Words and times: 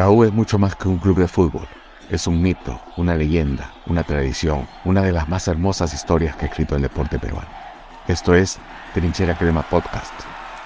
La 0.00 0.08
U 0.08 0.24
es 0.24 0.32
mucho 0.32 0.58
más 0.58 0.76
que 0.76 0.88
un 0.88 0.96
club 0.96 1.18
de 1.18 1.28
fútbol. 1.28 1.68
Es 2.08 2.26
un 2.26 2.40
mito, 2.40 2.80
una 2.96 3.14
leyenda, 3.14 3.74
una 3.84 4.02
tradición, 4.02 4.66
una 4.86 5.02
de 5.02 5.12
las 5.12 5.28
más 5.28 5.46
hermosas 5.46 5.92
historias 5.92 6.34
que 6.36 6.46
ha 6.46 6.48
escrito 6.48 6.74
el 6.74 6.80
deporte 6.80 7.18
peruano. 7.18 7.50
Esto 8.08 8.34
es 8.34 8.58
Trinchera 8.94 9.36
Crema 9.36 9.62
Podcast 9.68 10.14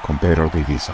con 0.06 0.20
Pedro 0.20 0.44
Ortiz 0.44 0.88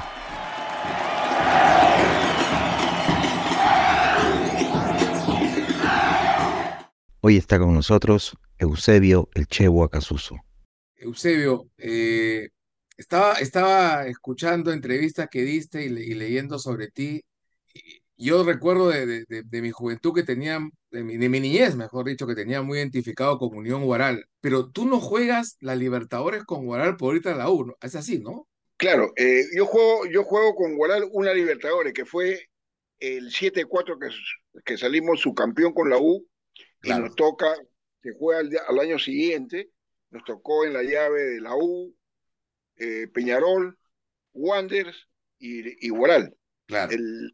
Hoy 7.20 7.36
está 7.36 7.59
con 7.59 7.75
nosotros 7.75 8.38
Eusebio 8.57 9.29
El 9.34 9.48
Chevo 9.48 9.84
Acasuso. 9.84 10.37
Eusebio, 10.96 11.68
eh, 11.77 12.48
estaba, 12.96 13.34
estaba 13.34 14.07
escuchando 14.07 14.73
entrevistas 14.73 15.29
que 15.30 15.43
diste 15.43 15.84
y, 15.84 15.91
leyendo 15.91 16.59
sobre 16.59 16.88
ti 16.88 17.23
yo 18.27 18.45
recuerdo 18.45 18.88
de, 18.88 19.45
mi 19.62 19.70
juventud 19.70 20.15
que 20.15 20.23
tenía, 20.23 20.60
de 20.91 21.02
mi, 21.02 21.16
niñez, 21.16 21.74
mejor 21.74 22.06
dicho, 22.06 22.27
que 22.27 22.34
tenía 22.34 22.60
muy 22.60 22.79
identificado 22.79 23.38
con 23.38 23.56
Unión 23.56 23.84
Guaral. 23.84 24.27
Pero 24.41 24.70
tú 24.70 24.84
no 24.84 25.01
juegas 25.01 25.56
la 25.60 25.74
Libertadores 25.74 26.45
con 26.45 26.66
Guaral 26.66 26.96
por 26.96 27.09
ahorita 27.09 27.34
la 27.34 27.51
U, 27.51 27.74
Es 27.80 27.96
así, 27.96 28.19
¿no? 28.19 28.46
Claro, 28.77 29.12
eh, 29.16 29.45
yo, 29.56 29.66
juego, 29.66 30.06
yo 30.06 30.23
juego 30.24 30.55
con 30.55 30.77
Guaral 30.77 31.09
una 31.12 31.33
Libertadores, 31.33 31.93
que 31.95 32.05
fue 32.05 32.48
el 32.98 33.30
7-4 33.30 33.98
que, 33.98 34.09
que 34.65 34.77
salimos 34.77 35.21
subcampeón 35.21 35.73
con 35.73 35.88
la 35.88 35.98
U, 35.98 36.27
y 36.82 36.91
nos 36.91 37.15
toca, 37.15 37.55
se 38.02 38.12
juega 38.12 38.41
al, 38.68 38.79
año 38.79 38.98
siguiente, 38.98 39.71
nos 40.10 40.24
tocó 40.24 40.65
en 40.66 40.74
la 40.74 40.82
llave 40.82 41.23
de 41.23 41.41
la 41.41 41.55
U, 41.57 41.95
eh, 42.76 43.09
Peñarol, 43.09 43.79
Wanderers 44.32 45.09
y, 45.38 45.87
y 45.87 45.91
Guaral. 45.91 46.35
Claro. 46.66 46.93
El, 46.93 47.32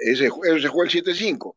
ese, 0.00 0.26
eso 0.26 0.58
se 0.58 0.68
jugó 0.68 0.84
el 0.84 0.90
7-5. 0.90 1.56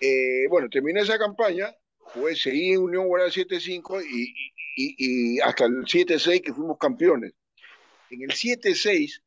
Eh, 0.00 0.46
bueno, 0.48 0.68
terminé 0.68 1.00
esa 1.00 1.18
campaña, 1.18 1.74
jugué, 1.98 2.36
seguí 2.36 2.72
en 2.72 2.82
Unión 2.82 3.06
Guaral 3.06 3.30
7-5 3.30 4.04
y, 4.04 4.34
y, 4.76 5.40
hasta 5.40 5.64
el 5.66 5.84
7-6 5.84 6.42
que 6.42 6.52
fuimos 6.52 6.78
campeones. 6.78 7.32
En 8.10 8.22
el 8.22 8.30
7-6, 8.30 9.22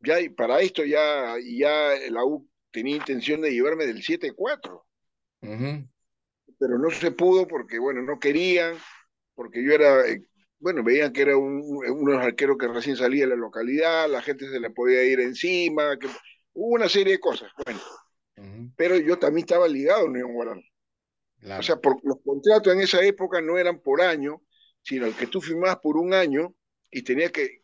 ya 0.00 0.16
para 0.36 0.60
esto 0.60 0.84
ya, 0.84 1.34
ya 1.44 1.94
la 2.10 2.24
U 2.24 2.48
tenía 2.70 2.96
intención 2.96 3.40
de 3.40 3.52
llevarme 3.52 3.86
del 3.86 4.02
7-4. 4.02 4.82
Pero 6.58 6.78
no 6.78 6.90
se 6.90 7.10
pudo 7.10 7.46
porque, 7.46 7.78
bueno, 7.78 8.02
no 8.02 8.18
querían, 8.18 8.76
porque 9.34 9.62
yo 9.62 9.72
era, 9.72 10.08
eh, 10.08 10.22
bueno, 10.58 10.82
veían 10.82 11.12
que 11.12 11.22
era 11.22 11.36
un, 11.36 11.60
unos 11.60 12.22
arqueros 12.22 12.56
que 12.58 12.68
recién 12.68 12.96
salía 12.96 13.24
de 13.24 13.30
la 13.30 13.36
localidad, 13.36 14.08
la 14.08 14.22
gente 14.22 14.48
se 14.50 14.58
le 14.58 14.70
podía 14.70 15.04
ir 15.04 15.20
encima, 15.20 15.98
que 15.98 16.08
Hubo 16.56 16.74
una 16.74 16.88
serie 16.88 17.12
de 17.12 17.20
cosas, 17.20 17.52
bueno. 17.64 17.80
Pero 18.76 18.96
yo 18.96 19.18
también 19.18 19.44
estaba 19.44 19.68
ligado 19.68 20.02
a 20.02 20.04
Unión 20.04 20.32
Guaral. 20.32 20.64
O 21.58 21.62
sea, 21.62 21.76
por, 21.76 22.02
los 22.02 22.18
contratos 22.24 22.72
en 22.72 22.80
esa 22.80 23.02
época 23.02 23.40
no 23.40 23.58
eran 23.58 23.80
por 23.80 24.00
año, 24.00 24.42
sino 24.82 25.06
el 25.06 25.14
que 25.14 25.26
tú 25.26 25.40
firmabas 25.40 25.78
por 25.78 25.96
un 25.96 26.14
año 26.14 26.54
y 26.90 27.02
tenía 27.02 27.30
que, 27.30 27.62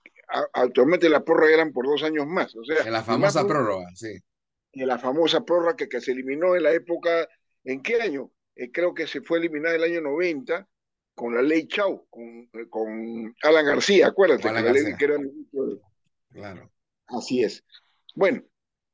actualmente 0.52 1.08
la 1.08 1.24
prórroga 1.24 1.54
eran 1.54 1.72
por 1.72 1.86
dos 1.86 2.02
años 2.02 2.26
más. 2.26 2.54
O 2.54 2.64
sea, 2.64 2.84
en 2.84 2.92
la 2.92 3.02
famosa 3.02 3.46
prórroga, 3.46 3.86
sí. 3.94 4.18
En 4.72 4.86
la 4.86 4.98
famosa 4.98 5.42
prórroga 5.42 5.74
que, 5.74 5.88
que, 5.88 6.00
se 6.00 6.12
eliminó 6.12 6.54
en 6.54 6.62
la 6.62 6.72
época, 6.72 7.26
¿en 7.64 7.82
qué 7.82 8.00
año? 8.02 8.30
Eh, 8.56 8.70
creo 8.70 8.92
que 8.92 9.06
se 9.06 9.22
fue 9.22 9.38
eliminada 9.38 9.74
en 9.74 9.82
el 9.82 9.90
año 9.90 10.00
90 10.02 10.68
con 11.14 11.34
la 11.34 11.42
ley 11.42 11.66
Chau, 11.66 12.06
con, 12.10 12.48
con 12.68 13.34
Alan 13.42 13.66
García, 13.66 14.08
acuérdate, 14.08 14.52
la 14.52 14.60
ley 14.60 14.96
que 14.98 15.04
era... 15.04 15.16
Claro. 16.30 16.70
Así 17.06 17.42
es. 17.42 17.64
Bueno, 18.14 18.42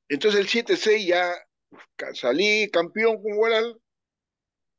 entonces 0.08 0.41
el 0.41 0.48
7-6 0.48 1.06
ya 1.06 1.34
salí 2.14 2.70
campeón 2.70 3.22
con 3.22 3.36
Guaral, 3.36 3.78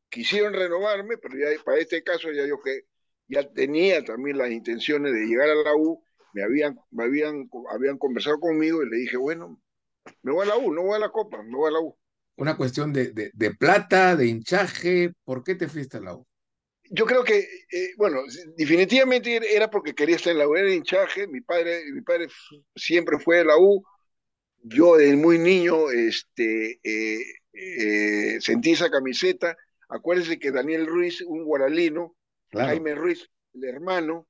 quisieron 0.09 0.53
renovarme, 0.53 1.17
pero 1.17 1.37
ya 1.37 1.63
para 1.63 1.79
este 1.79 2.03
caso 2.03 2.31
ya 2.31 2.45
yo 2.47 2.59
que 2.61 2.81
ya 3.27 3.47
tenía 3.47 4.03
también 4.03 4.37
las 4.37 4.49
intenciones 4.49 5.13
de 5.13 5.25
llegar 5.25 5.49
a 5.49 5.55
la 5.55 5.75
U, 5.75 6.03
me 6.33 6.43
habían, 6.43 6.77
me 6.91 7.03
habían, 7.03 7.49
habían 7.71 7.97
conversado 7.97 8.39
conmigo 8.39 8.81
y 8.81 8.89
le 8.89 8.97
dije, 8.97 9.17
bueno, 9.17 9.61
me 10.23 10.31
voy 10.31 10.45
a 10.45 10.49
la 10.49 10.57
U, 10.57 10.73
no 10.73 10.83
voy 10.83 10.95
a 10.95 10.99
la 10.99 11.09
Copa, 11.09 11.41
me 11.43 11.55
voy 11.55 11.69
a 11.69 11.73
la 11.73 11.79
U. 11.79 11.95
Una 12.37 12.57
cuestión 12.57 12.93
de, 12.93 13.11
de, 13.11 13.51
plata, 13.51 14.15
de 14.15 14.27
hinchaje, 14.27 15.13
¿por 15.23 15.43
qué 15.43 15.55
te 15.55 15.67
fuiste 15.67 15.97
a 15.97 16.01
la 16.01 16.15
U? 16.15 16.25
Yo 16.91 17.05
creo 17.05 17.23
que, 17.23 17.37
eh, 17.37 17.91
bueno, 17.97 18.21
definitivamente 18.57 19.55
era 19.55 19.69
porque 19.69 19.93
quería 19.93 20.15
estar 20.15 20.31
en 20.31 20.39
la 20.39 20.47
U, 20.47 20.55
era 20.55 20.73
hinchaje, 20.73 21.27
mi 21.27 21.41
padre, 21.41 21.83
mi 21.91 22.01
padre 22.01 22.27
siempre 22.75 23.19
fue 23.19 23.41
a 23.41 23.43
la 23.43 23.57
U, 23.57 23.83
yo 24.63 24.97
desde 24.97 25.15
muy 25.15 25.37
niño 25.37 25.89
este, 25.89 26.79
eh, 26.83 27.23
eh, 27.53 28.41
sentí 28.41 28.71
esa 28.71 28.89
camiseta. 28.89 29.57
Acuérdense 29.87 30.39
que 30.39 30.51
Daniel 30.51 30.85
Ruiz, 30.85 31.21
un 31.21 31.43
guaralino, 31.43 32.15
Jaime 32.51 32.95
Ruiz, 32.95 33.29
el 33.53 33.63
hermano, 33.63 34.27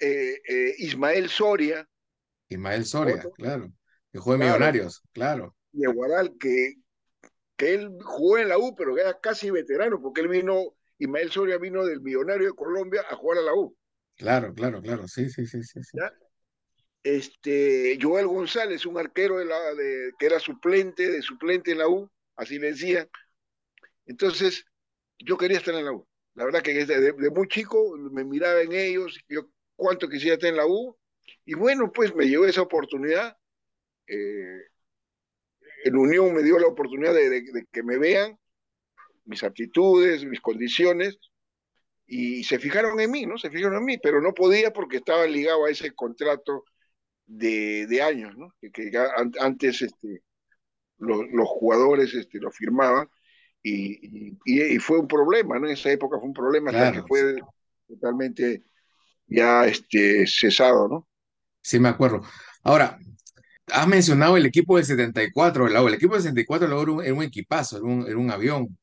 eh, 0.00 0.74
Ismael 0.78 1.28
Soria. 1.28 1.88
Ismael 2.48 2.84
Soria, 2.84 3.24
claro, 3.34 3.72
que 4.12 4.18
jugó 4.18 4.34
en 4.34 4.40
Millonarios, 4.40 5.02
claro. 5.12 5.56
Y 5.72 5.84
el 5.84 5.92
Guaral, 5.92 6.36
que, 6.38 6.74
que 7.56 7.74
él 7.74 7.90
jugó 8.00 8.38
en 8.38 8.48
la 8.48 8.58
U, 8.58 8.74
pero 8.76 8.96
era 8.96 9.18
casi 9.18 9.50
veterano, 9.50 10.00
porque 10.00 10.20
él 10.20 10.28
vino, 10.28 10.76
Ismael 10.98 11.32
Soria 11.32 11.58
vino 11.58 11.84
del 11.84 12.00
Millonario 12.00 12.46
de 12.46 12.54
Colombia 12.54 13.04
a 13.10 13.16
jugar 13.16 13.38
a 13.38 13.42
la 13.42 13.54
U. 13.54 13.76
Claro, 14.16 14.54
claro, 14.54 14.80
claro, 14.80 15.08
sí, 15.08 15.28
sí, 15.28 15.46
sí, 15.46 15.64
sí. 15.64 15.82
sí 15.82 15.98
este, 17.04 17.98
Joel 18.00 18.26
González, 18.26 18.86
un 18.86 18.98
arquero 18.98 19.36
que 20.18 20.26
era 20.26 20.40
suplente, 20.40 21.10
de 21.10 21.22
suplente 21.22 21.72
en 21.72 21.78
la 21.78 21.88
U, 21.88 22.10
así 22.34 22.58
le 22.58 22.68
decían. 22.68 23.08
Entonces, 24.06 24.64
yo 25.18 25.36
quería 25.36 25.58
estar 25.58 25.74
en 25.74 25.84
la 25.84 25.92
U. 25.92 26.06
La 26.34 26.44
verdad 26.46 26.62
que 26.62 26.72
desde 26.72 27.00
de, 27.00 27.30
muy 27.30 27.46
chico 27.46 27.94
me 28.10 28.24
miraba 28.24 28.62
en 28.62 28.72
ellos, 28.72 29.20
yo 29.28 29.48
cuánto 29.76 30.08
quisiera 30.08 30.34
estar 30.34 30.50
en 30.50 30.56
la 30.56 30.66
U. 30.66 30.96
Y 31.44 31.54
bueno, 31.54 31.92
pues 31.92 32.14
me 32.14 32.26
llevó 32.26 32.46
esa 32.46 32.62
oportunidad. 32.62 33.36
Eh, 34.06 34.62
el 35.84 35.96
Unión 35.96 36.34
me 36.34 36.42
dio 36.42 36.58
la 36.58 36.66
oportunidad 36.68 37.14
de, 37.14 37.28
de, 37.28 37.66
que 37.70 37.82
me 37.82 37.98
vean 37.98 38.38
mis 39.26 39.42
aptitudes, 39.42 40.24
mis 40.24 40.40
condiciones, 40.40 41.18
y 42.06 42.44
se 42.44 42.58
fijaron 42.58 42.98
en 43.00 43.10
mí, 43.10 43.26
¿no? 43.26 43.38
Se 43.38 43.50
fijaron 43.50 43.78
en 43.78 43.84
mí, 43.84 43.98
pero 43.98 44.20
no 44.20 44.34
podía 44.34 44.72
porque 44.72 44.98
estaba 44.98 45.26
ligado 45.26 45.64
a 45.64 45.70
ese 45.70 45.92
contrato 45.92 46.64
de, 47.26 48.02
años, 48.02 48.36
¿no? 48.36 48.54
Que, 48.72 48.90
antes 49.40 49.82
este, 49.82 50.22
los, 50.98 51.48
jugadores 51.48 52.14
este, 52.14 52.38
lo 52.38 52.50
firmaban 52.50 53.08
y, 53.62 54.36
y, 54.44 54.78
fue 54.78 54.98
un 54.98 55.08
problema, 55.08 55.58
¿no? 55.58 55.66
En 55.66 55.72
esa 55.72 55.90
época 55.90 56.18
fue 56.18 56.28
un 56.28 56.34
problema 56.34 56.70
hasta 56.70 56.92
que 56.92 57.02
fue 57.02 57.36
totalmente 57.88 58.64
ya 59.26 59.66
este, 59.66 60.26
cesado, 60.26 60.88
¿no? 60.88 61.08
Sí, 61.62 61.78
me 61.78 61.88
acuerdo. 61.88 62.22
Ahora, 62.62 62.98
has 63.72 63.88
mencionado 63.88 64.36
el 64.36 64.46
equipo 64.46 64.76
del 64.76 64.84
74, 64.84 65.66
el, 65.68 65.76
el 65.76 65.94
equipo 65.94 66.14
del 66.14 66.22
74 66.22 66.66
era 66.66 66.92
un, 66.92 67.04
era 67.04 67.14
un 67.14 67.22
equipazo, 67.22 67.78
era 67.78 67.86
un, 67.86 68.06
era 68.06 68.18
un 68.18 68.30
avión 68.30 68.78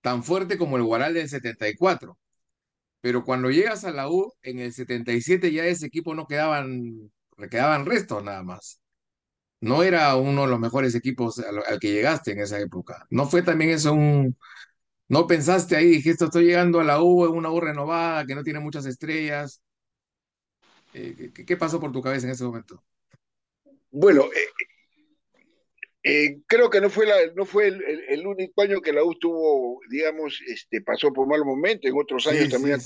tan 0.00 0.22
fuerte 0.22 0.56
como 0.56 0.76
el 0.76 0.84
Guaral 0.84 1.14
del 1.14 1.28
74. 1.28 2.18
Pero 3.00 3.24
cuando 3.24 3.50
llegas 3.50 3.84
a 3.84 3.92
la 3.92 4.10
U, 4.10 4.32
en 4.42 4.58
el 4.60 4.72
77 4.72 5.52
ya 5.52 5.64
ese 5.66 5.86
equipo 5.86 6.14
no 6.14 6.26
quedaban 6.26 7.10
le 7.38 7.48
quedaban 7.48 7.86
restos 7.86 8.22
nada 8.22 8.42
más. 8.42 8.80
No 9.60 9.82
era 9.82 10.16
uno 10.16 10.42
de 10.42 10.48
los 10.48 10.60
mejores 10.60 10.94
equipos 10.94 11.38
al, 11.38 11.78
que 11.80 11.92
llegaste 11.92 12.32
en 12.32 12.40
esa 12.40 12.60
época. 12.60 13.06
¿No 13.10 13.26
fue 13.26 13.42
también 13.42 13.70
eso 13.70 13.92
un... 13.92 14.36
¿No 15.08 15.26
pensaste 15.26 15.76
ahí, 15.76 15.86
dijiste, 15.86 16.24
estoy 16.24 16.46
llegando 16.46 16.80
a 16.80 16.84
la 16.84 17.00
U, 17.00 17.24
una 17.24 17.50
U 17.50 17.60
renovada, 17.60 18.26
que 18.26 18.34
no 18.34 18.42
tiene 18.42 18.58
muchas 18.60 18.86
estrellas? 18.86 19.62
Eh, 20.94 21.30
¿qué, 21.46 21.56
pasó 21.56 21.78
por 21.78 21.92
tu 21.92 22.02
cabeza 22.02 22.26
en 22.26 22.32
ese 22.32 22.44
momento? 22.44 22.82
Bueno, 23.90 24.24
eh, 24.24 24.48
eh, 26.02 26.38
creo 26.46 26.70
que 26.70 26.80
no 26.80 26.90
fue, 26.90 27.06
la, 27.06 27.16
no 27.34 27.44
fue 27.44 27.68
el, 27.68 28.26
único 28.26 28.62
año 28.62 28.80
que 28.80 28.92
la 28.92 29.04
U 29.04 29.14
tuvo, 29.18 29.80
digamos, 29.90 30.40
este, 30.46 30.80
pasó 30.80 31.12
por 31.12 31.28
mal 31.28 31.44
momento, 31.44 31.86
en 31.86 31.94
otros 31.96 32.26
años 32.26 32.48
también. 32.48 32.80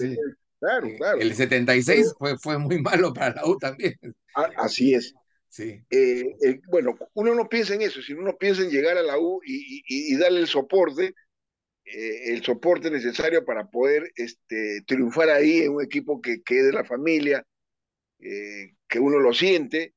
Claro, 0.58 0.88
claro. 0.99 1.20
El 1.20 1.35
76 1.35 2.14
fue, 2.19 2.38
fue 2.38 2.58
muy 2.58 2.82
malo 2.82 3.12
para 3.14 3.35
la 3.35 3.46
U 3.46 3.56
también. 3.56 3.94
Ah, 4.35 4.50
así 4.56 4.94
es. 4.94 5.15
Sí. 5.49 5.82
Eh, 5.91 6.61
bueno, 6.69 6.97
uno 7.15 7.35
no 7.35 7.49
piensa 7.49 7.75
en 7.75 7.82
eso, 7.82 8.00
sino 8.03 8.21
uno 8.21 8.37
piensa 8.38 8.62
en 8.62 8.71
llegar 8.71 8.97
a 8.97 9.03
la 9.03 9.19
U 9.19 9.41
y, 9.44 10.17
darle 10.17 10.41
el 10.41 10.47
soporte, 10.47 11.15
eh, 11.85 12.32
el 12.32 12.44
soporte 12.44 12.91
necesario 12.91 13.44
para 13.44 13.69
poder 13.69 14.12
este, 14.15 14.82
triunfar 14.87 15.29
ahí 15.31 15.62
en 15.62 15.73
un 15.73 15.82
equipo 15.82 16.21
que, 16.21 16.43
que 16.43 16.61
es 16.61 16.67
de 16.67 16.73
la 16.73 16.85
familia, 16.85 17.44
eh, 18.21 18.75
que 18.88 19.00
uno 19.00 19.19
lo 19.19 19.35
siente. 19.35 19.94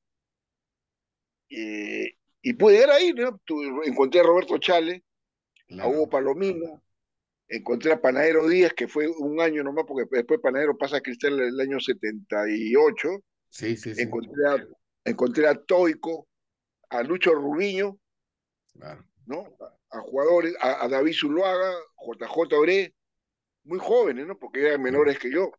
y 1.50 2.53
pude 2.53 2.74
llegar 2.74 2.91
ahí, 2.91 3.13
¿no? 3.13 3.39
encontré 3.85 4.21
a 4.21 4.24
Roberto 4.24 4.57
Chale, 4.57 5.03
a 5.80 5.88
Hugo 5.88 6.09
Palomino, 6.09 6.83
encontré 7.47 7.91
a 7.94 8.01
Panadero 8.01 8.47
Díaz, 8.47 8.74
que 8.74 8.88
fue 8.88 9.07
un 9.07 9.39
año 9.39 9.63
nomás, 9.63 9.85
porque 9.88 10.07
después 10.09 10.39
Panadero 10.41 10.77
pasa 10.77 10.97
a 10.97 11.01
Cristal 11.01 11.39
el 11.39 11.59
año 11.59 11.80
78. 11.80 13.24
Sí, 13.53 13.77
sí, 13.77 13.94
sí. 13.94 14.01
Encontré 14.01 14.47
a, 14.47 14.67
encontré 15.05 15.47
a 15.47 15.53
Toico, 15.53 16.27
a 16.89 17.03
Lucho 17.03 17.35
Rubiño, 17.35 18.00
¿no? 19.27 19.55
A, 19.91 20.00
jugadores, 20.00 20.55
a, 20.59 20.88
David 20.88 21.13
Zuluaga, 21.13 21.71
JJ 22.03 22.57
Oré, 22.57 22.95
muy 23.65 23.77
jóvenes, 23.77 24.25
¿no? 24.25 24.39
Porque 24.39 24.65
eran 24.65 24.81
menores 24.81 25.19
que 25.19 25.31
yo. 25.31 25.51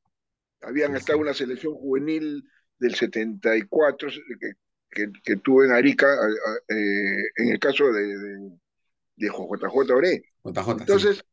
Habían 0.61 0.97
estado 0.97 1.19
en 1.19 1.23
una 1.23 1.35
selección 1.35 1.75
juvenil 1.75 2.43
del 2.81 2.97
74 2.97 4.09
que, 4.41 4.53
que, 4.91 5.13
que 5.23 5.37
tuve 5.37 5.67
en 5.67 5.73
Arica, 5.73 6.09
eh, 6.69 7.31
en 7.37 7.49
el 7.49 7.61
caso 7.61 7.93
de, 7.93 8.03
de, 8.03 9.29
JJ 9.29 9.93
Oré. 9.93 10.25
Entonces, 10.45 11.25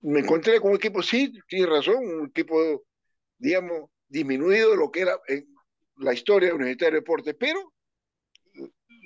me 0.00 0.20
encontré 0.20 0.58
con 0.58 0.70
un 0.70 0.76
equipo, 0.76 1.02
sí, 1.02 1.34
tiene 1.46 1.66
razón, 1.66 1.96
un 1.98 2.28
equipo, 2.28 2.82
digamos, 3.36 3.90
disminuido 4.08 4.70
de 4.70 4.76
lo 4.78 4.90
que 4.90 5.00
era 5.02 5.20
en 5.28 5.55
la 5.98 6.12
historia 6.12 6.54
Universitario 6.54 6.94
de 6.94 7.00
Deportes, 7.00 7.36
pero 7.38 7.72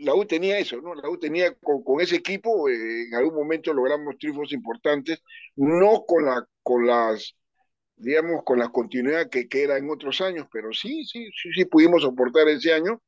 la 0.00 0.14
U 0.14 0.24
tenía 0.24 0.58
eso, 0.58 0.80
¿no? 0.80 0.94
La 0.94 1.08
U 1.08 1.18
tenía 1.18 1.54
con, 1.54 2.00
ese 2.00 2.16
equipo, 2.16 2.68
eh, 2.68 3.06
en 3.08 3.14
algún 3.14 3.34
momento 3.34 3.72
logramos 3.72 4.16
triunfos 4.18 4.52
importantes, 4.52 5.22
no 5.56 6.04
con, 6.06 6.24
la, 6.24 6.46
con 6.62 6.86
las, 6.86 7.34
digamos, 7.96 8.42
con 8.44 8.58
la 8.58 8.70
continuidad 8.70 9.28
que, 9.28 9.48
que 9.48 9.62
era 9.64 9.76
en 9.76 9.90
otros 9.90 10.20
años, 10.20 10.46
pero 10.52 10.72
sí, 10.72 11.04
sí, 11.04 11.30
sí, 11.40 11.50
sí 11.54 11.64
pudimos 11.66 12.02
soportar 12.02 12.48
ese 12.48 12.72
año. 12.72 13.02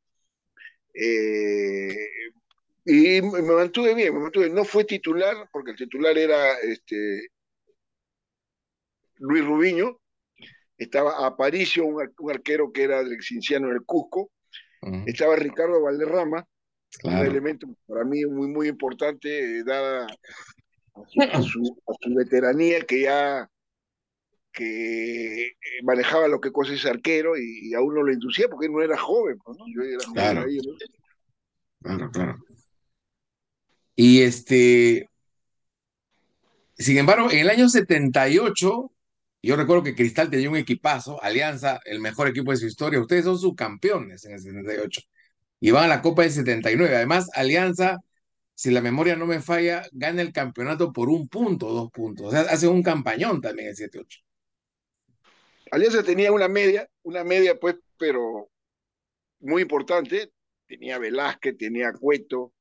Eh, 0.94 1.96
y 2.84 3.22
me 3.22 3.42
mantuve 3.42 3.94
bien, 3.94 4.14
me 4.14 4.20
mantuve, 4.20 4.50
no 4.50 4.64
fue 4.64 4.84
titular, 4.84 5.48
porque 5.52 5.70
el 5.72 5.76
titular 5.76 6.18
era 6.18 6.58
este, 6.58 7.28
Luis 9.18 9.44
Rubiño, 9.44 10.01
estaba 10.78 11.26
Aparicio, 11.26 11.84
un, 11.86 12.02
arquero 12.30 12.72
que 12.72 12.84
era 12.84 13.02
del 13.02 13.22
Cinciano 13.22 13.68
del 13.68 13.82
Cusco, 13.84 14.30
estaba 15.06 15.36
Ricardo 15.36 15.80
Valderrama, 15.80 16.46
un 17.04 17.12
elemento 17.12 17.68
para 17.86 18.04
mí 18.04 18.24
muy, 18.24 18.48
muy 18.48 18.68
importante, 18.68 19.58
eh, 19.58 19.64
dada 19.64 20.06
a 20.06 21.42
su, 21.42 21.80
veteranía, 22.14 22.80
que 22.82 23.02
ya 23.02 23.48
que 24.52 25.46
eh, 25.46 25.52
manejaba 25.82 26.28
lo 26.28 26.40
que 26.40 26.52
cosa 26.52 26.74
ese 26.74 26.90
arquero 26.90 27.38
y, 27.38 27.72
aún 27.74 27.94
no 27.94 28.02
lo 28.02 28.12
inducía 28.12 28.48
porque 28.48 28.68
no 28.68 28.82
era 28.82 28.98
joven, 28.98 29.38
pues, 29.42 29.56
¿no? 29.56 29.64
Yo 29.74 29.82
era 29.82 30.04
claro. 30.12 30.44
Claro, 31.80 32.10
claro. 32.10 32.36
Y 33.96 34.22
este, 34.22 35.08
sin 36.76 36.98
embargo, 36.98 37.30
en 37.30 37.38
el 37.38 37.50
año 37.50 37.68
78, 37.68 38.92
yo 39.48 39.56
recuerdo 39.56 39.82
que 39.82 39.94
Cristal 39.94 40.30
tenía 40.30 40.50
un 40.50 40.56
equipazo, 40.56 41.22
Alianza, 41.22 41.80
el 41.84 42.00
mejor 42.00 42.28
equipo 42.28 42.52
de 42.52 42.58
su 42.58 42.66
historia. 42.66 43.00
Ustedes 43.00 43.24
son 43.24 43.38
subcampeones 43.38 44.24
en 44.24 44.32
el 44.32 44.40
78 44.40 45.00
y 45.60 45.70
van 45.70 45.84
a 45.84 45.88
la 45.88 46.02
Copa 46.02 46.22
del 46.22 46.32
79. 46.32 46.96
Además, 46.96 47.28
Alianza, 47.34 47.98
si 48.54 48.70
la 48.70 48.80
memoria 48.80 49.16
no 49.16 49.26
me 49.26 49.40
falla, 49.40 49.82
gana 49.92 50.22
el 50.22 50.32
campeonato 50.32 50.92
por 50.92 51.08
un 51.08 51.28
punto, 51.28 51.72
dos 51.72 51.90
puntos. 51.90 52.26
O 52.26 52.30
sea, 52.30 52.40
hace 52.42 52.68
un 52.68 52.82
campañón 52.82 53.40
también 53.40 53.68
el 53.68 53.76
7-8. 53.76 54.22
Alianza 55.72 56.02
tenía 56.02 56.30
una 56.32 56.48
media, 56.48 56.88
una 57.02 57.24
media 57.24 57.58
pues, 57.58 57.76
pero 57.98 58.50
muy 59.40 59.62
importante. 59.62 60.32
Tenía 60.66 60.98
Velázquez, 60.98 61.56
tenía 61.58 61.92
Cueto, 61.92 62.52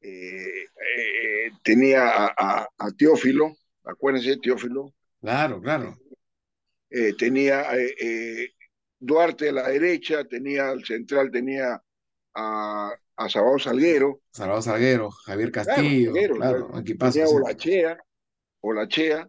eh, 0.00 0.64
eh, 0.64 1.50
tenía 1.62 2.32
a, 2.36 2.68
Teófilo, 2.96 3.52
acuérdense, 3.84 4.36
Teófilo. 4.38 4.92
Claro, 5.22 5.62
claro. 5.62 5.96
Eh, 6.90 7.14
tenía 7.16 7.64
Duarte 9.04 9.48
a 9.48 9.52
la 9.52 9.68
derecha, 9.68 10.24
tenía 10.24 10.68
al 10.68 10.84
central, 10.84 11.30
tenía 11.32 11.82
a, 12.34 12.94
a 13.16 13.28
Salvador 13.28 13.60
Salguero. 13.60 14.20
Salvador 14.30 14.62
Salguero, 14.62 15.10
Javier 15.10 15.50
Castillo, 15.50 16.12
claro, 16.36 16.70
Tenía 16.84 17.26
Olachea, 17.26 17.98
Olachea, 18.60 19.28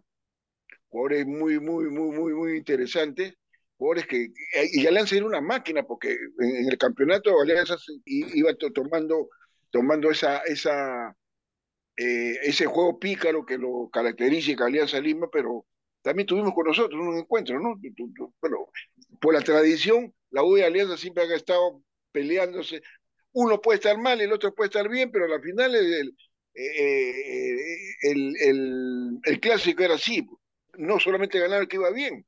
jugadores 0.88 1.26
muy, 1.26 1.58
muy, 1.58 1.90
muy, 1.90 2.16
muy, 2.16 2.34
muy 2.34 2.56
interesantes. 2.56 3.34
Jugadores 3.76 4.06
que, 4.06 4.28
y 4.72 4.86
Alianza 4.86 5.16
era 5.16 5.26
una 5.26 5.40
máquina, 5.40 5.82
porque 5.82 6.16
en, 6.38 6.70
el 6.70 6.78
campeonato 6.78 7.40
Alianza 7.40 7.74
iba 8.06 8.54
tomando, 8.72 9.30
tomando 9.70 10.08
esa, 10.08 10.38
esa, 10.42 11.16
eh, 11.96 12.38
ese 12.42 12.66
juego 12.66 13.00
pícaro 13.00 13.44
que 13.44 13.58
lo 13.58 13.90
caracteriza 13.92 14.64
Alianza 14.64 15.00
Lima, 15.00 15.28
pero 15.32 15.66
también 16.04 16.26
tuvimos 16.26 16.52
con 16.52 16.66
nosotros 16.66 17.00
un 17.00 17.16
encuentro, 17.16 17.58
¿no? 17.58 17.80
Bueno, 18.38 18.68
por 19.18 19.32
la 19.32 19.40
tradición, 19.40 20.14
la 20.30 20.42
U 20.42 20.58
y 20.58 20.60
Alianza 20.60 20.98
siempre 20.98 21.24
han 21.24 21.32
estado 21.32 21.80
peleándose. 22.12 22.82
Uno 23.32 23.58
puede 23.58 23.78
estar 23.78 23.96
mal, 23.96 24.20
el 24.20 24.30
otro 24.30 24.54
puede 24.54 24.68
estar 24.68 24.86
bien, 24.86 25.10
pero 25.10 25.32
al 25.32 25.40
final 25.40 25.74
el, 25.74 26.14
eh, 26.54 27.56
el, 28.02 28.34
el, 28.38 29.18
el 29.24 29.40
clásico 29.40 29.82
era 29.82 29.94
así. 29.94 30.26
No 30.76 31.00
solamente 31.00 31.38
ganar 31.38 31.62
el 31.62 31.68
que 31.68 31.76
iba 31.76 31.90
bien. 31.90 32.26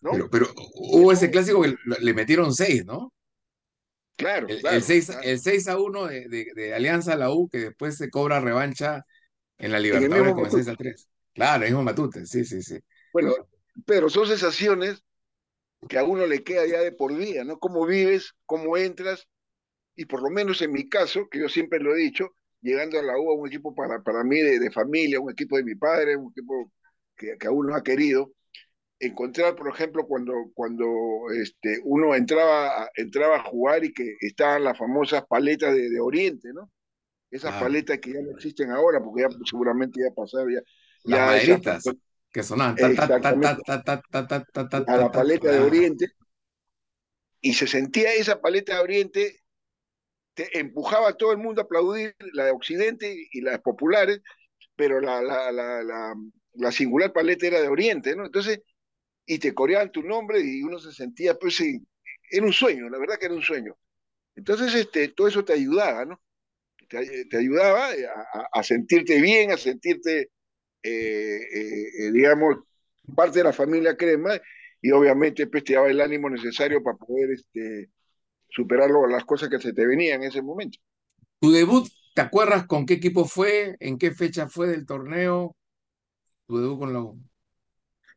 ¿no? 0.00 0.12
Pero, 0.30 0.46
hubo 0.76 1.12
ese 1.12 1.30
clásico 1.30 1.60
que 1.60 1.74
le 2.00 2.14
metieron 2.14 2.54
seis, 2.54 2.86
¿no? 2.86 3.12
Claro, 4.16 4.48
el, 4.48 4.60
claro, 4.60 4.76
el 4.76 4.82
6, 4.82 5.68
a 5.68 5.78
1 5.78 6.06
de, 6.06 6.46
de, 6.54 6.74
Alianza 6.74 7.12
a 7.12 7.16
la 7.16 7.32
U, 7.32 7.50
que 7.50 7.58
después 7.58 7.98
se 7.98 8.08
cobra 8.08 8.40
revancha 8.40 9.04
en 9.58 9.72
la 9.72 9.78
Libertadores 9.78 10.32
con 10.32 10.46
el 10.46 10.50
6 10.52 10.68
a 10.68 10.76
3. 10.76 11.08
Claro, 11.34 11.64
el 11.64 11.70
mismo 11.70 11.82
Matute, 11.82 12.26
sí, 12.26 12.44
sí, 12.44 12.62
sí. 12.62 12.78
Bueno, 13.12 13.34
pero 13.84 14.08
son 14.08 14.26
sensaciones 14.26 15.02
que 15.88 15.98
a 15.98 16.04
uno 16.04 16.26
le 16.26 16.42
queda 16.42 16.66
ya 16.66 16.80
de 16.80 16.92
por 16.92 17.16
día, 17.16 17.44
¿no? 17.44 17.58
Cómo 17.58 17.86
vives, 17.86 18.32
cómo 18.46 18.76
entras, 18.76 19.26
y 19.96 20.06
por 20.06 20.22
lo 20.22 20.30
menos 20.30 20.62
en 20.62 20.72
mi 20.72 20.88
caso, 20.88 21.28
que 21.28 21.40
yo 21.40 21.48
siempre 21.48 21.80
lo 21.80 21.94
he 21.94 21.98
dicho, 21.98 22.30
llegando 22.60 22.98
a 22.98 23.02
la 23.02 23.18
U, 23.18 23.32
un 23.32 23.48
equipo 23.48 23.74
para, 23.74 24.02
para 24.02 24.24
mí 24.24 24.40
de, 24.40 24.70
familia, 24.70 25.20
un 25.20 25.30
equipo 25.30 25.56
de 25.56 25.64
mi 25.64 25.74
padre, 25.74 26.16
un 26.16 26.30
equipo 26.30 26.72
que, 27.16 27.36
que 27.38 27.46
a 27.46 27.50
uno 27.50 27.74
ha 27.74 27.82
querido, 27.82 28.32
encontrar, 28.98 29.54
por 29.54 29.68
ejemplo, 29.68 30.06
cuando, 30.06 30.32
cuando 30.54 30.86
este, 31.36 31.80
uno 31.84 32.14
entraba, 32.14 32.90
entraba 32.94 33.36
a 33.36 33.42
jugar 33.42 33.84
y 33.84 33.92
que 33.92 34.16
estaban 34.20 34.64
las 34.64 34.78
famosas 34.78 35.24
paletas 35.26 35.74
de, 35.74 36.00
Oriente, 36.00 36.52
¿no? 36.52 36.70
Esas 37.30 37.60
paletas 37.60 37.98
que 37.98 38.12
ya 38.12 38.20
no 38.20 38.30
existen 38.30 38.70
ahora, 38.70 39.02
porque 39.02 39.22
ya 39.22 39.28
seguramente 39.44 40.00
ya 40.00 40.14
pasaron, 40.14 40.52
ya, 40.52 40.60
las 41.04 41.84
que 42.32 42.42
sonaban 42.42 42.76
a 42.78 42.88
la 44.96 45.12
paleta 45.12 45.52
de 45.52 45.60
Oriente 45.60 46.08
y 47.40 47.54
se 47.54 47.66
sentía 47.66 48.12
esa 48.14 48.40
paleta 48.40 48.74
de 48.74 48.80
Oriente 48.80 49.40
te 50.34 50.58
empujaba 50.58 51.10
a 51.10 51.16
todo 51.16 51.30
el 51.30 51.38
mundo 51.38 51.60
a 51.60 51.64
aplaudir 51.64 52.16
la 52.32 52.46
de 52.46 52.50
Occidente 52.50 53.14
y 53.30 53.40
las 53.40 53.60
populares 53.60 54.20
pero 54.76 55.00
la, 55.00 55.22
la, 55.22 55.52
la, 55.52 56.14
la, 56.54 56.72
singular 56.72 57.12
paleta 57.12 57.46
era 57.46 57.60
de 57.60 57.68
Oriente, 57.68 58.14
¿no? 58.16 58.26
Entonces, 58.26 58.60
y 59.26 59.38
te 59.38 59.54
coreaban 59.54 59.92
tu 59.92 60.02
nombre 60.02 60.40
y 60.40 60.62
uno 60.62 60.78
se 60.78 60.92
sentía, 60.92 61.34
pues 61.34 61.56
sí, 61.56 61.80
era 62.30 62.44
un 62.44 62.52
sueño, 62.52 62.88
la 62.88 62.98
verdad 62.98 63.18
que 63.18 63.26
era 63.26 63.34
un 63.34 63.42
sueño. 63.42 63.76
Entonces, 64.36 64.74
este, 64.74 65.08
todo 65.08 65.28
eso 65.28 65.44
te 65.44 65.52
ayudaba, 65.52 66.04
¿no? 66.04 66.20
Te, 66.88 67.26
te 67.26 67.36
ayudaba 67.36 67.88
a, 67.88 68.48
a, 68.52 68.62
sentirte 68.62 69.20
bien, 69.20 69.52
a 69.52 69.56
sentirte 69.56 70.30
digamos, 72.12 72.58
parte 73.14 73.38
de 73.38 73.44
la 73.44 73.52
familia 73.52 73.96
Crema 73.96 74.40
y 74.80 74.90
obviamente 74.90 75.46
pues, 75.46 75.64
te 75.64 75.74
daba 75.74 75.88
el 75.88 76.00
ánimo 76.00 76.28
necesario 76.28 76.82
para 76.82 76.98
poder 76.98 77.30
este, 77.30 77.90
superar 78.50 78.90
las 79.08 79.24
cosas 79.24 79.48
que 79.48 79.58
se 79.58 79.72
te 79.72 79.86
venían 79.86 80.22
en 80.22 80.28
ese 80.28 80.42
momento. 80.42 80.78
Tu 81.40 81.50
debut, 81.50 81.88
¿te 82.14 82.20
acuerdas 82.20 82.66
con 82.66 82.84
qué 82.84 82.94
equipo 82.94 83.24
fue? 83.24 83.76
¿En 83.80 83.98
qué 83.98 84.12
fecha 84.12 84.48
fue 84.48 84.68
del 84.68 84.86
torneo? 84.86 85.56
Tu 86.46 86.58
debut 86.58 86.78
con 86.78 86.92
la 86.92 87.00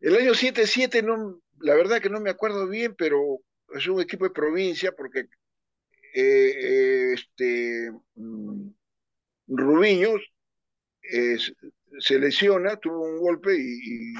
El 0.01 0.15
año 0.17 0.33
7-7, 0.33 1.03
no, 1.03 1.39
la 1.59 1.73
verdad 1.75 2.01
que 2.01 2.09
no 2.09 2.19
me 2.19 2.29
acuerdo 2.29 2.67
bien, 2.67 2.95
pero 2.97 3.39
es 3.73 3.87
un 3.87 4.01
equipo 4.01 4.25
de 4.25 4.31
provincia 4.31 4.91
porque 4.91 5.27
eh, 6.13 7.13
este, 7.13 7.91
mm, 8.15 8.69
Rubiños 9.47 10.21
es, 11.01 11.53
se 11.99 12.19
lesiona, 12.19 12.77
tuvo 12.77 13.01
un 13.01 13.19
golpe 13.19 13.55
y, 13.57 14.13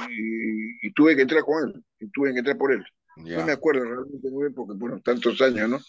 tuve 0.94 1.16
que 1.16 1.22
entrar 1.24 1.44
con 1.44 1.64
él, 1.64 1.86
y 2.00 2.10
tuve 2.10 2.34
que 2.34 2.40
entrar 2.40 2.58
por 2.58 2.72
él. 2.72 2.84
No 3.18 3.46
me 3.46 3.52
acuerdo 3.52 3.84
realmente 3.84 4.30
muy 4.30 4.44
bien 4.44 4.54
porque, 4.54 4.74
bueno, 4.76 5.02
tantos 5.02 5.42
años, 5.42 5.70
¿no? 5.70 5.80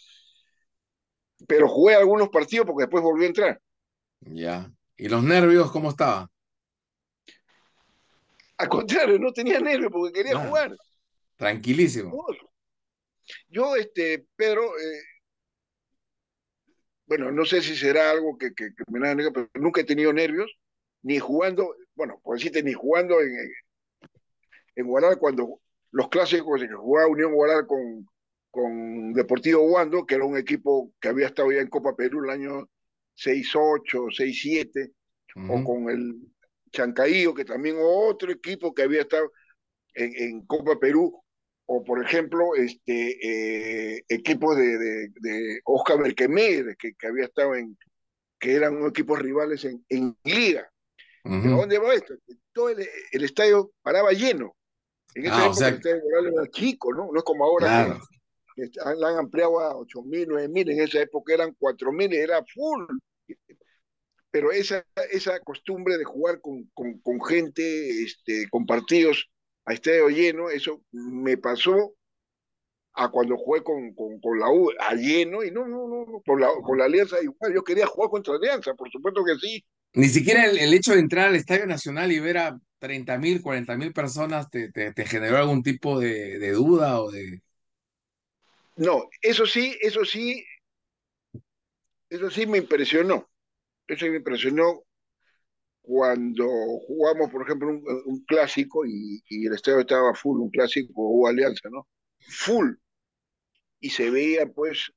Pero 1.46 1.68
jugué 1.68 1.94
algunos 1.94 2.30
partidos 2.30 2.66
porque 2.66 2.84
después 2.84 3.02
volví 3.02 3.24
a 3.24 3.28
entrar. 3.28 3.60
Ya. 4.20 4.70
¿Y 4.96 5.08
los 5.08 5.22
nervios 5.22 5.70
cómo 5.70 5.90
estaban? 5.90 6.28
Al 8.56 8.68
contrario, 8.68 9.18
no 9.18 9.32
tenía 9.32 9.60
nervios 9.60 9.92
porque 9.92 10.12
quería 10.12 10.36
jugar. 10.36 10.76
Tranquilísimo. 11.36 12.26
Yo, 13.48 13.76
este, 13.76 14.26
Pedro, 14.34 14.62
eh, 14.78 15.02
bueno, 17.06 17.30
no 17.30 17.44
sé 17.44 17.62
si 17.62 17.76
será 17.76 18.10
algo 18.10 18.36
que, 18.36 18.52
que, 18.54 18.70
me 18.90 18.98
da 19.00 19.14
pero 19.32 19.48
nunca 19.54 19.80
he 19.80 19.84
tenido 19.84 20.12
nervios 20.12 20.50
ni 21.02 21.18
jugando, 21.18 21.74
bueno, 21.94 22.20
por 22.22 22.36
decirte, 22.36 22.62
ni 22.62 22.72
jugando 22.72 23.20
en, 23.20 23.34
en 24.76 24.86
Guadalajara 24.86 25.20
cuando 25.20 25.60
los 25.90 26.08
clásicos 26.08 26.60
jugaba 26.76 27.08
Unión 27.08 27.32
Guadalajara 27.32 27.66
con, 27.66 28.06
con 28.50 29.12
Deportivo 29.12 29.62
Wando, 29.62 30.06
que 30.06 30.16
era 30.16 30.24
un 30.24 30.36
equipo 30.36 30.92
que 31.00 31.08
había 31.08 31.26
estado 31.26 31.52
ya 31.52 31.60
en 31.60 31.68
Copa 31.68 31.94
Perú 31.94 32.24
el 32.24 32.30
año 32.30 32.68
6-8, 33.16 34.10
6-7, 34.10 34.92
o 35.48 35.64
con 35.64 35.90
el 35.90 36.16
Chancaío, 36.72 37.34
que 37.34 37.44
también 37.44 37.76
otro 37.80 38.32
equipo 38.32 38.74
que 38.74 38.82
había 38.82 39.02
estado 39.02 39.30
en, 39.94 40.44
Copa 40.46 40.78
Perú, 40.78 41.22
o 41.66 41.84
por 41.84 42.02
ejemplo, 42.02 42.54
este 42.56 43.96
eh, 43.96 44.04
equipos 44.08 44.56
de, 44.56 45.08
de, 45.08 45.60
Oscar 45.64 45.98
Berquemé, 45.98 46.76
que, 46.78 46.94
que, 46.94 47.06
había 47.06 47.24
estado 47.24 47.54
en, 47.56 47.76
que 48.38 48.54
eran 48.54 48.84
equipos 48.86 49.18
rivales 49.18 49.64
en, 49.64 49.84
en 49.88 50.16
Liga. 50.24 50.70
Dónde 51.24 51.78
va 51.78 51.94
esto? 51.94 52.14
Todo 52.52 52.70
el, 52.70 53.24
estadio 53.24 53.70
paraba 53.82 54.12
lleno. 54.12 54.54
En 55.14 55.26
esa 55.26 55.44
ah, 55.44 55.46
época 55.46 55.68
el 55.68 55.74
estadio 55.74 56.02
era 56.26 56.50
chico, 56.50 56.92
¿no? 56.92 57.10
No 57.12 57.18
es 57.18 57.24
como 57.24 57.44
ahora 57.44 57.98
que, 58.54 58.68
han 58.84 59.18
ampliado 59.18 59.60
a 59.60 59.74
8.000, 59.74 60.26
9.000, 60.26 60.72
en 60.72 60.80
esa 60.80 61.00
época 61.00 61.34
eran 61.34 61.56
4.000 61.58 62.12
y 62.12 62.16
era 62.16 62.44
full 62.52 62.86
pero 64.30 64.52
esa, 64.52 64.84
esa 65.10 65.40
costumbre 65.40 65.96
de 65.96 66.04
jugar 66.04 66.40
con, 66.40 66.70
con, 66.74 67.24
gente, 67.24 68.02
este, 68.02 68.48
con 68.50 68.66
partidos 68.66 69.30
a 69.64 69.72
estadio 69.72 70.08
lleno, 70.08 70.50
eso 70.50 70.82
me 70.92 71.36
pasó 71.36 71.94
a 72.94 73.10
cuando 73.10 73.36
jugué 73.36 73.62
con, 73.62 73.94
con, 73.94 74.38
la 74.38 74.50
U 74.50 74.70
a 74.78 74.94
lleno, 74.94 75.44
y 75.44 75.50
no, 75.50 75.66
no, 75.66 75.86
no, 75.88 76.22
con 76.26 76.40
la, 76.40 76.48
con 76.62 76.78
la 76.78 76.86
Alianza 76.86 77.22
igual, 77.22 77.54
yo 77.54 77.62
quería 77.62 77.86
jugar 77.86 78.10
contra 78.10 78.34
Alianza, 78.34 78.74
por 78.74 78.90
supuesto 78.90 79.24
que 79.24 79.36
sí. 79.36 79.64
Ni 79.98 80.08
siquiera 80.08 80.46
el, 80.46 80.74
hecho 80.74 80.92
de 80.92 81.00
entrar 81.00 81.28
al 81.28 81.36
Estadio 81.36 81.66
Nacional 81.66 82.12
y 82.12 82.20
ver 82.20 82.38
a 82.38 82.60
30 82.78 83.18
mil, 83.18 83.42
40 83.42 83.76
mil 83.76 83.92
personas 83.92 84.48
te, 84.50 84.70
te, 84.70 85.06
generó 85.06 85.38
algún 85.38 85.62
tipo 85.62 85.98
de, 85.98 86.38
de 86.38 86.52
duda 86.52 87.00
o 87.00 87.10
de... 87.10 87.42
No, 88.76 89.08
eso 89.20 89.44
sí, 89.44 89.76
eso 89.80 90.04
sí, 90.04 90.44
eso 92.08 92.30
sí 92.30 92.46
me 92.46 92.58
impresionó 92.58 93.28
eso 93.88 94.06
me 94.06 94.16
impresionó 94.16 94.84
cuando 95.80 96.46
jugamos, 96.86 97.30
por 97.30 97.42
ejemplo, 97.42 97.68
un, 97.70 98.24
clásico 98.26 98.84
y, 98.86 99.22
el 99.46 99.54
estadio 99.54 99.80
estaba 99.80 100.14
full, 100.14 100.40
un 100.40 100.50
clásico 100.50 100.92
o 100.96 101.26
Alianza, 101.26 101.70
¿no? 101.70 101.88
Full. 102.20 102.74
Y 103.80 103.90
se 103.90 104.10
veía, 104.10 104.46
pues, 104.46 104.92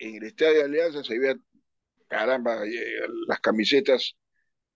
en 0.00 0.16
el 0.16 0.24
estadio 0.24 0.58
de 0.58 0.64
Alianza 0.64 1.04
se 1.04 1.18
veía, 1.18 1.36
caramba, 2.08 2.66
eh, 2.66 3.06
las 3.28 3.40
camisetas 3.40 4.16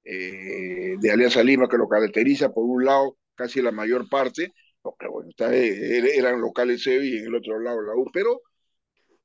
eh, 0.08 0.96
de 1.00 1.10
Alianza 1.10 1.42
Lima 1.42 1.68
que 1.68 1.76
lo 1.76 1.88
caracteriza, 1.88 2.52
por 2.52 2.64
un 2.64 2.84
lado, 2.84 3.18
casi 3.34 3.60
la 3.60 3.72
mayor 3.72 4.08
parte, 4.08 4.52
porque 4.80 5.08
bueno, 5.08 5.30
eh, 5.52 6.12
eran 6.16 6.40
locales 6.40 6.86
y 6.86 7.18
en 7.18 7.26
el 7.26 7.34
otro 7.34 7.58
lado 7.58 7.82
la 7.82 7.94
U, 7.96 8.08
pero 8.12 8.40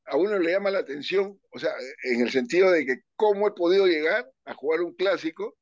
a 0.06 0.18
uno 0.18 0.40
le 0.40 0.52
llama 0.52 0.72
la 0.72 0.80
atención, 0.80 1.40
o 1.52 1.60
sea, 1.60 1.70
en 2.04 2.22
el 2.22 2.32
sentido 2.32 2.72
de 2.72 2.86
que 2.86 2.96
cómo 3.16 3.48
he 3.48 3.52
podido 3.52 3.86
llegar 3.86 4.28
a 4.46 4.56
jugar 4.56 4.82
un 4.82 4.96
clásico 4.96 5.56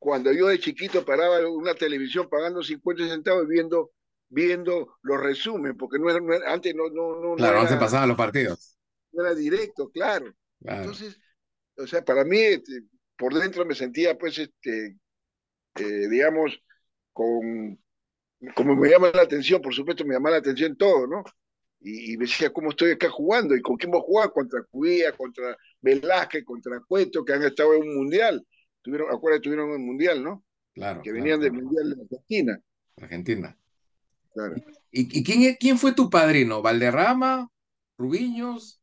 cuando 0.00 0.32
yo 0.32 0.48
de 0.48 0.58
chiquito 0.58 1.04
paraba 1.04 1.48
una 1.48 1.74
televisión 1.74 2.28
pagando 2.28 2.62
50 2.62 3.08
centavos 3.08 3.46
viendo 3.46 3.92
viendo 4.28 4.98
los 5.02 5.20
resúmenes, 5.20 5.76
porque 5.78 5.98
no 5.98 6.10
era, 6.10 6.52
antes 6.52 6.74
no, 6.74 6.88
no, 6.90 7.20
no, 7.20 7.36
claro, 7.36 7.62
no, 7.62 7.68
se 7.68 7.76
pasaban 7.76 8.08
los 8.08 8.16
partidos. 8.16 8.76
No 9.12 9.24
era 9.24 9.34
directo, 9.34 9.88
claro. 9.90 10.34
Entonces, 10.60 11.18
o 11.76 11.86
sea, 11.86 12.04
para 12.04 12.24
mí, 12.24 12.38
este, 12.38 12.82
por 13.18 13.34
dentro 13.34 13.66
me 13.66 13.74
sentía, 13.74 14.16
pues, 14.16 14.38
este, 14.38 14.96
eh, 15.76 16.08
digamos, 16.08 16.62
con, 17.12 17.78
como 18.54 18.76
me 18.76 18.88
llama 18.88 19.10
la 19.12 19.22
atención, 19.22 19.60
por 19.60 19.74
supuesto 19.74 20.04
me 20.04 20.14
llama 20.14 20.30
la 20.30 20.38
atención 20.38 20.76
todo, 20.76 21.06
¿no? 21.06 21.24
y, 21.80 22.16
me 22.16 22.24
decía 22.24 22.50
cómo 22.50 22.70
estoy 22.70 22.92
acá 22.92 23.08
jugando 23.08 23.54
y 23.54 23.62
con 23.62 23.76
quién 23.76 23.90
voy 23.90 24.00
a 24.00 24.04
jugar 24.04 24.32
contra 24.32 24.62
Cuía, 24.64 25.12
contra 25.12 25.56
Velázquez, 25.80 26.44
contra 26.44 26.80
Cueto, 26.80 27.24
que 27.24 27.32
han 27.32 27.42
estado 27.42 27.74
en 27.74 27.82
un 27.82 27.96
mundial. 27.96 28.44
Tuvieron, 28.82 29.14
acuérdate, 29.14 29.42
tuvieron 29.42 29.70
un 29.70 29.86
mundial, 29.86 30.22
¿no? 30.22 30.44
Claro. 30.74 31.02
Que 31.02 31.12
venían 31.12 31.40
del 31.40 31.52
mundial 31.52 31.90
de 31.90 32.02
Argentina. 32.02 32.60
Argentina. 32.96 33.58
Claro. 34.32 34.56
¿Y, 34.90 35.22
quién, 35.22 35.56
quién 35.58 35.78
fue 35.78 35.92
tu 35.92 36.10
padrino? 36.10 36.62
¿Valderrama? 36.62 37.50
¿Rubiños? 37.96 38.77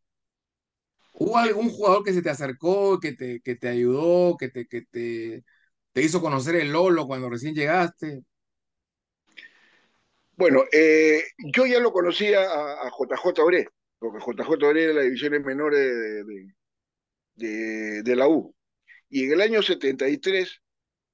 ¿Hubo 1.18 1.38
algún 1.38 1.70
jugador 1.70 2.04
que 2.04 2.14
se 2.14 2.22
te 2.22 2.30
acercó, 2.30 3.00
que 3.00 3.14
te, 3.14 3.40
que 3.42 3.56
te 3.56 3.70
ayudó, 3.70 4.36
que 4.38 4.50
te, 4.50 4.68
que 4.68 4.82
te, 4.82 5.46
te 5.94 6.02
hizo 6.02 6.20
conocer 6.20 6.56
el 6.56 6.74
Lolo 6.74 7.08
cuando 7.08 7.30
recién 7.30 7.56
llegaste? 7.56 8.24
Bueno, 10.36 10.64
eh, 10.74 11.24
yo 11.54 11.66
ya 11.66 11.80
lo 11.80 11.94
conocía 11.94 12.42
a, 12.42 12.90
JJ 12.90 13.42
Oré, 13.42 13.70
porque 13.98 14.20
JJ 14.20 14.66
Oré 14.66 14.84
era 14.84 14.94
la 14.94 15.02
división 15.04 15.42
menores 15.42 15.80
de, 15.80 16.54
de, 17.36 18.04
de, 18.04 18.16
la 18.18 18.28
U. 18.28 18.54
Y 19.08 19.24
en 19.24 19.32
el 19.32 19.42
año 19.42 19.62
73, 19.62 20.62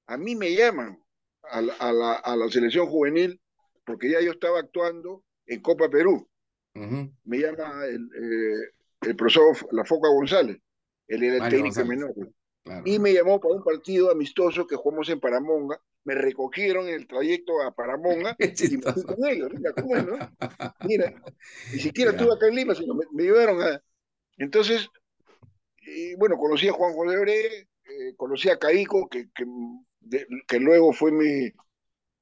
a 0.06 0.16
mí 0.16 0.34
me 0.34 0.52
llaman 0.52 1.00
a 1.44 1.62
la, 1.62 2.14
a 2.14 2.36
la, 2.36 2.48
selección 2.48 2.88
juvenil, 2.88 3.40
porque 3.84 4.10
ya 4.10 4.20
yo 4.20 4.32
estaba 4.32 4.58
actuando 4.58 5.22
en 5.46 5.60
Copa 5.60 5.88
Perú. 5.88 6.28
Me 6.74 7.38
llama 7.38 7.84
el, 7.84 8.02
eh, 8.16 8.81
el 9.02 9.16
profesor 9.16 9.56
La 9.72 9.84
Foca 9.84 10.08
González, 10.08 10.58
él 11.08 11.22
era 11.22 11.44
el 11.44 11.50
técnico 11.50 11.84
menor. 11.84 12.14
Y 12.84 12.98
me 12.98 13.12
llamó 13.12 13.40
para 13.40 13.54
un 13.54 13.64
partido 13.64 14.10
amistoso 14.10 14.66
que 14.66 14.76
jugamos 14.76 15.08
en 15.08 15.18
Paramonga, 15.18 15.80
me 16.04 16.14
recogieron 16.14 16.88
en 16.88 16.94
el 16.94 17.06
trayecto 17.06 17.60
a 17.60 17.72
Paramonga 17.72 18.36
y 18.38 18.76
me 18.76 18.92
fui 18.92 19.02
con 19.02 19.24
ellos. 19.26 19.50
Mira, 19.52 19.72
¿cómo 19.72 19.96
es, 19.96 20.06
no? 20.06 20.16
Mira, 20.88 21.22
ni 21.72 21.78
siquiera 21.78 22.12
estuve 22.12 22.32
acá 22.34 22.46
en 22.48 22.54
Lima, 22.54 22.74
sino 22.74 22.94
me, 22.94 23.22
llevaron 23.22 23.60
a. 23.62 23.82
Entonces, 24.38 24.88
y 25.78 26.14
bueno, 26.14 26.36
conocí 26.36 26.68
a 26.68 26.72
Juan 26.72 26.92
José 26.94 27.18
Bre, 27.18 27.46
eh, 27.46 28.14
conocí 28.16 28.48
a 28.48 28.58
Caico, 28.58 29.08
que, 29.08 29.28
que, 29.34 30.26
que 30.46 30.60
luego 30.60 30.92
fue 30.92 31.10
mi, 31.10 31.52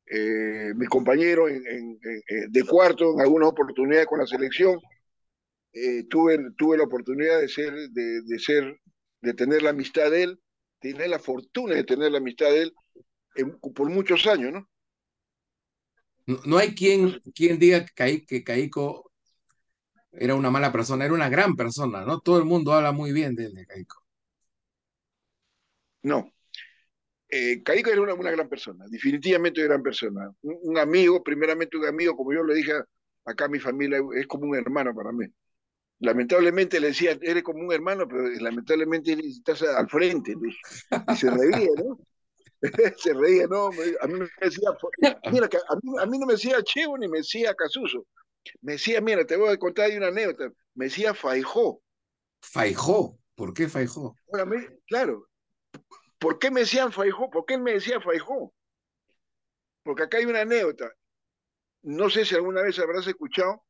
eh, 0.07 0.73
mi 0.75 0.87
compañero 0.87 1.49
en, 1.49 1.99
de 2.49 2.65
cuarto 2.65 3.13
en 3.15 3.21
algunas 3.21 3.51
oportunidades 3.51 4.07
con 4.07 4.19
la 4.19 4.27
selección. 4.27 4.79
Eh, 5.73 6.05
tuve, 6.09 6.39
tuve 6.57 6.79
la 6.79 6.85
oportunidad 6.85 7.41
de 7.41 7.49
ser, 7.49 7.73
de, 7.91 8.23
de, 8.23 8.39
ser, 8.39 8.81
de 9.21 9.35
tener 9.35 9.63
la 9.63 9.71
amistad 9.71 10.11
de 10.11 10.25
él, 10.25 10.41
tener 10.81 11.09
la 11.09 11.19
fortuna 11.19 11.75
de 11.75 11.85
tener 11.85 12.11
la 12.11 12.19
amistad 12.19 12.49
de 12.49 12.63
él 12.63 12.75
por 13.75 13.89
muchos 13.91 14.27
años, 14.27 14.53
¿no? 14.53 14.69
No, 16.45 16.59
hay 16.59 16.75
quien, 16.75 17.21
quien 17.35 17.59
diga 17.59 17.85
que, 17.85 18.25
que 18.25 18.45
Caico 18.45 19.11
era 20.13 20.35
una 20.35 20.51
mala 20.51 20.73
persona, 20.73 21.05
era 21.05 21.15
una 21.15 21.29
gran 21.29 21.57
persona, 21.57 22.05
¿no? 22.05 22.21
Todo 22.21 22.39
el 22.39 22.45
mundo 22.45 22.73
habla 22.73 22.93
muy 22.93 23.13
bien 23.13 23.35
de, 23.35 23.51
de 23.51 23.67
Caico. 23.67 24.05
No. 26.03 26.33
Eh, 27.29 27.63
Caico 27.63 27.91
era 27.91 28.03
una, 28.03 28.15
una, 28.15 28.31
gran 28.31 28.49
persona, 28.49 28.87
definitivamente 28.89 29.61
una 29.61 29.69
gran 29.69 29.83
persona. 29.83 30.33
Un, 30.43 30.79
amigo, 30.79 31.23
primeramente 31.23 31.77
un 31.77 31.87
amigo, 31.87 32.17
como 32.17 32.33
yo 32.33 32.43
le 32.43 32.55
dije 32.55 32.73
acá 33.25 33.45
a 33.45 33.49
mi 33.49 33.61
familia, 33.61 33.99
es 34.17 34.27
como 34.27 34.47
un 34.47 34.57
hermano 34.57 34.95
para 34.95 35.13
mí. 35.13 35.27
Lamentablemente 36.01 36.81
le 36.81 36.89
decía, 36.89 37.19
eres 37.21 37.43
como 37.43 37.61
un 37.61 37.73
hermano, 37.73 38.09
pero 38.09 38.29
lamentablemente 38.41 39.13
estás 39.13 39.63
al 39.63 39.89
frente. 39.89 40.35
Y 41.13 41.17
se 41.17 41.31
reía, 41.31 41.71
¿no? 41.77 41.99
se 42.99 43.15
reía, 43.15 43.47
no, 43.47 43.67
a 43.67 44.07
mí 44.07 44.15
me 44.19 44.29
decía, 44.41 44.71
mira, 45.33 45.49
a 46.03 46.07
mí, 46.07 46.19
no 46.19 46.27
me 46.27 46.35
decía 46.35 46.63
Chevo 46.63 46.99
ni 46.99 47.09
me 47.09 47.19
decía 47.19 47.55
Casuso, 47.55 48.07
me 48.61 48.73
decía, 48.73 49.01
mira, 49.01 49.25
te 49.27 49.37
voy 49.37 49.51
a 49.51 49.59
contar 49.59 49.87
ahí 49.87 49.97
una 49.97 50.09
anécdota, 50.09 50.53
me 50.75 50.87
decía 50.87 51.15
Faijó. 51.15 51.83
Faijó, 52.43 53.19
¿por 53.35 53.55
qué 53.55 53.69
Faijó? 53.69 54.15
claro, 54.87 55.27
¿por 56.19 56.39
qué 56.39 56.51
me 56.51 56.61
decían 56.61 56.93
Faijó? 56.93 57.31
¿Por 57.31 57.45
qué 57.47 57.55
él 57.55 57.63
me 57.63 57.73
decía 57.73 58.01
Faijó? 58.01 58.53
Porque 59.83 60.03
acá 60.03 60.19
hay 60.19 60.27
una 60.27 60.43
anécdota, 60.43 60.93
no 61.83 62.11
sé 62.11 62.25
si 62.25 62.35
alguna 62.35 62.63
vez 62.63 62.79
habrás 62.79 63.07
escuchado, 63.07 63.65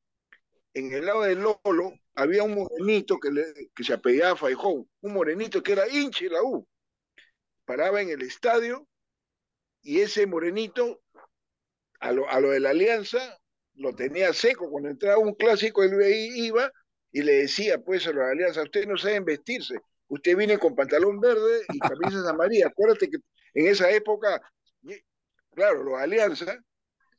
en 0.74 0.92
el 0.92 1.06
lado 1.06 1.22
del 1.22 1.40
Lolo 1.40 1.94
había 2.14 2.42
un 2.42 2.54
morenito 2.54 3.18
que, 3.18 3.30
que 3.74 3.84
se 3.84 3.92
apellidaba 3.92 4.36
Faijó, 4.36 4.86
un 5.00 5.12
morenito 5.12 5.62
que 5.62 5.72
era 5.72 5.88
hincha 5.88 6.24
de 6.24 6.30
la 6.30 6.42
U 6.42 6.66
paraba 7.70 8.02
en 8.02 8.08
el 8.08 8.22
estadio 8.22 8.88
y 9.80 10.00
ese 10.00 10.26
morenito, 10.26 11.02
a 12.00 12.10
lo, 12.10 12.28
a 12.28 12.40
lo 12.40 12.50
de 12.50 12.58
la 12.58 12.70
alianza, 12.70 13.38
lo 13.74 13.94
tenía 13.94 14.32
seco. 14.32 14.68
Cuando 14.68 14.88
entraba 14.88 15.18
un 15.18 15.34
clásico, 15.34 15.84
él 15.84 15.94
iba 16.34 16.72
y 17.12 17.22
le 17.22 17.42
decía, 17.42 17.78
pues, 17.78 18.08
a 18.08 18.12
la 18.12 18.30
alianza, 18.30 18.64
ustedes 18.64 18.88
no 18.88 18.98
saben 18.98 19.24
vestirse. 19.24 19.76
Usted 20.08 20.36
viene 20.36 20.58
con 20.58 20.74
pantalón 20.74 21.20
verde 21.20 21.62
y 21.72 21.78
camisas 21.78 22.26
amarillas. 22.26 22.70
Acuérdate 22.72 23.08
que 23.08 23.18
en 23.54 23.68
esa 23.68 23.88
época, 23.92 24.42
claro, 25.54 25.84
los 25.84 25.96
alianza 25.96 26.58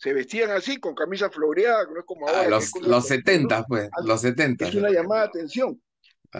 se 0.01 0.13
vestían 0.13 0.49
así, 0.49 0.77
con 0.77 0.95
camisa 0.95 1.29
floreada, 1.29 1.85
no 1.85 1.99
es 1.99 2.05
como 2.05 2.27
ah, 2.27 2.31
ahora. 2.31 2.49
los, 2.49 2.71
los 2.81 3.07
70, 3.07 3.65
pues, 3.65 3.87
los 4.03 4.19
70. 4.21 4.67
Es 4.67 4.73
una 4.73 4.89
llamada 4.89 5.21
de 5.21 5.27
atención. 5.27 5.79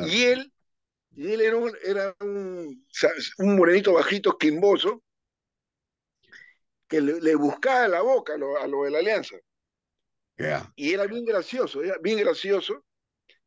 Y 0.08 0.24
él 0.24 0.52
y 1.14 1.32
él 1.32 1.42
era 1.42 1.58
un, 1.58 1.72
era 1.84 2.16
un, 2.22 2.88
un 3.38 3.56
morenito 3.56 3.94
bajito, 3.94 4.36
quimboso, 4.36 5.04
que 6.88 7.02
le, 7.02 7.36
buscaba 7.36 7.88
la 7.88 8.02
boca 8.02 8.34
a 8.34 8.38
lo, 8.38 8.58
a 8.58 8.66
lo 8.66 8.84
de 8.84 8.92
la 8.92 9.00
alianza. 9.00 9.36
Y 10.76 10.94
era 10.94 11.06
bien 11.06 11.24
gracioso, 11.24 11.84
era 11.84 11.98
bien 12.02 12.18
gracioso. 12.18 12.84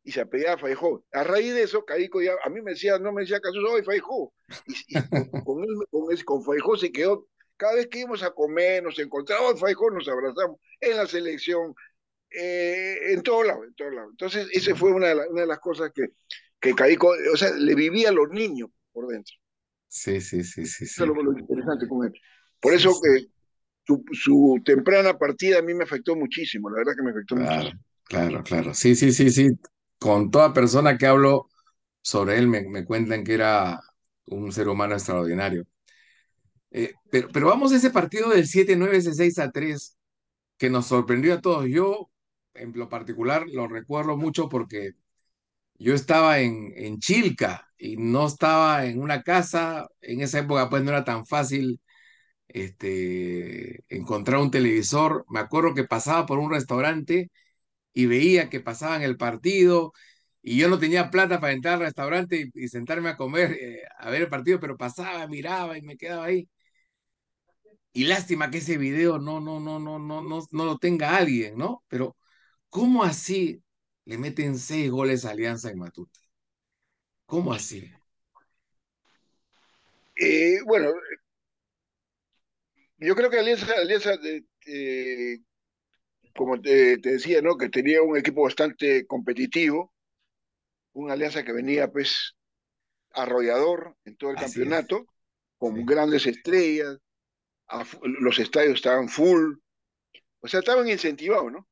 y 0.04 0.12
se 0.12 0.21
apellidaba 0.21 0.59
Faijó. 0.59 1.04
A 1.12 1.25
raíz 1.25 1.54
de 1.54 1.62
eso, 1.62 1.85
Caico 1.85 2.23
ya, 2.23 2.35
a 2.44 2.50
mí 2.50 2.62
me 2.62 2.73
decía, 2.73 2.99
no 3.00 3.12
me 3.12 3.23
decía 3.23 3.40
caso, 3.40 3.56
soy 3.61 3.83
Faijó. 3.83 4.33
Y, 4.66 4.94
con, 5.44 5.64
él, 5.64 6.25
con, 6.25 6.44
Faijó 6.44 6.76
se 6.76 6.92
quedó, 6.92 7.26
cada 7.57 7.75
vez 7.75 7.89
que 7.89 8.01
íbamos 8.01 8.23
a 8.23 8.33
comer, 8.33 8.83
nos 8.83 8.99
encontrábamos, 8.99 9.61
Faijó 9.61 9.91
nos 9.91 10.09
abrazamos, 10.09 10.59
en 10.81 10.97
la 10.97 11.07
selección, 11.07 11.75
eh, 12.31 13.13
en 13.13 13.23
todo 13.23 13.43
lado, 13.45 13.65
en 13.65 13.75
todo 13.75 13.91
lado. 13.91 14.11
Entonces, 14.11 14.49
esa 14.53 14.75
fue 14.75 14.93
una 14.93 15.09
de, 15.09 15.15
una 15.29 15.43
de 15.43 15.47
las 15.47 15.61
cosas 15.61 15.91
que, 15.95 16.09
que 16.61 16.75
Caico, 16.75 17.15
o 17.33 17.37
sea, 17.37 17.53
le 17.53 17.75
vivía 17.75 18.09
a 18.09 18.13
los 18.13 18.31
niños 18.31 18.71
por 18.93 19.07
dentro. 19.07 19.35
Sí, 19.89 20.21
sí, 20.21 20.43
sí, 20.43 20.67
sí. 20.67 20.85
Eso 20.85 21.05
es 21.05 21.11
lo, 21.11 21.39
interesante 21.39 21.87
con 21.89 22.07
él. 22.07 22.13
Por 22.61 22.75
eso 22.75 22.91
que 23.01 23.27
su, 23.87 24.03
su, 24.13 24.63
temprana 24.65 25.17
partida 25.19 25.59
a 25.59 25.63
mí 25.63 25.75
me 25.75 25.85
afectó 25.85 26.17
muchísimo, 26.17 26.71
la 26.71 26.79
verdad 26.79 26.95
que 26.97 27.03
me 27.03 27.11
afectó 27.11 27.37
claro, 27.37 27.55
muchísimo. 27.55 27.83
Claro, 28.05 28.43
claro. 28.43 28.75
Sí, 28.75 28.97
sí, 28.97 29.13
sí, 29.13 29.31
sí 29.31 29.51
con 30.05 30.31
toda 30.31 30.53
persona 30.53 30.99
que 30.99 31.07
hablo 31.07 31.49
sobre 32.03 32.37
él 32.37 32.47
me, 32.47 32.85
cuentan 32.85 33.25
que 33.25 33.33
era 33.33 33.81
un 34.27 34.53
ser 34.53 34.69
humano 34.69 34.93
extraordinario. 34.93 35.67
Eh, 36.75 36.95
pero, 37.11 37.28
pero, 37.33 37.47
vamos 37.49 37.73
a 37.73 37.76
ese 37.76 37.90
partido 37.90 38.31
del 38.31 38.49
7-9, 38.49 38.97
ese 38.99 39.14
6 39.14 39.38
a 39.38 39.50
3, 39.52 39.97
que 40.59 40.71
nos 40.71 40.87
sorprendió 40.88 41.35
a 41.35 41.40
todos. 41.40 41.66
Yo, 41.69 42.11
en 42.54 42.73
lo 42.76 42.88
particular, 42.88 43.47
lo 43.49 43.69
recuerdo 43.69 44.16
mucho 44.16 44.49
porque 44.49 44.93
yo 45.76 45.95
estaba 45.95 46.40
en, 46.40 46.73
en 46.76 46.99
Chilca 47.00 47.69
y 47.78 47.97
no 47.97 48.26
estaba 48.26 48.87
en 48.87 49.00
una 49.00 49.23
casa. 49.23 49.88
En 50.00 50.21
esa 50.23 50.40
época, 50.40 50.71
pues 50.71 50.83
no 50.85 50.90
era 50.90 51.04
tan 51.04 51.26
fácil 51.26 51.81
este, 52.49 53.85
encontrar 53.88 54.40
un 54.40 54.50
televisor. 54.50 55.25
Me 55.31 55.40
acuerdo 55.40 55.75
que 55.75 55.85
pasaba 55.85 56.26
por 56.26 56.38
un 56.38 56.50
restaurante 56.52 57.31
y 57.95 58.07
veía 58.07 58.50
que 58.50 58.61
pasaban 58.61 59.02
el 59.02 59.16
partido 59.16 59.93
y 60.43 60.59
yo 60.59 60.69
no 60.69 60.78
tenía 60.78 61.11
plata 61.11 61.40
para 61.40 61.54
entrar 61.54 61.75
al 61.76 61.81
restaurante 61.83 62.50
y, 62.54 62.69
sentarme 62.69 63.11
a 63.11 63.16
comer, 63.16 63.52
eh, 63.61 63.83
a 63.99 64.11
ver 64.11 64.23
el 64.23 64.28
partido, 64.28 64.61
pero 64.61 64.76
pasaba, 64.76 65.26
miraba 65.28 65.78
y 65.78 65.83
me 65.83 65.97
quedaba 65.97 66.26
ahí. 66.26 66.49
Y 67.97 68.05
lástima 68.05 68.51
que 68.51 68.59
ese 68.59 68.77
video 68.77 69.19
no, 69.19 69.41
no, 69.41 69.61
no, 69.61 69.79
no, 69.79 70.01
no, 70.01 70.21
no, 70.21 70.45
no 70.51 70.65
lo 70.65 70.79
tenga 70.79 71.17
alguien, 71.17 71.57
¿no? 71.57 71.85
Pero, 71.87 72.17
¿cómo 72.69 73.05
así 73.05 73.63
le 74.05 74.19
meten 74.19 74.59
seis 74.59 74.91
goles 74.91 75.25
a 75.25 75.31
Alianza 75.31 75.71
en 75.71 75.79
Matute? 75.79 76.19
¿Cómo 77.25 77.55
así? 77.55 77.89
Eh, 80.17 80.59
bueno, 80.67 80.93
yo 82.99 83.15
creo 83.15 83.31
que 83.31 83.39
Alianza, 83.39 83.73
Alianza 83.81 84.19
eh, 84.67 85.39
como 86.35 86.61
te, 86.61 86.97
decía, 86.97 87.43
¿no? 87.43 87.57
Que 87.57 87.69
tenía 87.69 88.03
un 88.03 88.17
equipo 88.17 88.43
bastante 88.43 89.07
competitivo, 89.07 89.93
una 90.95 91.13
alianza 91.13 91.45
que 91.45 91.53
venía, 91.53 91.93
pues, 91.93 92.35
arrollador 93.13 93.97
en 94.05 94.17
todo 94.17 94.33
el 94.33 94.37
campeonato, 94.37 95.07
con 95.59 95.87
grandes 95.87 96.27
estrellas, 96.27 96.99
los 98.02 98.38
estadios 98.38 98.75
estaban 98.76 99.09
full, 99.09 99.54
o 100.40 100.49
sea, 100.49 100.61
estaban 100.61 100.88
incentivados, 100.88 101.52
¿no? 101.52 101.69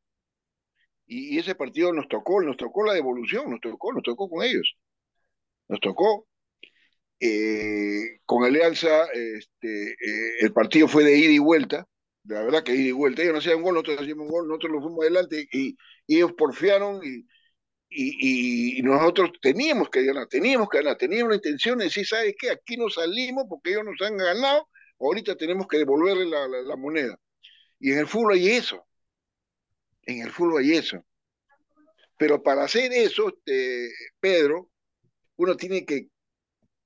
Y, 1.06 1.38
ese 1.38 1.54
partido 1.54 1.92
nos 1.92 2.09
tocó, 2.09 2.40
nos 2.42 2.56
tocó 2.56 2.85
la 2.85 2.94
devolución, 2.94 3.50
nos 3.50 3.61
tocó, 3.61 3.92
nos 3.92 4.02
tocó 4.02 4.28
con 4.28 4.44
ellos, 4.44 4.76
nos 5.68 5.80
tocó. 5.80 6.26
Eh, 7.21 8.21
con 8.26 8.44
Alianza, 8.44 9.04
este, 9.12 9.92
eh, 9.92 10.38
el 10.40 10.52
partido 10.52 10.88
fue 10.88 11.04
de 11.04 11.16
ida 11.16 11.30
y 11.30 11.38
vuelta, 11.38 11.87
la 12.25 12.42
verdad 12.42 12.64
que 12.64 12.75
ida 12.75 12.88
y 12.88 12.92
vuelta. 12.92 13.23
Ellos 13.23 13.35
no 13.35 13.38
hacían 13.40 13.62
gol, 13.62 13.75
nosotros 13.75 14.00
hacíamos 14.00 14.28
gol, 14.28 14.49
nosotros 14.49 14.73
nos 14.73 14.82
fuimos 14.82 15.00
adelante 15.02 15.49
y, 15.52 15.77
ellos 16.09 16.33
porfiaron 16.33 17.00
y, 17.05 17.27
y, 18.79 18.83
nosotros 18.83 19.31
teníamos 19.40 19.90
que 19.90 20.05
ganar, 20.05 20.27
teníamos 20.29 20.68
que 20.68 20.79
ganar, 20.79 20.96
teníamos 20.96 21.31
la 21.31 21.37
intención 21.37 21.79
de 21.79 21.85
decir, 21.85 22.07
¿sabes 22.07 22.35
qué? 22.38 22.50
Aquí 22.50 22.77
no 22.77 22.88
salimos 22.90 23.44
porque 23.48 23.70
ellos 23.70 23.85
nos 23.85 24.00
han 24.03 24.16
ganado, 24.16 24.68
ahorita 25.07 25.37
tenemos 25.37 25.67
que 25.67 25.79
devolverle 25.79 26.27
la, 26.27 26.77
moneda. 26.77 27.19
Y 27.79 27.93
en 27.93 27.99
el 27.99 28.07
fútbol 28.07 28.35
hay 28.35 28.51
eso, 28.51 28.87
en 30.03 30.23
el 30.23 30.31
fútbol 30.31 30.62
hay 30.62 30.73
eso. 30.73 31.05
Pero 32.19 32.43
para 32.43 32.65
hacer 32.65 32.93
eso, 32.93 33.29
este, 33.29 33.91
Pedro, 34.21 34.71
uno 35.37 35.57
tiene 35.57 35.85
que 35.85 36.09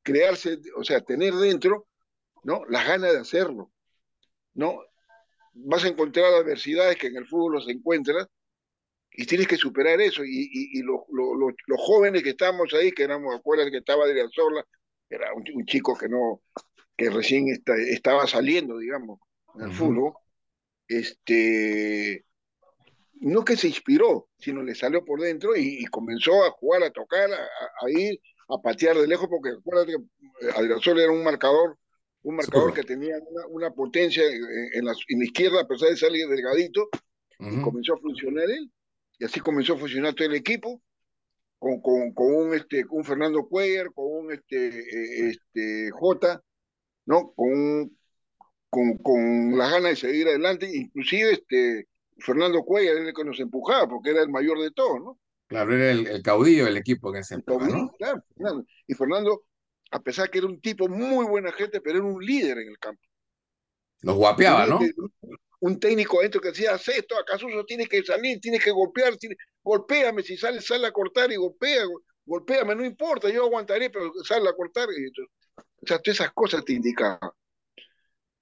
crearse, 0.03 0.59
o 0.77 0.85
sea, 0.85 1.01
tener 1.01 1.35
dentro, 1.35 1.87
¿no? 2.45 2.65
Las 2.67 2.87
ganas 2.87 3.13
de 3.13 3.19
hacerlo, 3.19 3.73
¿no? 4.55 4.81
vas 5.57 5.85
a 5.85 5.89
encontrar 5.89 6.27
adversidades 6.35 6.97
que 6.97 7.07
en 7.07 7.17
el 7.17 7.27
fútbol 7.27 7.55
los 7.55 7.69
encuentras 7.69 8.27
y 9.11 9.25
tienes 9.27 9.49
que 9.49 9.57
superar 9.57 10.01
eso. 10.01 10.23
Y, 10.25 10.51
y, 10.53 10.83
los, 10.83 11.01
los, 11.09 11.81
jóvenes 11.81 12.23
que 12.23 12.31
estábamos 12.31 12.73
ahí, 12.75 12.93
que 12.93 13.05
éramos, 13.05 13.35
acuerdas 13.35 13.71
que 13.71 13.79
estaba 13.79 14.05
Adrián 14.05 14.31
Sola, 14.31 14.65
era 15.09 15.33
un, 15.33 15.65
chico 15.65 15.97
que 15.97 16.09
no, 16.09 16.43
que 16.97 17.11
recién 17.11 17.47
estaba 17.89 18.27
saliendo, 18.27 18.79
digamos, 18.79 19.21
en 19.55 19.63
el 19.63 19.73
fútbol, 19.73 20.15
este, 20.89 22.25
no 23.15 23.45
que 23.45 23.57
se 23.57 23.69
inspiró, 23.69 24.29
sino 24.39 24.63
le 24.63 24.75
salió 24.75 25.05
por 25.05 25.21
dentro 25.21 25.57
y, 25.57 25.85
comenzó 25.87 26.45
a 26.45 26.51
jugar, 26.51 26.83
a 26.83 26.91
tocar, 26.91 27.31
a, 27.31 27.91
ir, 27.91 28.21
a 28.49 28.59
patear 28.59 28.97
de 28.97 29.07
lejos, 29.07 29.29
porque 29.29 29.51
acuérdate 29.51 29.93
que 29.93 30.51
Adrián 30.51 30.81
Sola 30.81 31.03
era 31.03 31.13
un 31.13 31.25
marcador 31.25 31.79
un 32.27 32.35
marcador 32.35 32.75
que 32.75 32.83
tenía 32.83 33.15
una, 33.51 33.71
potencia 33.71 34.25
en, 34.27 34.85
la, 34.85 34.95
izquierda, 35.23 35.61
a 35.61 35.67
pesar 35.69 35.91
de 35.91 35.97
salir 35.97 36.27
delgadito, 36.27 36.89
y 37.39 37.63
comenzó 37.63 37.95
a 37.95 37.99
funcionar 37.99 38.51
él, 38.51 38.69
y 39.21 39.25
así 39.25 39.39
comenzó 39.39 39.75
a 39.75 39.79
funcionar 39.79 40.13
todo 40.13 40.27
el 40.27 40.35
equipo, 40.35 40.83
con, 41.61 41.81
con, 41.81 42.13
con 42.15 42.35
un, 42.35 42.55
este, 42.55 42.85
un 42.91 43.05
Fernando 43.05 43.47
Cuellar, 43.47 43.93
con 43.93 44.07
un 44.07 44.33
este, 44.33 44.67
eh, 44.67 45.29
este, 45.29 45.91
J, 45.93 46.43
¿no? 47.07 47.33
Con, 47.35 47.97
con, 48.71 48.99
con 48.99 49.59
las 49.59 49.71
ganas 49.71 49.90
de 49.90 49.97
seguir 49.97 50.29
adelante, 50.29 50.69
inclusive 50.73 51.33
este, 51.33 51.88
Fernando 52.19 52.62
Cuellar 52.62 52.97
era 52.97 53.09
el 53.09 53.14
que 53.14 53.25
nos 53.25 53.40
empujaba, 53.40 53.88
porque 53.88 54.11
era 54.11 54.23
el 54.23 54.29
mayor 54.29 54.61
de 54.61 54.71
todos, 54.71 55.01
¿no? 55.01 55.19
Claro, 55.49 55.75
era 55.75 55.92
el, 55.92 56.23
caudillo 56.23 56.64
del 56.64 56.77
equipo 56.77 57.12
que 57.12 57.23
se 57.23 57.37
¿no? 57.37 57.92
Claro, 57.99 58.64
Y 58.87 58.95
Fernando 58.95 59.45
a 59.90 60.01
pesar 60.01 60.31
que 60.31 60.38
era 60.38 60.47
un 60.47 60.61
tipo 60.61 60.88
muy 60.88 61.27
buena 61.27 61.53
gente, 61.53 61.81
pero 61.81 61.99
era 61.99 62.07
un 62.07 62.25
líder 62.25 62.59
en 62.59 62.69
el 62.69 62.79
campo. 62.79 63.03
Los 64.03 64.16
guapeaba, 64.16 64.66
¿no? 64.66 64.81
Un 65.61 65.81
técnico 65.81 66.21
adentro 66.21 66.40
que 66.40 66.49
decía, 66.49 66.75
haz 66.75 66.88
esto, 66.88 67.16
acaso 67.19 67.47
tiene 67.66 67.87
que 67.87 68.03
salir, 68.03 68.40
tiene 68.40 68.59
que 68.59 68.71
golpear, 68.71 69.16
tiene... 69.16 69.37
golpéame, 69.62 70.23
si 70.23 70.37
sale, 70.37 70.61
sale 70.61 70.87
a 70.87 70.92
cortar 70.92 71.33
y 71.33 71.37
golpea, 71.37 71.85
golpéame, 72.25 72.75
no 72.75 72.85
importa, 72.85 73.31
yo 73.31 73.45
aguantaré, 73.45 73.90
pero 73.90 74.12
sale 74.25 74.49
a 74.49 74.53
cortar. 74.53 74.88
o 74.88 74.92
sea, 75.87 75.99
todas 75.99 76.20
esas 76.20 76.33
cosas 76.33 76.64
te 76.64 76.72
indicaban. 76.75 77.31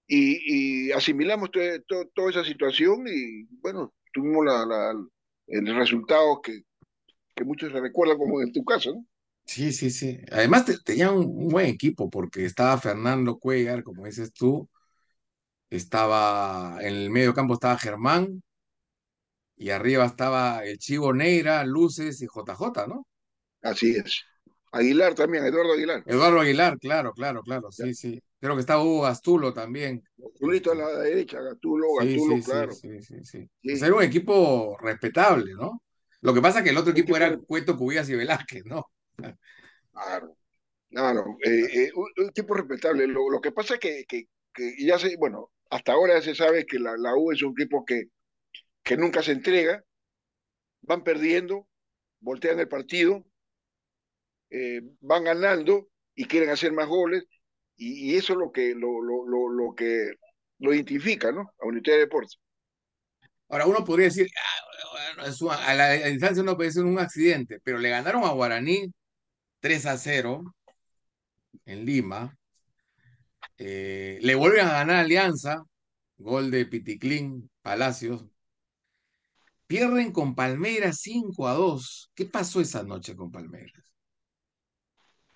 Y, 0.07 0.93
asimilamos 0.93 1.51
toda 1.51 2.31
esa 2.31 2.45
situación 2.45 3.07
y, 3.09 3.45
bueno, 3.61 3.95
tuvimos 4.13 4.45
la, 4.45 4.95
el 5.47 5.77
resultado 5.77 6.41
que, 6.43 6.63
que 7.35 7.45
muchos 7.45 7.73
recuerdan 7.73 8.19
como 8.19 8.41
en 8.43 8.53
tu 8.53 8.65
caso, 8.65 8.93
¿no? 8.95 9.07
Sí, 9.47 9.73
sí, 9.73 9.91
sí. 9.91 10.19
Además 10.33 10.65
tenía 10.85 11.11
un, 11.13 11.49
buen 11.49 11.67
equipo 11.67 12.09
porque 12.11 12.45
estaba 12.45 12.79
Fernando 12.79 13.39
Cuellar, 13.39 13.83
como 13.83 14.07
dices 14.07 14.33
tú, 14.33 14.69
estaba 15.71 16.79
en 16.81 16.95
el 16.95 17.11
medio 17.11 17.35
campo 17.35 17.55
estaba 17.55 17.79
Germán 17.79 18.43
y 19.57 19.71
arriba 19.71 20.07
estaba 20.07 20.65
el 20.65 20.79
Chivo 20.79 21.13
Neira, 21.13 21.65
Luces 21.65 22.23
y 22.23 22.27
JJ, 22.27 22.87
¿no? 22.89 23.07
Así 23.63 23.97
es. 23.97 24.25
Aguilar 24.75 25.15
también, 25.15 25.45
Eduardo 25.45 25.73
Aguilar. 25.73 26.03
Eduardo 26.05 26.41
Aguilar, 26.41 26.79
claro, 26.81 27.13
claro, 27.13 27.43
claro, 27.43 27.71
sí, 27.71 27.95
sí. 27.95 28.21
Creo 28.41 28.57
que 28.57 28.61
estaba 28.61 28.83
Hugo 28.83 29.03
Gastulo 29.03 29.55
también. 29.55 30.03
Gastulito 30.17 30.73
a 30.73 30.75
la 30.75 30.89
derecha, 30.99 31.41
Gastulo, 31.41 31.95
Gastulo, 31.95 32.43
claro. 32.45 32.73
Sí, 32.73 33.01
sí, 33.01 33.15
sí. 33.23 33.49
Pues 33.63 33.81
era 33.83 33.95
un 33.95 34.03
equipo 34.03 34.77
respetable, 34.81 35.55
¿no? 35.55 35.81
Lo 36.23 36.35
que 36.35 36.41
pasa 36.41 36.59
es 36.59 36.65
que 36.65 36.71
el 36.71 36.77
otro 36.77 36.91
equipo 36.91 37.17
era 37.17 37.37
Cueto, 37.39 37.77
Cubías 37.77 38.09
y 38.09 38.17
Velázquez, 38.17 38.65
¿no? 38.67 38.91
Claro, 39.93 40.37
claro, 40.91 41.25
eh, 41.45 41.67
eh, 41.73 41.93
un, 41.95 42.33
tipo 42.33 42.55
respetable. 42.55 43.07
Lo, 43.07 43.41
que 43.41 43.53
pasa 43.53 43.75
es 43.75 43.81
que, 43.81 44.05
que, 44.09 44.27
ya 44.81 44.99
se, 44.99 45.17
bueno, 45.17 45.53
hasta 45.71 45.93
ahora 45.93 46.21
se 46.21 46.35
sabe 46.35 46.67
que 46.67 46.81
la, 46.81 46.97
la 46.97 47.15
U 47.15 47.31
es 47.31 47.43
un 47.45 47.53
equipo 47.53 47.85
que, 47.85 48.09
que 48.83 48.97
nunca 48.97 49.23
se 49.23 49.31
entrega, 49.31 49.85
van 50.83 51.05
perdiendo, 51.05 51.69
voltean 52.19 52.59
el 52.59 52.67
partido, 52.67 53.25
eh, 54.51 54.83
van 55.01 55.25
ganando 55.25 55.89
y 56.15 56.27
quieren 56.27 56.51
hacer 56.51 56.73
más 56.73 56.89
goles, 56.89 57.25
y, 57.77 58.15
eso 58.15 58.35
es 58.35 58.39
lo 58.39 58.53
que 58.53 58.75
lo, 58.75 59.03
lo, 59.03 59.27
lo, 59.27 59.49
lo, 59.49 59.75
que 59.75 60.13
lo 60.59 60.73
identifica, 60.73 61.33
¿no? 61.33 61.53
A 61.61 61.67
Unidad 61.67 61.95
de 61.95 61.99
Deportes. 61.99 62.39
Ahora, 63.49 63.67
uno 63.67 63.85
podría 63.85 64.07
decir, 64.07 64.29
ah, 64.37 64.65
a 65.67 65.75
la 65.75 65.93
distancia 65.93 66.43
uno 66.43 66.57
puede 66.57 66.71
decir 66.71 66.85
un 66.85 66.99
accidente, 66.99 67.61
pero 67.63 67.79
le 67.79 67.91
ganaron 67.91 68.25
a 68.25 68.33
Guaraní 68.33 68.93
3 69.61 69.87
a 69.87 69.99
0 69.99 70.55
en 71.67 71.85
Lima. 71.85 72.37
Eh, 73.59 74.19
le 74.23 74.35
vuelven 74.35 74.67
a 74.67 74.73
ganar 74.73 74.97
Alianza, 74.97 75.63
gol 76.19 76.51
de 76.51 76.67
Piticlín 76.67 77.51
Palacios. 77.63 78.27
Pierden 79.67 80.13
con 80.13 80.35
Palmeiras 80.35 80.99
5 81.01 81.49
a 81.49 81.55
2. 81.55 82.11
¿Qué 82.15 82.27
pasó 82.27 82.61
esa 82.61 82.83
noche 82.83 83.17
con 83.17 83.31
Palmeiras? 83.31 83.94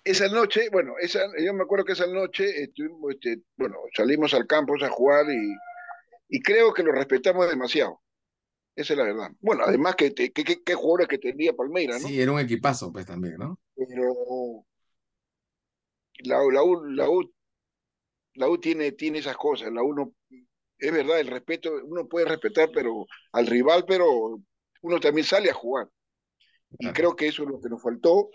Esa 0.09 0.27
noche, 0.27 0.69
bueno, 0.71 0.93
esa, 0.99 1.19
yo 1.37 1.53
me 1.53 1.61
acuerdo 1.61 1.85
que 1.85 1.91
esa 1.93 2.07
noche 2.07 2.63
estuvimos, 2.63 3.11
este, 3.13 3.43
bueno, 3.55 3.75
salimos 3.95 4.33
al 4.33 4.47
campo 4.47 4.73
a 4.83 4.89
jugar 4.89 5.29
y, 5.29 5.55
y 6.29 6.41
creo 6.41 6.73
que 6.73 6.81
lo 6.81 6.91
respetamos 6.91 7.47
demasiado. 7.47 8.01
Esa 8.75 8.93
es 8.93 8.97
la 8.97 9.05
verdad. 9.05 9.29
Bueno, 9.39 9.65
además 9.67 9.95
que 9.95 10.11
qué 10.11 10.73
jugadores 10.73 11.07
que 11.09 11.19
tenía 11.19 11.53
Palmeiras, 11.53 12.01
¿no? 12.01 12.07
Sí, 12.07 12.19
era 12.19 12.31
un 12.31 12.39
equipazo, 12.39 12.91
pues 12.91 13.05
también, 13.05 13.35
¿no? 13.37 13.59
Pero 13.75 14.65
la, 16.23 16.37
la, 16.51 16.63
U, 16.63 16.85
la, 16.85 17.07
U, 17.07 17.31
la 18.33 18.49
U 18.49 18.57
tiene, 18.57 18.93
tiene 18.93 19.19
esas 19.19 19.37
cosas. 19.37 19.71
La 19.71 19.83
U 19.83 19.93
no, 19.93 20.15
es 20.79 20.91
verdad, 20.91 21.19
el 21.19 21.27
respeto, 21.27 21.71
uno 21.83 22.07
puede 22.07 22.25
respetar 22.25 22.71
pero 22.73 23.05
al 23.33 23.45
rival, 23.45 23.85
pero 23.87 24.41
uno 24.81 24.99
también 24.99 25.27
sale 25.27 25.51
a 25.51 25.53
jugar. 25.53 25.87
Y 26.79 26.91
creo 26.93 27.15
que 27.15 27.27
eso 27.27 27.43
es 27.43 27.49
lo 27.49 27.61
que 27.61 27.69
nos 27.69 27.83
faltó. 27.83 28.31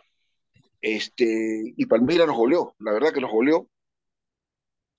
Este, 0.86 1.72
y 1.78 1.86
Palmeiras 1.86 2.26
nos 2.26 2.36
goleó, 2.36 2.74
la 2.78 2.92
verdad 2.92 3.10
que 3.10 3.22
nos 3.22 3.30
goleó. 3.30 3.70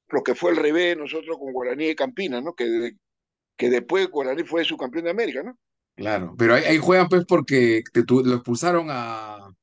Lo 0.08 0.24
que 0.24 0.34
fue 0.34 0.50
el 0.50 0.58
revés 0.58 0.98
nosotros 0.98 1.38
con 1.38 1.54
Guaraní 1.54 1.90
y 1.90 1.96
Campina, 1.96 2.42
¿no? 2.42 2.56
Que, 2.56 2.94
que 3.56 3.70
después 3.70 4.10
Guaraní 4.10 4.44
fue 4.44 4.66
su 4.66 4.78
campeón 4.78 5.04
de 5.04 5.12
América, 5.12 5.44
¿no? 5.44 5.56
Claro, 5.96 6.34
pero 6.40 6.56
ahí, 6.56 6.80
juegan 6.80 7.08
pues 7.08 7.26
porque 7.26 7.84
te, 7.94 8.04
lo 8.10 8.34
expulsaron 8.34 8.88
a, 8.90 9.54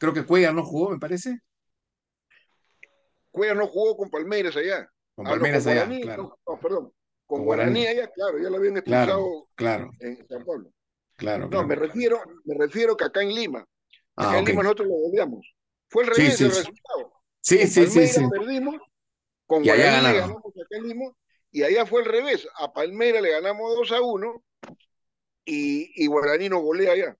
Creo 0.00 0.12
que 0.12 0.24
Cuellar 0.24 0.54
no 0.54 0.64
jugó, 0.64 0.90
me 0.90 0.98
parece. 0.98 1.38
Cuellar 3.30 3.58
no 3.58 3.68
jugó 3.68 3.96
con 3.96 4.10
Palmeiras 4.10 4.56
allá. 4.56 4.90
Con 5.14 5.24
ah, 5.28 5.30
Palmeiras 5.30 5.68
allá, 5.68 5.86
claro. 6.00 6.36
No, 6.44 6.58
perdón. 6.58 6.92
Con, 7.26 7.44
Guaraní. 7.44 7.86
allá, 7.86 8.08
claro, 8.08 8.42
ya 8.42 8.50
lo 8.50 8.56
habían 8.56 8.78
expulsado 8.78 9.46
claro, 9.54 9.92
en 10.00 10.26
San 10.26 10.44
Pablo. 10.44 10.72
Claro, 11.14 11.48
No, 11.48 11.64
me 11.64 11.76
refiero, 11.76 12.20
me 12.42 12.54
refiero 12.56 12.96
que 12.96 13.04
acá 13.04 13.22
en 13.22 13.36
Lima. 13.36 13.64
Ah, 14.20 14.38
acá 14.38 14.50
Lima 14.50 14.62
nosotros 14.62 14.88
lo 14.88 14.94
odiamos. 14.94 15.54
Fue 15.88 16.04
el 16.04 16.10
revés 16.10 16.36
sí, 16.36 16.44
el 16.44 16.50
resultado. 16.50 17.12
Sí, 17.40 17.66
sí, 17.66 17.86
sí, 17.86 18.06
sí. 18.06 18.20
perdimos, 18.30 18.76
con 19.46 19.62
Guaraní 19.62 20.06
le 20.06 20.12
ganamos 20.12 20.36
acá 20.38 20.76
en 20.76 20.88
Lima, 20.88 21.04
y 21.50 21.62
allá 21.62 21.86
fue 21.86 22.02
el 22.02 22.06
revés. 22.06 22.46
A 22.58 22.72
Palmeiras 22.72 23.22
le 23.22 23.30
ganamos 23.30 23.74
2 23.74 23.92
a 23.92 24.00
1 24.00 24.44
y, 25.44 25.90
y 25.94 26.06
Guaraní 26.06 26.48
nos 26.48 26.62
golea 26.62 26.92
allá. 26.92 27.16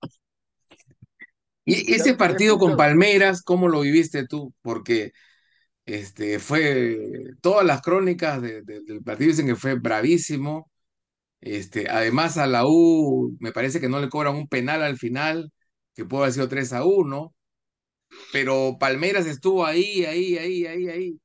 Y 1.65 1.93
ese 1.93 2.15
partido 2.15 2.57
con 2.57 2.75
Palmeiras, 2.75 3.43
¿cómo 3.43 3.67
lo 3.67 3.81
viviste 3.81 4.27
tú? 4.27 4.53
Porque 4.61 5.11
este, 5.85 6.39
fue, 6.39 6.97
todas 7.41 7.65
las 7.65 7.81
crónicas 7.81 8.41
del 8.41 9.03
partido 9.03 9.29
dicen 9.29 9.47
que 9.47 9.55
fue 9.55 9.75
bravísimo. 9.75 10.71
Este, 11.41 11.89
además 11.89 12.37
a 12.37 12.47
la 12.47 12.65
U 12.67 13.35
me 13.39 13.51
parece 13.51 13.79
que 13.79 13.89
no 13.89 13.99
le 13.99 14.09
cobran 14.09 14.35
un 14.35 14.47
penal 14.47 14.83
al 14.83 14.97
final, 14.97 15.51
que 16.01 16.09
pudo 16.09 16.21
haber 16.21 16.33
sido 16.33 16.49
3 16.49 16.73
a 16.73 16.83
1, 16.83 17.35
pero 18.33 18.77
Palmeiras 18.79 19.25
estuvo 19.27 19.65
ahí, 19.65 20.03
ahí, 20.05 20.37
ahí, 20.37 20.65
ahí, 20.65 20.89
ahí. 20.89 21.21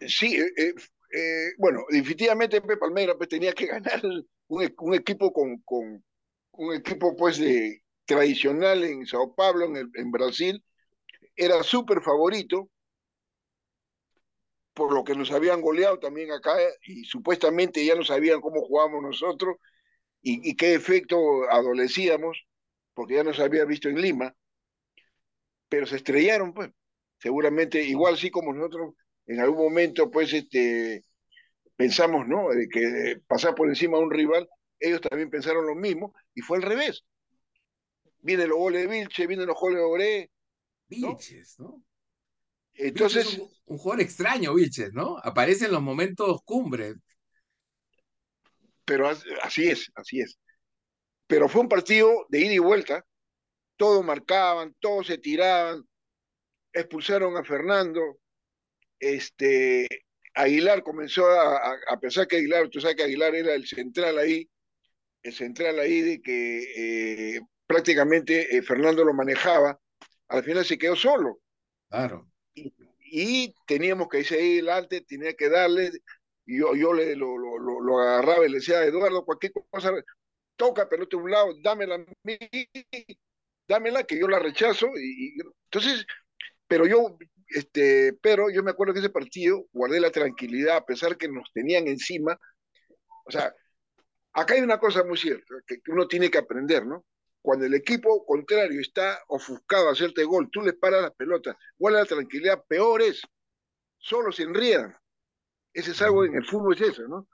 Sí, 0.00 0.36
eh, 0.36 0.52
eh, 0.56 0.74
eh, 1.12 1.48
bueno, 1.58 1.84
definitivamente 1.90 2.60
Palmeiras 2.60 3.16
pues, 3.16 3.28
tenía 3.28 3.52
que 3.52 3.66
ganar 3.66 4.00
un, 4.04 4.74
un 4.78 4.94
equipo 4.94 5.32
con, 5.32 5.58
con, 5.62 6.02
un 6.52 6.74
equipo 6.74 7.16
pues 7.16 7.38
de 7.38 7.82
tradicional 8.06 8.84
en 8.84 9.06
Sao 9.06 9.34
Paulo, 9.34 9.66
en, 9.66 9.90
en 9.94 10.10
Brasil, 10.10 10.64
era 11.36 11.62
súper 11.62 12.00
favorito, 12.00 12.70
por 14.72 14.94
lo 14.94 15.04
que 15.04 15.14
nos 15.14 15.30
habían 15.32 15.60
goleado 15.60 15.98
también 15.98 16.32
acá, 16.32 16.56
y 16.86 17.04
supuestamente 17.04 17.84
ya 17.84 17.94
no 17.96 18.04
sabían 18.04 18.40
cómo 18.40 18.62
jugábamos 18.62 19.02
nosotros 19.02 19.56
y, 20.22 20.56
qué 20.56 20.74
efecto 20.74 21.18
adolecíamos, 21.50 22.44
porque 22.98 23.14
ya 23.14 23.22
nos 23.22 23.38
había 23.38 23.64
visto 23.64 23.88
en 23.88 24.00
Lima, 24.00 24.34
pero 25.68 25.86
se 25.86 25.94
estrellaron, 25.94 26.52
pues. 26.52 26.72
Seguramente, 27.20 27.80
igual 27.80 28.18
sí 28.18 28.28
como 28.28 28.52
nosotros 28.52 28.94
en 29.26 29.38
algún 29.38 29.66
momento, 29.66 30.10
pues, 30.10 30.32
este, 30.32 31.04
pensamos, 31.76 32.26
¿no? 32.26 32.48
De 32.48 32.68
que 32.68 33.20
pasar 33.28 33.54
por 33.54 33.68
encima 33.68 33.98
a 33.98 34.00
un 34.00 34.10
rival, 34.10 34.48
ellos 34.80 35.00
también 35.00 35.30
pensaron 35.30 35.64
lo 35.64 35.76
mismo, 35.76 36.12
y 36.34 36.40
fue 36.40 36.56
al 36.56 36.64
revés. 36.64 37.04
Vienen 38.18 38.48
los 38.48 38.58
goles 38.58 38.82
de 38.82 38.88
Vilche, 38.88 39.28
vienen 39.28 39.46
los 39.46 39.56
goles 39.56 39.78
de 39.78 39.84
Oré. 39.84 40.30
Vilches, 40.88 41.60
¿no? 41.60 41.80
Entonces. 42.74 43.40
un, 43.66 43.78
jugador 43.78 44.02
extraño, 44.02 44.54
Vilches, 44.54 44.92
¿no? 44.92 45.18
Aparece 45.18 45.66
en 45.66 45.72
los 45.72 45.82
momentos 45.82 46.42
cumbres. 46.44 46.96
Pero 48.84 49.08
así 49.44 49.68
es, 49.68 49.88
así 49.94 50.18
es. 50.18 50.36
Pero 51.28 51.48
fue 51.48 51.60
un 51.60 51.68
partido 51.68 52.26
de 52.30 52.40
ida 52.40 52.54
y 52.54 52.58
vuelta. 52.58 53.06
Todos 53.76 54.04
marcaban, 54.04 54.74
todos 54.80 55.06
se 55.06 55.18
tiraban. 55.18 55.84
Expulsaron 56.72 57.36
a 57.36 57.44
Fernando. 57.44 58.18
Este, 58.98 59.86
Aguilar 60.34 60.82
comenzó 60.82 61.26
a, 61.26 61.76
a, 61.88 62.00
pensar 62.00 62.26
que 62.26 62.36
Aguilar, 62.36 62.68
tú 62.68 62.80
sabes 62.80 62.96
que 62.96 63.04
Aguilar 63.04 63.34
era 63.34 63.54
el 63.54 63.66
central 63.66 64.18
ahí, 64.18 64.50
el 65.22 65.32
central 65.32 65.78
ahí 65.78 66.00
de 66.00 66.22
que 66.22 67.36
eh, 67.36 67.40
prácticamente 67.66 68.56
eh, 68.56 68.62
Fernando 68.62 69.04
lo 69.04 69.14
manejaba, 69.14 69.80
al 70.28 70.42
final 70.42 70.64
se 70.64 70.78
quedó 70.78 70.96
solo. 70.96 71.40
Claro. 71.88 72.28
Y, 72.54 73.54
teníamos 73.66 74.08
que 74.08 74.20
irse 74.20 74.36
ahí 74.36 74.54
adelante, 74.54 75.00
tenía 75.00 75.34
que 75.34 75.48
darle, 75.48 75.90
yo, 76.44 76.74
yo 76.74 76.92
le, 76.92 77.16
lo, 77.16 77.38
lo, 77.38 77.80
lo, 77.80 77.98
agarraba 78.00 78.46
y 78.46 78.50
le 78.50 78.56
decía, 78.56 78.84
Eduardo, 78.84 79.24
cualquier 79.24 79.52
cosa, 79.70 79.92
toca 80.58 80.88
pelota 80.88 81.16
de 81.16 81.22
un 81.22 81.30
lado, 81.30 81.54
dámela 81.62 81.94
a 81.94 81.98
mí, 82.24 82.38
dámela, 83.66 84.04
que 84.04 84.18
yo 84.18 84.28
la 84.28 84.38
rechazo. 84.38 84.88
Y, 84.98 85.38
entonces, 85.64 86.04
pero 86.66 86.86
yo, 86.86 87.16
este, 87.48 88.12
pero 88.20 88.50
yo 88.50 88.62
me 88.62 88.72
acuerdo 88.72 88.92
que 88.92 89.00
ese 89.00 89.10
partido 89.10 89.64
guardé 89.72 90.00
la 90.00 90.10
tranquilidad, 90.10 90.76
a 90.76 90.86
pesar 90.86 91.16
que 91.16 91.28
nos 91.28 91.50
tenían 91.54 91.88
encima. 91.88 92.38
O 93.26 93.30
sea, 93.30 93.54
acá 94.32 94.54
hay 94.54 94.60
una 94.60 94.78
cosa 94.78 95.04
muy 95.04 95.18
cierta, 95.18 95.54
que 95.66 95.80
uno 95.88 96.08
tiene 96.08 96.30
que 96.30 96.38
aprender, 96.38 96.86
¿no? 96.86 97.06
cuando 97.48 97.64
el 97.64 97.74
equipo 97.74 98.26
contrario 98.26 98.78
está 98.78 99.18
ofuscado 99.28 99.88
a 99.88 99.92
hacerte 99.92 100.24
gol, 100.24 100.50
tú 100.50 100.60
le 100.60 100.74
paras 100.74 101.00
la 101.00 101.10
pelota, 101.10 101.56
guarda 101.78 102.00
la 102.00 102.04
tranquilidad, 102.04 102.62
peor 102.68 103.00
es, 103.00 103.22
solo 103.96 104.32
se 104.32 104.42
enriedan. 104.42 104.94
Ese 105.72 105.92
es 105.92 106.02
algo 106.02 106.26
en 106.26 106.34
el 106.34 106.44
fútbol, 106.44 106.74
es 106.74 106.82
eso, 106.82 107.08
¿no? 107.08 107.26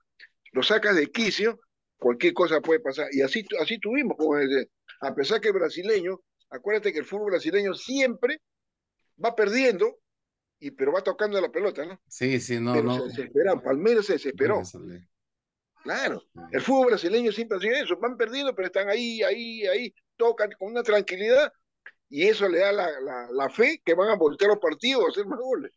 Lo 0.53 0.63
sacas 0.63 0.95
de 0.95 1.11
quicio, 1.11 1.59
cualquier 2.05 2.35
cosa 2.35 2.61
puede 2.61 2.81
pasar. 2.81 3.09
Y 3.13 3.23
así, 3.23 3.47
así 3.59 3.79
tuvimos, 3.79 4.19
como 4.19 4.37
a 4.37 5.15
pesar 5.15 5.41
que 5.41 5.49
el 5.49 5.55
brasileño, 5.55 6.21
acuérdate 6.51 6.93
que 6.93 6.99
el 6.99 7.07
fútbol 7.07 7.31
brasileño 7.31 7.73
siempre 7.73 8.43
va 9.23 9.35
perdiendo, 9.35 10.01
y, 10.61 10.71
pero 10.73 10.93
va 10.93 11.03
tocando 11.03 11.41
la 11.41 11.51
pelota, 11.51 11.87
¿no? 11.87 11.99
Sí, 12.07 12.39
sí, 12.41 12.61
no, 12.61 12.75
no. 12.83 13.09
Se 13.09 13.31
Palmeiras 13.65 14.05
se 14.05 14.15
desesperó. 14.15 14.61
Claro, 15.83 16.23
el 16.53 16.61
fútbol 16.61 16.89
brasileño 16.89 17.33
siempre 17.33 17.57
hace 17.57 17.81
eso, 17.81 17.97
van 17.99 18.19
perdiendo, 18.19 18.55
pero 18.55 18.67
están 18.67 18.91
ahí, 18.91 19.23
ahí, 19.23 19.67
ahí, 19.67 19.95
tocan 20.17 20.51
con 20.59 20.73
una 20.73 20.83
tranquilidad 20.83 21.53
y 22.11 22.27
eso 22.27 22.49
le 22.49 22.59
da 22.59 22.73
la, 22.73 22.89
la, 23.31 23.49
fe 23.49 23.81
que 23.83 23.95
van 23.95 24.11
a 24.11 24.17
voltear 24.17 24.51
los 24.51 24.61
partidos 24.61 25.05
a 25.05 25.09
hacer 25.09 25.27
más 25.27 25.39
goles. 25.39 25.73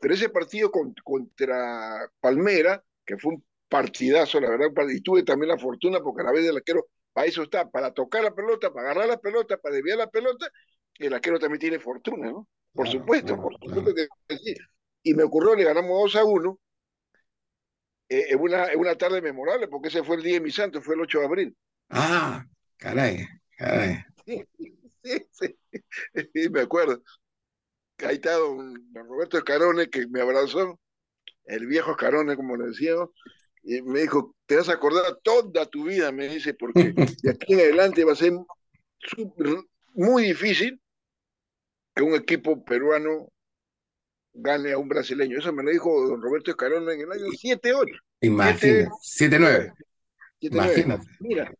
Pero 0.00 0.14
ese 0.14 0.28
partido 0.28 0.72
contra 0.72 2.10
Palmera, 2.20 2.84
que 3.06 3.16
fue 3.16 3.34
un 3.34 3.44
partidazo, 3.72 4.38
la 4.38 4.50
verdad, 4.50 4.70
y 4.90 5.00
tuve 5.00 5.22
también 5.22 5.48
la 5.48 5.58
fortuna 5.58 6.00
porque 6.00 6.20
a 6.20 6.26
la 6.26 6.32
vez 6.32 6.44
del 6.44 6.56
arquero, 6.56 6.88
para 7.10 7.26
eso 7.26 7.42
está, 7.42 7.70
para 7.70 7.90
tocar 7.90 8.22
la 8.22 8.34
pelota, 8.34 8.70
para 8.70 8.90
agarrar 8.90 9.08
la 9.08 9.16
pelota, 9.18 9.56
para 9.56 9.76
desviar 9.76 9.96
la 9.96 10.10
pelota, 10.10 10.46
el 10.98 11.14
arquero 11.14 11.38
también 11.38 11.58
tiene 11.58 11.78
fortuna, 11.78 12.30
¿no? 12.30 12.46
Por 12.74 12.86
supuesto, 12.86 13.40
por 13.40 13.54
supuesto 13.54 13.94
que 13.94 14.36
sí. 14.36 14.54
Y 15.02 15.14
me 15.14 15.22
ocurrió, 15.22 15.54
le 15.56 15.64
ganamos 15.64 16.12
2 16.12 16.16
a 16.16 16.24
1 16.24 16.60
eh, 18.10 18.26
es 18.28 18.36
una, 18.36 18.66
una 18.76 18.94
tarde 18.94 19.22
memorable 19.22 19.68
porque 19.68 19.88
ese 19.88 20.04
fue 20.04 20.16
el 20.16 20.22
día 20.22 20.34
de 20.34 20.42
mi 20.42 20.50
santo, 20.50 20.82
fue 20.82 20.94
el 20.94 21.00
8 21.00 21.20
de 21.20 21.24
abril. 21.24 21.56
Ah, 21.88 22.44
caray, 22.76 23.26
caray. 23.56 24.04
Sí, 24.26 24.44
sí, 25.02 25.26
sí, 25.32 25.56
me 26.50 26.60
acuerdo. 26.60 27.02
Ahí 28.06 28.16
está 28.16 28.34
don, 28.34 28.74
Roberto 28.92 29.38
Escarone 29.38 29.88
que 29.88 30.06
me 30.08 30.20
abrazó, 30.20 30.78
el 31.46 31.66
viejo 31.66 31.92
Escarone, 31.92 32.36
como 32.36 32.56
le 32.56 32.66
decíamos, 32.66 33.08
y 33.62 33.80
me 33.82 34.00
dijo, 34.00 34.34
te 34.46 34.56
vas 34.56 34.68
a 34.68 34.74
acordar 34.74 35.18
toda 35.22 35.66
tu 35.66 35.84
vida, 35.84 36.10
me 36.12 36.28
dice, 36.28 36.54
porque 36.54 36.92
de 37.22 37.30
aquí 37.30 37.54
en 37.54 37.60
adelante 37.60 38.04
va 38.04 38.12
a 38.12 38.16
ser 38.16 38.32
muy 39.94 40.24
difícil 40.24 40.80
que 41.94 42.02
un 42.02 42.14
equipo 42.14 42.64
peruano 42.64 43.28
gane 44.34 44.72
a 44.72 44.78
un 44.78 44.88
brasileño. 44.88 45.38
Eso 45.38 45.52
me 45.52 45.62
lo 45.62 45.70
dijo 45.70 46.08
don 46.08 46.22
Roberto 46.22 46.50
Escarona 46.50 46.92
en 46.92 47.00
el 47.00 47.12
año 47.12 47.26
7-8. 47.26 47.86
Imagínate, 48.22 48.88
7-9. 48.88 49.74
Imagínate. 50.40 51.06
Mira, 51.20 51.52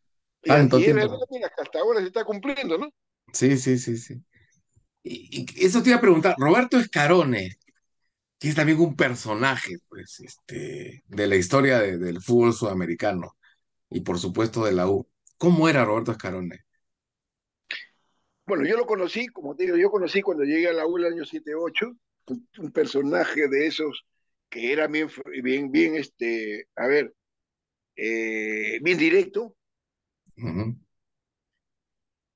Tanto 0.42 0.78
y, 0.78 0.84
tiempo. 0.84 1.26
que 1.30 1.62
hasta 1.62 1.78
ahora 1.78 2.00
se 2.00 2.06
está 2.06 2.24
cumpliendo, 2.24 2.78
¿no? 2.78 2.92
Sí, 3.32 3.56
sí, 3.56 3.78
sí, 3.78 3.96
sí. 3.96 4.22
Y, 5.04 5.46
eso 5.64 5.82
te 5.82 5.90
iba 5.90 5.98
a 5.98 6.00
preguntar, 6.00 6.34
Roberto 6.38 6.78
Escarone, 6.78 7.58
que 8.42 8.48
es 8.48 8.56
también 8.56 8.80
un 8.80 8.96
personaje, 8.96 9.76
pues, 9.88 10.18
este, 10.18 11.04
de 11.06 11.26
la 11.28 11.36
historia 11.36 11.78
del 11.78 12.20
fútbol 12.20 12.52
sudamericano. 12.52 13.36
y 13.88 14.00
por 14.00 14.18
supuesto 14.18 14.64
de 14.64 14.72
la 14.72 14.88
U. 14.88 15.06
¿Cómo 15.38 15.68
era 15.68 15.84
Roberto 15.84 16.10
Escarone? 16.10 16.64
Bueno, 18.44 18.66
yo 18.66 18.76
lo 18.76 18.84
conocí, 18.84 19.28
como 19.28 19.54
te 19.54 19.64
digo, 19.64 19.76
yo 19.76 19.92
conocí 19.92 20.22
cuando 20.22 20.42
llegué 20.42 20.66
a 20.66 20.72
la 20.72 20.86
U 20.88 20.96
el 20.96 21.04
año 21.12 21.24
78, 21.24 21.92
un, 22.58 22.72
personaje 22.72 23.46
de 23.48 23.66
esos 23.68 24.04
que 24.48 24.72
era 24.72 24.88
bien, 24.88 25.08
bien, 25.44 25.70
bien, 25.70 25.94
este, 25.94 26.66
a 26.74 26.88
ver, 26.88 27.14
eh, 27.94 28.80
bien 28.82 28.98
directo. 28.98 29.54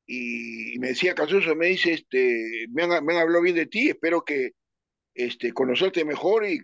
y, 0.06 0.78
me 0.78 0.88
decía 0.88 1.16
Casuso, 1.16 1.56
me 1.56 1.66
dice, 1.66 1.94
este, 1.94 2.66
me 2.70 2.84
han, 2.84 3.04
me 3.04 3.18
hablado 3.18 3.42
bien 3.42 3.56
de 3.56 3.66
ti, 3.66 3.88
espero 3.88 4.22
que 4.22 4.52
este, 5.16 5.52
conocerte 5.52 6.04
mejor 6.04 6.44
y, 6.46 6.62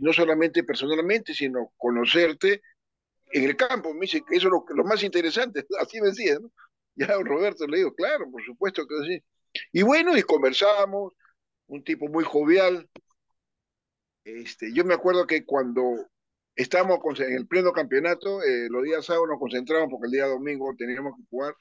no 0.00 0.12
solamente 0.12 0.64
personalmente, 0.64 1.34
sino 1.34 1.72
conocerte 1.76 2.62
en 3.32 3.44
el 3.44 3.56
campo. 3.56 3.92
Me 3.92 4.02
dice 4.02 4.22
que 4.26 4.36
eso 4.36 4.48
es 4.48 4.52
lo, 4.52 4.64
lo 4.74 4.84
más 4.84 5.02
interesante, 5.02 5.64
así 5.80 6.00
me 6.00 6.08
decía, 6.08 6.38
¿no? 6.40 6.50
Ya 6.96 7.08
Roberto 7.22 7.66
le 7.66 7.78
digo, 7.78 7.94
claro, 7.94 8.30
por 8.30 8.42
supuesto 8.42 8.86
que 8.86 8.94
sí. 9.06 9.24
Y 9.72 9.82
bueno, 9.82 10.16
y 10.16 10.22
conversamos, 10.22 11.12
un 11.66 11.84
tipo 11.84 12.08
muy 12.08 12.24
jovial. 12.24 12.88
Este, 14.24 14.72
yo 14.72 14.84
me 14.84 14.94
acuerdo 14.94 15.26
que 15.26 15.44
cuando 15.44 16.08
estábamos 16.54 16.98
en 17.20 17.34
el 17.34 17.46
pleno 17.46 17.72
campeonato, 17.72 18.42
eh, 18.42 18.68
los 18.70 18.82
días 18.82 19.04
sábados 19.04 19.28
nos 19.28 19.38
concentramos 19.38 19.90
porque 19.90 20.06
el 20.06 20.12
día 20.12 20.26
domingo 20.26 20.74
teníamos 20.76 21.14
que 21.16 21.22
jugar. 21.28 21.54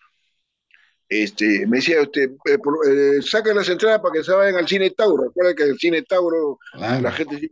Este, 1.08 1.68
me 1.68 1.78
decía 1.78 2.02
usted, 2.02 2.32
eh, 2.46 2.58
eh, 2.90 3.22
saquen 3.22 3.56
las 3.56 3.70
entradas 3.70 4.02
para 4.02 4.14
que 4.14 4.24
se 4.24 4.32
vayan 4.32 4.56
al 4.56 4.68
cine 4.68 4.90
Tauro. 4.92 5.26
Recuerda 5.26 5.54
que 5.54 5.64
el 5.64 5.78
cine 5.78 6.02
Tauro, 6.02 6.58
la 6.74 7.12
gente 7.12 7.50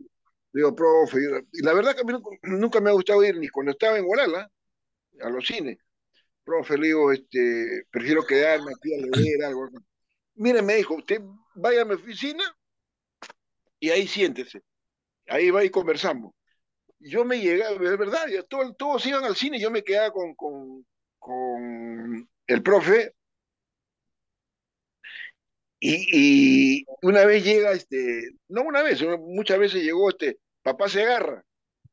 digo, 0.52 0.74
profe, 0.74 1.18
y 1.52 1.62
la 1.62 1.72
verdad 1.72 1.94
que 1.94 2.00
a 2.02 2.04
mí 2.04 2.12
nunca, 2.42 2.80
me 2.80 2.90
ha 2.90 2.92
gustado 2.92 3.24
ir 3.24 3.36
ni 3.36 3.48
cuando 3.48 3.72
estaba 3.72 3.98
en 3.98 4.04
Guadalajara 4.04 4.50
a 5.20 5.30
los 5.30 5.46
cines 5.46 5.78
profe, 6.44 6.76
le 6.78 6.88
digo, 6.88 7.10
este, 7.10 7.86
prefiero 7.90 8.24
quedarme 8.24 8.72
aquí 8.72 8.94
a 8.94 9.18
leer 9.18 9.44
algo. 9.44 9.68
Mire, 10.34 10.62
me 10.62 10.76
dijo, 10.76 10.94
usted 10.94 11.20
vaya 11.54 11.82
a 11.82 11.84
mi 11.84 11.94
oficina 11.94 12.44
y 13.80 13.90
ahí 13.90 14.06
siéntese. 14.06 14.62
Ahí 15.26 15.50
va 15.50 15.64
y 15.64 15.70
conversamos. 15.70 16.34
Yo 16.98 17.24
me 17.24 17.40
llegaba, 17.40 17.74
es 17.74 17.98
verdad, 17.98 18.26
todos, 18.48 19.06
iban 19.06 19.24
al 19.24 19.36
cine, 19.36 19.58
yo 19.58 19.70
me 19.70 19.82
quedaba 19.82 20.12
con, 20.12 20.34
con, 20.34 20.86
con 21.18 22.28
el 22.46 22.62
profe. 22.62 23.14
Y, 25.86 26.78
y, 26.78 26.86
una 27.02 27.26
vez 27.26 27.44
llega, 27.44 27.72
este, 27.72 28.30
no 28.48 28.62
una 28.62 28.82
vez, 28.82 29.04
muchas 29.18 29.58
veces 29.58 29.82
llegó 29.82 30.08
este, 30.08 30.38
papá 30.62 30.88
Segarra. 30.88 31.44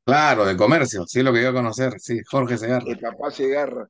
Claro, 0.05 0.45
de 0.45 0.55
comercio, 0.55 1.05
sí, 1.05 1.21
lo 1.21 1.33
que 1.33 1.41
iba 1.41 1.49
a 1.49 1.53
conocer, 1.53 1.99
sí, 1.99 2.21
Jorge 2.25 2.57
Segarra. 2.57 2.85
El 2.87 2.99
papá 2.99 3.31
Segarra. 3.31 3.89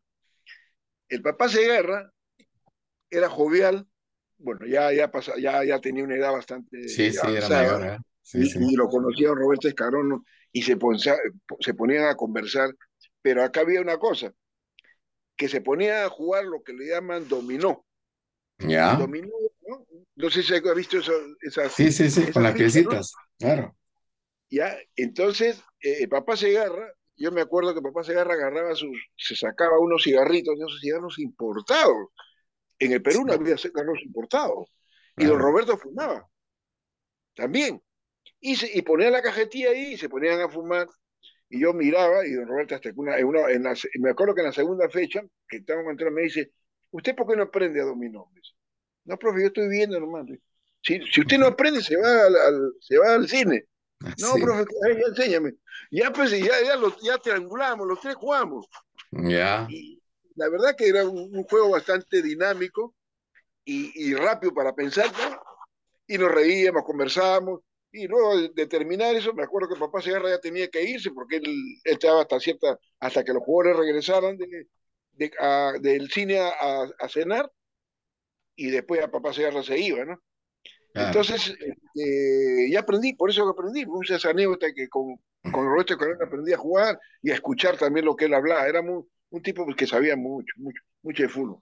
El 1.07 1.21
papá 1.21 1.49
Segarra 1.49 2.11
era 3.11 3.29
jovial, 3.29 3.85
bueno, 4.39 4.65
ya, 4.65 4.91
ya, 4.91 5.11
ya, 5.37 5.63
ya 5.63 5.79
tenía 5.79 6.03
una 6.03 6.15
edad 6.15 6.31
bastante 6.31 6.89
sí, 6.89 7.11
sí, 7.11 7.19
era 7.27 7.47
mayor, 7.47 7.85
¿eh? 7.85 7.97
y, 8.33 8.75
lo 8.75 8.87
conocía 8.87 9.27
Roberto 9.27 9.67
Escarón 9.67 10.25
y 10.51 10.63
se, 10.63 10.79
se 11.59 11.73
ponían 11.75 12.05
a 12.05 12.15
conversar, 12.15 12.71
pero 13.21 13.43
acá 13.43 13.61
había 13.61 13.79
una 13.81 13.99
cosa, 13.99 14.33
que 15.35 15.47
se 15.47 15.61
ponía 15.61 16.05
a 16.05 16.09
jugar 16.09 16.45
lo 16.45 16.63
que 16.63 16.73
le 16.73 16.87
llaman 16.87 17.27
dominó. 17.27 17.85
Ya. 18.57 18.95
Dominó, 18.95 19.29
¿no? 20.21 20.27
No 20.27 20.31
sé 20.31 20.43
si 20.43 20.53
ha 20.53 20.73
visto 20.73 20.99
eso, 20.99 21.13
esas. 21.41 21.73
Sí, 21.73 21.91
sí, 21.91 22.09
sí, 22.09 22.31
con 22.31 22.43
las 22.43 22.53
piecitas, 22.53 23.13
claro. 23.37 23.75
Ya, 24.49 24.77
entonces, 24.95 25.63
eh, 25.81 26.07
papá 26.07 26.35
Segarra 26.35 26.93
yo 27.21 27.31
me 27.31 27.41
acuerdo 27.41 27.75
que 27.75 27.81
papá 27.81 28.03
Segarra 28.03 28.33
agarraba 28.33 28.73
sus, 28.75 28.97
se 29.15 29.35
sacaba 29.35 29.79
unos 29.79 30.03
cigarritos, 30.03 30.55
esos 30.55 30.79
cigarros 30.81 31.19
importados. 31.19 32.09
En 32.79 32.93
el 32.93 33.01
Perú 33.03 33.25
no 33.25 33.33
había 33.33 33.57
cigarros 33.57 34.01
importados. 34.03 34.67
Y 35.17 35.25
don 35.25 35.39
Roberto 35.39 35.77
fumaba. 35.77 36.27
También. 37.35 37.79
Y, 38.39 38.55
se, 38.55 38.75
y 38.75 38.81
ponía 38.81 39.11
la 39.11 39.21
cajetilla 39.21 39.69
ahí 39.69 39.93
y 39.93 39.97
se 39.97 40.09
ponían 40.09 40.41
a 40.41 40.49
fumar. 40.49 40.87
Y 41.47 41.61
yo 41.61 41.73
miraba, 41.73 42.25
y 42.25 42.31
don 42.31 42.47
Roberto 42.47 42.73
hasta 42.73 42.89
una, 42.95 43.17
en 43.17 43.25
una, 43.25 43.41
en 43.51 43.61
me 43.99 44.09
acuerdo 44.09 44.33
que 44.33 44.41
en 44.41 44.47
la 44.47 44.53
segunda 44.53 44.89
fecha, 44.89 45.21
que 45.47 45.57
estábamos 45.57 45.91
entrando, 45.91 46.15
me 46.15 46.23
dice, 46.23 46.53
¿usted 46.89 47.15
por 47.15 47.27
qué 47.27 47.35
no 47.35 47.43
aprende 47.43 47.81
a 47.81 47.85
dominó? 47.85 48.31
No, 49.11 49.17
profe, 49.17 49.41
yo 49.41 49.47
estoy 49.47 49.67
viendo 49.67 49.99
nomás. 49.99 50.25
Si, 50.81 51.01
si 51.11 51.19
usted 51.19 51.37
no 51.37 51.47
aprende, 51.47 51.81
se 51.81 51.97
va 51.97 52.27
al, 52.27 52.73
se 52.79 52.97
va 52.97 53.15
al 53.15 53.27
cine. 53.27 53.65
No, 53.99 54.35
profe, 54.41 54.63
enséñame. 55.05 55.55
Ya 55.91 56.13
pues, 56.13 56.31
ya, 56.31 56.39
ya, 56.39 56.79
ya 57.03 57.17
triangulamos, 57.17 57.85
los 57.85 57.99
tres 57.99 58.15
jugamos. 58.15 58.65
Ya. 59.11 59.67
Y 59.69 60.01
la 60.35 60.47
verdad 60.47 60.77
que 60.77 60.87
era 60.87 61.05
un, 61.05 61.43
juego 61.43 61.71
bastante 61.71 62.21
dinámico 62.21 62.95
y, 63.65 64.13
rápido 64.13 64.53
para 64.53 64.73
pensar, 64.73 65.11
Y 66.07 66.17
nos 66.17 66.31
reíamos, 66.31 66.85
conversábamos. 66.85 67.59
Y 67.91 68.07
luego 68.07 68.47
de, 68.47 68.67
terminar 68.67 69.13
eso, 69.13 69.33
me 69.33 69.43
acuerdo 69.43 69.67
que 69.67 69.79
papá 69.79 70.01
Segarra 70.01 70.29
ya 70.29 70.39
tenía 70.39 70.69
que 70.69 70.81
irse 70.83 71.11
porque 71.11 71.35
él, 71.35 71.53
estaba 71.83 72.21
hasta 72.21 72.39
cierta, 72.39 72.79
hasta 73.01 73.25
que 73.25 73.33
los 73.33 73.43
jugadores 73.43 73.77
regresaran 73.77 74.37
de, 74.37 74.67
del 75.81 76.09
cine 76.09 76.39
a, 76.39 76.83
a, 76.97 77.09
cenar 77.09 77.51
y 78.61 78.69
después 78.69 79.01
a 79.01 79.09
papá 79.09 79.33
Segarra 79.33 79.63
se 79.63 79.79
iba, 79.79 80.05
¿no? 80.05 80.21
Entonces, 80.93 81.55
eh, 81.95 82.69
ya 82.69 82.81
aprendí, 82.81 83.13
por 83.13 83.29
eso 83.29 83.47
aprendí, 83.47 83.85
muchas 83.85 84.23
anécdotas 84.25 84.73
que 84.75 84.89
con, 84.89 85.15
con 85.51 85.65
Roberto 85.65 85.97
Corona 85.97 86.25
aprendí 86.25 86.53
a 86.53 86.57
jugar 86.57 86.99
y 87.23 87.31
a 87.31 87.33
escuchar 87.33 87.77
también 87.77 88.05
lo 88.05 88.15
que 88.15 88.25
él 88.25 88.33
hablaba. 88.33 88.67
Era 88.67 88.81
un 88.81 89.41
tipo 89.41 89.65
que 89.73 89.87
sabía 89.87 90.15
mucho, 90.15 90.53
mucho, 90.57 90.81
mucho 91.01 91.23
de 91.23 91.29
fútbol. 91.29 91.59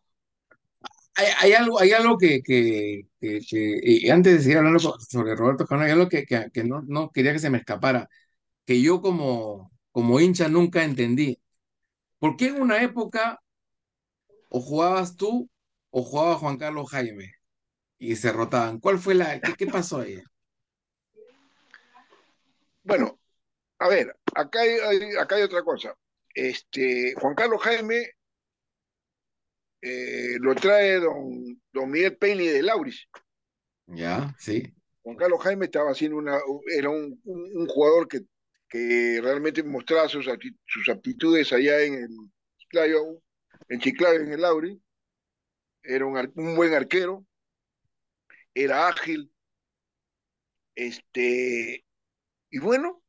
Hay, 1.15 1.51
algo, 1.51 1.79
hay 1.79 1.91
algo 1.91 2.17
que, 2.17 2.41
que, 2.41 3.05
y 3.19 4.09
antes 4.09 4.33
de 4.33 4.39
seguir 4.41 4.57
hablando 4.57 4.79
sobre 4.79 5.35
Roberto 5.35 5.65
Corona, 5.65 5.85
hay 5.85 5.91
algo 5.91 6.07
que, 6.07 6.25
que, 6.25 6.63
no, 6.63 6.81
no 6.87 7.11
quería 7.11 7.33
que 7.33 7.39
se 7.39 7.49
me 7.49 7.57
escapara, 7.57 8.09
que 8.65 8.81
yo 8.81 9.01
como, 9.01 9.71
como 9.91 10.19
hincha 10.19 10.47
nunca 10.47 10.83
entendí. 10.83 11.37
¿Por 12.19 12.37
qué 12.37 12.47
en 12.47 12.61
una 12.61 12.81
época 12.81 13.41
o 14.49 14.61
jugabas 14.61 15.15
tú 15.15 15.49
o 15.91 16.03
jugaba 16.03 16.37
Juan 16.37 16.57
Carlos 16.57 16.89
Jaime? 16.91 17.39
y 17.99 18.15
se 18.15 18.31
rotaban. 18.31 18.79
¿Cuál 18.79 18.97
fue 18.97 19.13
la, 19.13 19.39
qué, 19.39 19.67
pasó 19.67 19.99
ahí? 19.99 20.23
Bueno, 22.83 23.19
a 23.77 23.89
ver, 23.89 24.15
acá 24.33 24.61
hay, 24.61 25.15
acá 25.19 25.35
hay 25.35 25.43
otra 25.43 25.63
cosa. 25.63 25.93
Este, 26.33 27.13
Juan 27.19 27.35
Carlos 27.35 27.61
Jaime 27.61 28.11
eh, 29.81 30.37
lo 30.39 30.55
trae 30.55 30.99
don, 30.99 31.61
don 31.73 31.91
Miguel 31.91 32.17
Peña 32.17 32.51
de 32.51 32.63
Lauris. 32.63 33.07
Ya, 33.87 34.33
sí. 34.39 34.73
Juan 35.01 35.17
Carlos 35.17 35.43
Jaime 35.43 35.65
estaba 35.65 35.91
haciendo 35.91 36.17
una, 36.17 36.39
era 36.77 36.89
un, 36.89 37.19
jugador 37.67 38.07
que, 38.07 38.21
que, 38.69 39.19
realmente 39.21 39.61
mostraba 39.61 40.07
sus, 40.07 40.25
sus 40.65 40.89
aptitudes 40.89 41.51
allá 41.51 41.81
en 41.81 41.95
el 41.95 42.09
Chiclayo, 42.57 43.21
en 43.67 43.79
Chiclayo, 43.79 44.21
en 44.21 44.31
el 44.31 44.41
Lauri. 44.41 44.81
Era 45.83 46.05
un, 46.05 46.55
buen 46.55 46.73
arquero, 46.73 47.25
era 48.53 48.87
ágil. 48.87 49.31
Este, 50.75 51.85
y 52.49 52.59
bueno, 52.59 53.03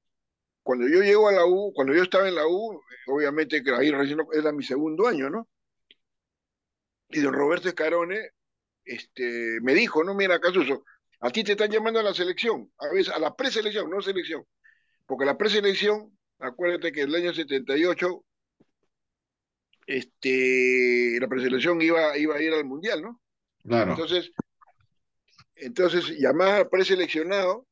cuando 0.63 0.89
yo 0.89 1.03
llego 1.03 1.29
a 1.29 1.33
la 1.33 1.47
U, 1.47 1.73
cuando 1.75 1.95
yo 1.95 2.03
estaba 2.03 2.29
en 2.29 2.35
la 2.35 2.47
U, 2.47 2.81
obviamente 3.09 3.63
que 3.63 3.75
ahí 3.75 3.91
recién 3.91 4.21
era 4.33 4.53
mi 4.53 4.63
segundo 4.63 5.07
año, 5.07 5.31
¿no? 5.31 5.49
Y 7.09 7.21
don 7.21 7.35
Roberto 7.35 7.69
Escarone 7.69 8.31
este, 8.85 9.61
me 9.63 9.75
dijo, 9.75 10.05
no, 10.05 10.15
mira, 10.15 10.41
Casuso, 10.41 10.85
a 11.21 11.31
ti 11.31 11.45
te 11.45 11.53
están 11.53 11.71
llamando 11.71 12.01
a 12.01 12.03
la 12.03 12.15
selección, 12.15 12.73
a 12.79 12.89
veces 12.89 13.13
a 13.13 13.19
la 13.19 13.35
preselección, 13.37 13.91
no 13.91 14.01
selección, 14.01 14.45
porque 15.07 15.25
la 15.25 15.37
preselección, 15.37 16.17
acuérdate 16.39 16.93
que 16.93 17.03
el 17.03 17.15
año 17.15 17.33
78, 17.33 18.25
este, 19.91 21.19
la 21.21 21.27
preselección 21.27 21.83
iba, 21.83 22.17
iba 22.17 22.37
a 22.37 22.43
ir 22.43 22.53
al 22.53 22.65
Mundial, 22.65 23.03
¿no? 23.03 23.21
Claro. 23.65 23.93
Entonces, 23.93 24.31
entonces, 25.57 26.17
llamaba 26.19 26.69
preseleccionado 26.71 27.67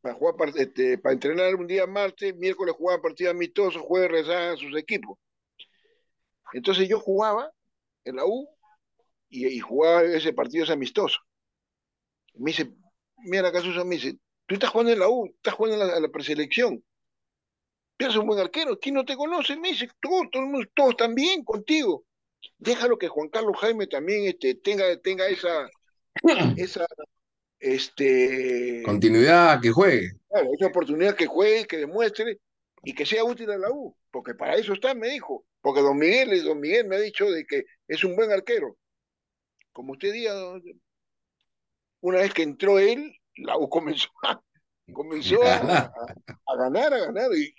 para 0.00 0.14
jugar 0.14 0.34
este, 0.56 0.98
para 0.98 1.12
entrenar 1.14 1.54
un 1.54 1.66
día 1.66 1.86
martes, 1.86 2.34
miércoles 2.36 2.74
jugaba 2.76 3.00
partido 3.00 3.30
amistoso, 3.30 3.80
jueves 3.80 4.10
rezaban 4.10 4.54
a 4.54 4.56
sus 4.56 4.76
equipos. 4.76 5.18
Entonces 6.52 6.88
yo 6.88 6.98
jugaba 6.98 7.50
en 8.04 8.16
la 8.16 8.24
U 8.24 8.48
y, 9.28 9.58
jugaba 9.60 10.02
ese 10.02 10.32
partido 10.32 10.64
ese 10.64 10.72
amistoso. 10.72 11.18
Me 12.34 12.50
dice, 12.50 12.72
mira 13.18 13.52
Casusa, 13.52 13.84
me 13.84 13.96
dice, 13.96 14.18
tú 14.46 14.54
estás 14.54 14.70
jugando 14.70 14.92
en 14.92 14.98
la 14.98 15.08
U, 15.08 15.26
estás 15.26 15.54
jugando 15.54 15.96
en 15.96 16.02
la, 16.02 16.08
preselección. 16.08 16.82
Eres 17.98 18.16
un 18.16 18.26
buen 18.26 18.38
arquero, 18.38 18.78
¿quién 18.78 18.94
no 18.94 19.04
te 19.04 19.16
conoce? 19.16 19.56
Me 19.56 19.70
dice, 19.70 19.88
todos, 20.00 20.30
todos, 20.30 20.46
todos 20.74 20.90
están 20.90 21.14
bien 21.14 21.44
contigo. 21.44 22.04
Déjalo 22.58 22.96
que 22.96 23.08
Juan 23.08 23.28
Carlos 23.28 23.56
Jaime 23.58 23.86
también 23.88 24.26
este, 24.26 24.54
tenga, 24.54 24.96
tenga 25.00 25.26
esa, 25.26 25.68
esa 26.56 26.86
este, 27.58 28.82
continuidad 28.84 29.60
que 29.60 29.70
juegue. 29.70 30.12
esa 30.54 30.66
oportunidad 30.66 31.16
que 31.16 31.26
juegue, 31.26 31.66
que 31.66 31.78
demuestre, 31.78 32.38
y 32.84 32.94
que 32.94 33.06
sea 33.06 33.24
útil 33.24 33.50
a 33.50 33.58
la 33.58 33.70
U, 33.70 33.96
porque 34.10 34.34
para 34.34 34.54
eso 34.54 34.72
está, 34.72 34.94
me 34.94 35.08
dijo, 35.08 35.44
porque 35.60 35.80
don 35.80 35.98
Miguel, 35.98 36.42
don 36.44 36.60
Miguel 36.60 36.86
me 36.86 36.96
ha 36.96 37.00
dicho 37.00 37.30
de 37.30 37.44
que 37.44 37.64
es 37.88 38.04
un 38.04 38.14
buen 38.14 38.30
arquero. 38.30 38.76
Como 39.72 39.92
usted 39.92 40.12
diga, 40.12 40.32
una 42.00 42.18
vez 42.18 42.32
que 42.32 42.42
entró 42.42 42.78
él, 42.78 43.16
la 43.36 43.58
U 43.58 43.68
comenzó 43.68 44.08
a, 44.24 44.40
comenzó 44.92 45.40
a, 45.42 46.56
ganar, 46.56 46.92
a 46.92 46.98
ganar, 46.98 47.30
y, 47.34 47.54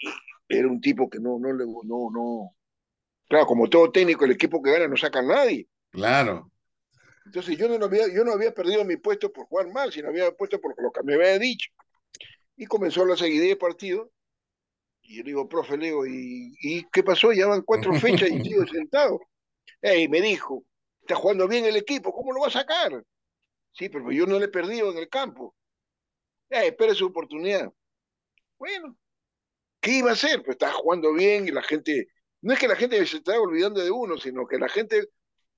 era 0.47 0.67
un 0.67 0.81
tipo 0.81 1.09
que 1.09 1.19
no, 1.19 1.37
no 1.39 1.53
le, 1.53 1.65
no, 1.65 2.09
no, 2.11 2.55
claro, 3.27 3.45
como 3.45 3.69
todo 3.69 3.91
técnico, 3.91 4.25
el 4.25 4.31
equipo 4.31 4.61
que 4.61 4.71
gana 4.71 4.87
no 4.87 4.97
saca 4.97 5.19
a 5.19 5.23
nadie. 5.23 5.67
Claro. 5.91 6.51
Entonces 7.25 7.57
yo 7.57 7.67
no, 7.69 7.85
había, 7.85 8.07
yo 8.11 8.23
no 8.23 8.33
había 8.33 8.53
perdido 8.53 8.83
mi 8.83 8.97
puesto 8.97 9.31
por 9.31 9.45
jugar 9.45 9.71
mal, 9.71 9.91
sino 9.91 10.09
había 10.09 10.31
puesto 10.31 10.59
por 10.59 10.73
lo 10.81 10.91
que 10.91 11.03
me 11.03 11.13
había 11.13 11.37
dicho. 11.37 11.69
Y 12.55 12.65
comenzó 12.65 13.05
la 13.05 13.15
seguidilla 13.15 13.49
de 13.49 13.55
partido. 13.55 14.11
Y 15.03 15.17
yo 15.17 15.23
le 15.23 15.29
digo, 15.29 15.47
profe, 15.47 15.77
le 15.77 15.85
digo, 15.87 16.07
¿y, 16.07 16.55
¿y 16.59 16.87
qué 16.91 17.03
pasó? 17.03 17.31
Ya 17.31 17.45
van 17.45 17.61
cuatro 17.61 17.93
fechas 17.93 18.29
y 18.31 18.41
sigo 18.43 18.65
sentado. 18.65 19.19
Y 19.83 20.07
me 20.07 20.21
dijo, 20.21 20.63
está 21.01 21.15
jugando 21.15 21.47
bien 21.47 21.65
el 21.65 21.75
equipo, 21.75 22.11
¿cómo 22.11 22.33
lo 22.33 22.41
va 22.41 22.47
a 22.47 22.51
sacar? 22.51 23.03
Sí, 23.73 23.89
pero 23.89 24.11
yo 24.11 24.25
no 24.25 24.39
le 24.39 24.45
he 24.45 24.49
perdido 24.49 24.91
en 24.91 24.97
el 24.97 25.07
campo. 25.07 25.55
Eh, 26.49 26.67
espera 26.67 26.93
su 26.93 27.07
oportunidad. 27.07 27.71
Bueno, 28.57 28.97
¿qué 29.79 29.91
iba 29.99 30.09
a 30.09 30.13
hacer? 30.13 30.43
Pues 30.43 30.55
estaba 30.55 30.73
jugando 30.73 31.13
bien 31.13 31.47
y 31.47 31.51
la 31.51 31.61
gente, 31.63 32.07
no 32.41 32.53
es 32.53 32.59
que 32.59 32.67
la 32.67 32.75
gente 32.75 33.03
se 33.05 33.17
estaba 33.17 33.39
olvidando 33.39 33.81
de 33.81 33.91
uno, 33.91 34.17
sino 34.17 34.47
que 34.47 34.57
la 34.57 34.69
gente 34.69 35.09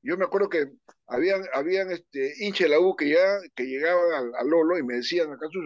yo 0.04 0.18
me 0.18 0.26
acuerdo 0.26 0.50
que 0.50 0.72
habían, 1.08 1.44
habían 1.54 1.92
este, 1.92 2.34
hinchas 2.40 2.68
de 2.68 2.70
la 2.70 2.80
U 2.80 2.96
que 2.96 3.10
ya 3.10 3.40
que 3.56 3.64
llegaban 3.66 4.32
al, 4.36 4.48
Lolo 4.48 4.78
y 4.78 4.84
me 4.84 4.96
decían, 4.96 5.32
acaso 5.32 5.60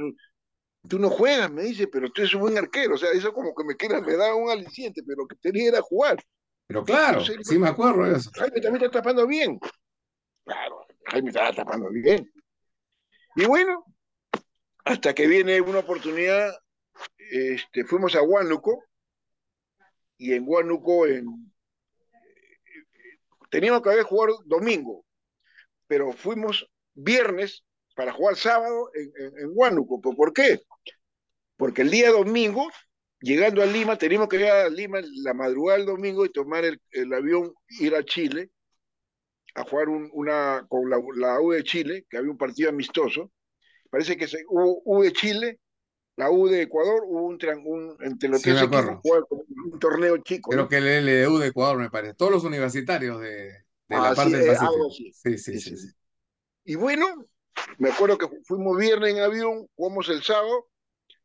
tú 0.88 1.00
no 1.00 1.10
juegas, 1.10 1.50
me 1.50 1.64
dice, 1.64 1.88
pero 1.88 2.12
tú 2.12 2.22
eres 2.22 2.34
un 2.36 2.42
buen 2.42 2.58
arquero. 2.58 2.96
O 2.96 2.98
sea, 2.98 3.12
eso 3.12 3.34
como 3.34 3.56
que 3.56 3.64
me, 3.64 3.76
queda, 3.76 4.02
me 4.02 4.16
da 4.16 4.36
un 4.36 4.50
aliciente, 4.50 5.02
pero 5.04 5.22
lo 5.24 5.28
que 5.28 5.36
tenía 5.38 5.70
era 5.70 5.82
jugar. 5.82 6.22
Pero 6.68 6.84
claro, 6.84 7.22
sí 7.22 7.58
me 7.58 7.70
acuerdo 7.70 8.06
eso. 8.06 8.30
Jaime 8.34 8.62
también 8.62 8.86
está 8.86 9.00
tapando 9.00 9.26
bien. 9.26 9.60
Claro, 10.44 10.86
Jaime 11.06 11.30
está 11.30 11.54
tapando 11.54 11.90
bien. 11.90 12.32
Y 13.36 13.46
bueno, 13.46 13.86
hasta 14.86 15.14
que 15.14 15.28
viene 15.28 15.60
una 15.62 15.80
oportunidad, 15.80 16.54
este, 17.18 17.84
fuimos 17.84 18.16
a 18.16 18.22
Huánuco, 18.22 18.84
y 20.18 20.34
en 20.34 20.44
Huánuco, 20.48 21.08
en, 21.08 21.52
Teníamos 23.50 23.82
que 23.82 23.90
haber 23.90 24.04
jugado 24.04 24.40
domingo, 24.46 25.06
pero 25.88 26.12
fuimos 26.12 26.70
viernes 26.94 27.64
para 27.96 28.12
jugar 28.12 28.36
sábado 28.36 28.92
en, 28.94 29.12
en, 29.40 29.50
Huánuco. 29.54 30.02
¿Por 30.02 30.34
qué? 30.34 30.60
Porque 31.56 31.84
el 31.84 31.90
día 31.90 32.12
domingo, 32.12 32.70
llegando 33.22 33.62
a 33.62 33.66
Lima, 33.66 33.98
teníamos 33.98 34.28
que 34.28 34.40
llegar 34.40 34.66
a 34.66 34.70
Lima 34.70 35.00
la 35.24 35.34
madrugada 35.34 35.78
del 35.78 35.88
domingo 35.88 36.26
y 36.26 36.34
tomar 36.34 36.66
el, 36.66 37.14
avión, 37.14 37.54
ir 37.80 37.96
a 37.96 38.04
Chile, 38.04 38.52
a 39.54 39.64
jugar 39.64 39.88
una, 39.88 40.66
con 40.68 40.90
la, 40.90 41.40
U 41.40 41.52
de 41.52 41.64
Chile, 41.64 42.06
que 42.10 42.18
había 42.18 42.32
un 42.32 42.38
partido 42.38 42.70
amistoso. 42.70 43.32
Parece 43.96 44.18
que 44.18 44.28
se, 44.28 44.44
hubo 44.50 44.82
U 44.84 45.04
de 45.04 45.14
Chile, 45.14 45.62
la 46.18 46.30
U 46.30 46.50
de 46.50 46.64
Ecuador, 46.64 47.04
hubo 47.06 47.28
un, 47.28 47.40
un 47.64 47.98
entre 48.02 48.28
los 48.28 48.42
tres 48.42 48.62
equipos 48.62 49.00
un 49.06 49.80
torneo 49.80 50.18
chico. 50.18 50.50
Creo 50.50 50.68
que 50.68 50.80
el 50.80 51.06
LDU 51.06 51.38
de 51.38 51.48
Ecuador 51.48 51.78
me 51.78 51.90
parece. 51.90 52.14
Todos 52.14 52.30
los 52.30 52.44
universitarios 52.44 53.22
de, 53.22 53.54
la 53.88 54.14
parte 54.14 54.36
del 54.36 54.48
Pacífico. 54.48 54.90
Sí, 54.90 55.38
sí, 55.38 55.60
sí, 55.62 55.78
sí, 55.78 55.88
Y 56.66 56.76
bueno, 56.76 57.06
me 57.78 57.90
acuerdo 57.90 58.18
que 58.18 58.28
fuimos 58.44 58.78
viernes 58.78 59.14
en 59.14 59.22
avión, 59.22 59.70
jugamos 59.76 60.10
el 60.10 60.22
sábado 60.24 60.68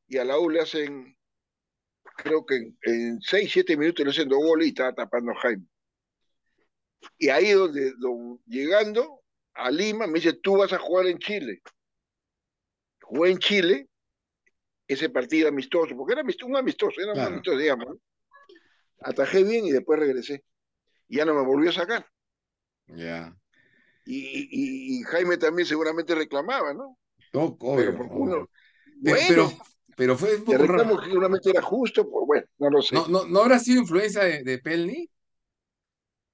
y 0.06 0.18
a 0.18 0.24
la 0.24 0.38
U 0.38 0.48
le 0.48 0.61
hacen, 0.61 1.16
creo 2.18 2.46
que 2.46 2.54
en, 2.83 3.20
seis, 3.20 3.50
siete 3.52 3.76
minutos 3.76 4.04
le 4.04 4.12
hacen 4.12 4.28
dos 4.28 4.38
goles 4.38 4.68
y 4.68 4.70
estaba 4.70 4.94
tapando 4.94 5.33
a 5.33 5.40
Jaime. 5.40 5.66
Y 7.18 7.30
ahí 7.30 7.50
donde, 7.50 7.94
donde, 7.98 8.40
llegando 8.46 9.22
a 9.54 9.72
Lima 9.72 10.06
me 10.06 10.20
dice, 10.20 10.35
tú 10.35 10.56
vas 10.59 10.72
a 10.72 10.78
jugar 10.78 11.06
en 11.06 11.18
Chile. 11.18 11.61
Jugué 13.10 13.32
en 13.32 13.38
Chile 13.38 13.88
ese 14.86 15.10
partido 15.10 15.48
amistoso, 15.48 15.96
porque 15.96 16.12
era 16.12 16.22
un 16.22 16.56
amistoso, 16.56 17.00
era 17.00 17.12
un 17.12 17.18
amistoso, 17.18 17.58
digamos. 17.58 17.96
Atajé 19.00 19.42
bien 19.42 19.66
y 19.66 19.72
después 19.72 19.98
regresé. 19.98 20.44
Y 21.08 21.16
ya 21.16 21.24
no 21.24 21.34
me 21.34 21.44
volvió 21.44 21.70
a 21.70 21.72
sacar. 21.72 22.06
Ya. 22.86 23.36
Y, 24.06 25.02
Jaime 25.02 25.38
también 25.38 25.66
seguramente 25.66 26.14
reclamaba, 26.14 26.72
¿no? 26.72 26.96
No, 27.32 27.56
pero, 27.58 28.48
pero, 29.02 29.52
pero, 29.96 30.16
fue 30.16 30.36
un 30.36 30.44
poco 30.44 30.66
raro. 30.66 31.02
seguramente 31.02 31.50
era 31.50 31.62
justo, 31.62 32.08
pues 32.08 32.26
bueno, 32.26 32.46
no 32.58 32.70
lo 32.70 32.82
sé. 32.82 32.94
¿No, 32.94 33.08
no, 33.08 33.26
no 33.26 33.40
habrá 33.40 33.58
sido 33.58 33.80
influencia 33.80 34.22
de, 34.22 34.44
de, 34.44 34.58
Pelni? 34.58 35.10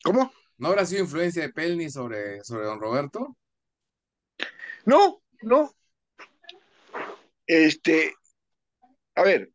¿Cómo? 0.04 0.30
¿No 0.58 0.68
habrá 0.68 0.84
sido 0.84 1.02
influencia 1.02 1.42
de 1.42 1.52
Pelni 1.52 1.90
sobre, 1.90 2.44
sobre 2.44 2.66
don 2.66 2.80
Roberto? 2.80 3.36
No, 4.84 5.22
no. 5.42 5.75
Este, 7.46 8.14
a 9.14 9.22
ver, 9.22 9.50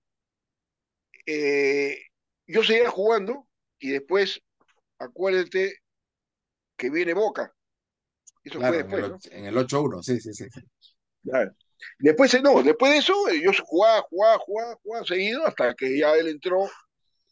eh, 1.26 1.98
yo 2.48 2.64
seguía 2.64 2.90
jugando 2.90 3.48
y 3.80 3.92
después, 3.92 4.42
acuérdate 4.98 5.78
que 6.78 6.90
viene 6.90 7.14
Boca. 7.14 7.54
Eso 8.44 8.60
fue 8.60 8.72
después, 8.72 9.26
en 9.32 9.46
el, 9.46 9.56
8-1, 9.56 10.02
sí, 10.02 10.20
sí, 10.20 10.34
sí. 10.34 10.46
Después, 12.00 12.42
no, 12.42 12.64
después 12.64 12.92
de 12.92 12.98
eso, 13.00 13.14
yo 13.42 13.52
jugaba, 13.64 14.02
jugaba, 14.10 14.38
jugaba, 14.40 14.80
jugaba 14.84 15.06
seguido 15.06 15.46
hasta 15.46 15.74
que 15.76 16.00
ya 16.00 16.16
él 16.16 16.28
entró, 16.28 16.70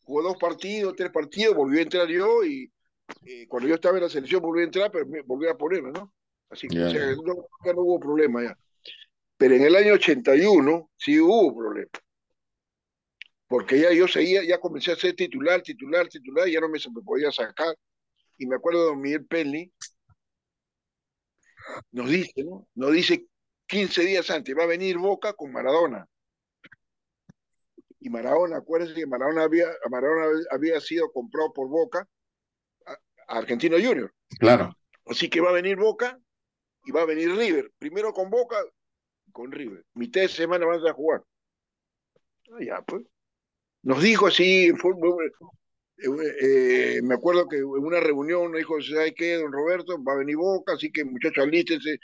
jugó 0.03 0.23
dos 0.23 0.37
partidos, 0.37 0.95
tres 0.95 1.11
partidos, 1.11 1.55
volvió 1.55 1.79
a 1.79 1.83
entrar 1.83 2.07
yo 2.07 2.43
y, 2.43 2.71
cuando 3.47 3.67
yo 3.67 3.75
estaba 3.75 3.97
en 3.97 4.03
la 4.03 4.09
selección 4.09 4.41
volví 4.41 4.61
a 4.61 4.65
entrar, 4.65 4.91
pero 4.91 5.05
volví 5.25 5.47
a 5.47 5.55
ponerme, 5.55 5.91
¿no? 5.91 6.13
Así 6.49 6.67
que 6.67 6.77
no, 6.77 7.23
no 7.25 7.81
hubo 7.81 7.99
problema 7.99 8.43
ya. 8.43 8.57
Pero 9.39 9.55
en 9.55 9.63
el 9.63 9.75
año 9.75 9.93
81 9.93 10.91
sí 10.95 11.19
hubo 11.19 11.55
problema 11.55 11.89
porque 13.49 13.79
ya 13.79 13.91
yo 13.91 14.07
seguía, 14.07 14.43
ya 14.43 14.59
comencé 14.59 14.91
a 14.91 14.95
ser 14.95 15.15
titular, 15.15 15.63
titular, 15.63 16.07
titular, 16.07 16.47
y 16.47 16.53
ya 16.53 16.59
no 16.59 16.69
me, 16.69 16.79
se 16.79 16.91
me 16.91 17.01
podía 17.01 17.31
sacar. 17.31 17.75
Y 18.37 18.45
me 18.45 18.55
acuerdo 18.55 18.81
de 18.81 18.89
don 18.89 19.01
Miguel 19.01 19.25
Penny, 19.25 19.73
nos 21.91 22.09
dice, 22.11 22.43
¿no? 22.43 22.67
Nos 22.75 22.91
dice 22.91 23.25
15 23.65 24.03
días 24.03 24.29
antes, 24.29 24.55
va 24.55 24.63
a 24.63 24.67
venir 24.67 24.99
Boca 24.99 25.33
con 25.33 25.51
Maradona. 25.51 26.07
Y 27.99 28.11
Maradona, 28.11 28.57
acuérdense 28.57 28.93
que 28.93 29.07
Maradona 29.07 29.43
había, 29.43 29.65
Maradona 29.89 30.27
había 30.51 30.79
sido 30.79 31.11
comprado 31.11 31.51
por 31.51 31.69
Boca 31.69 32.07
a, 32.85 32.97
Argentino 33.39 33.77
Junior. 33.77 34.13
Claro. 34.39 34.77
Así 35.07 35.27
que 35.27 35.41
va 35.41 35.49
a 35.49 35.53
venir 35.53 35.75
Boca 35.75 36.19
y 36.85 36.91
va 36.91 37.01
a 37.01 37.05
venir 37.05 37.35
River. 37.35 37.71
Primero 37.79 38.13
con 38.13 38.29
Boca, 38.29 38.63
con 39.39 39.53
River. 39.53 39.85
Mitad 39.93 40.21
de 40.21 40.27
semana 40.27 40.65
van 40.65 40.85
a 40.85 40.93
jugar. 40.93 41.23
Ah, 42.51 42.57
ya, 42.61 42.81
pues. 42.81 43.03
Nos 43.83 44.03
dijo 44.03 44.27
así, 44.27 44.67
eh, 46.41 46.99
me 47.01 47.13
acuerdo 47.13 47.47
que 47.47 47.55
en 47.55 47.65
una 47.65 48.01
reunión 48.01 48.51
nos 48.51 48.57
dijo, 48.57 48.81
¿sabe 48.81 49.13
qué, 49.13 49.35
don 49.35 49.53
Roberto? 49.53 50.03
Va 50.03 50.13
a 50.13 50.17
venir 50.17 50.35
Boca, 50.35 50.73
así 50.73 50.91
que 50.91 51.05
muchachos, 51.05 51.45
alístense, 51.45 51.99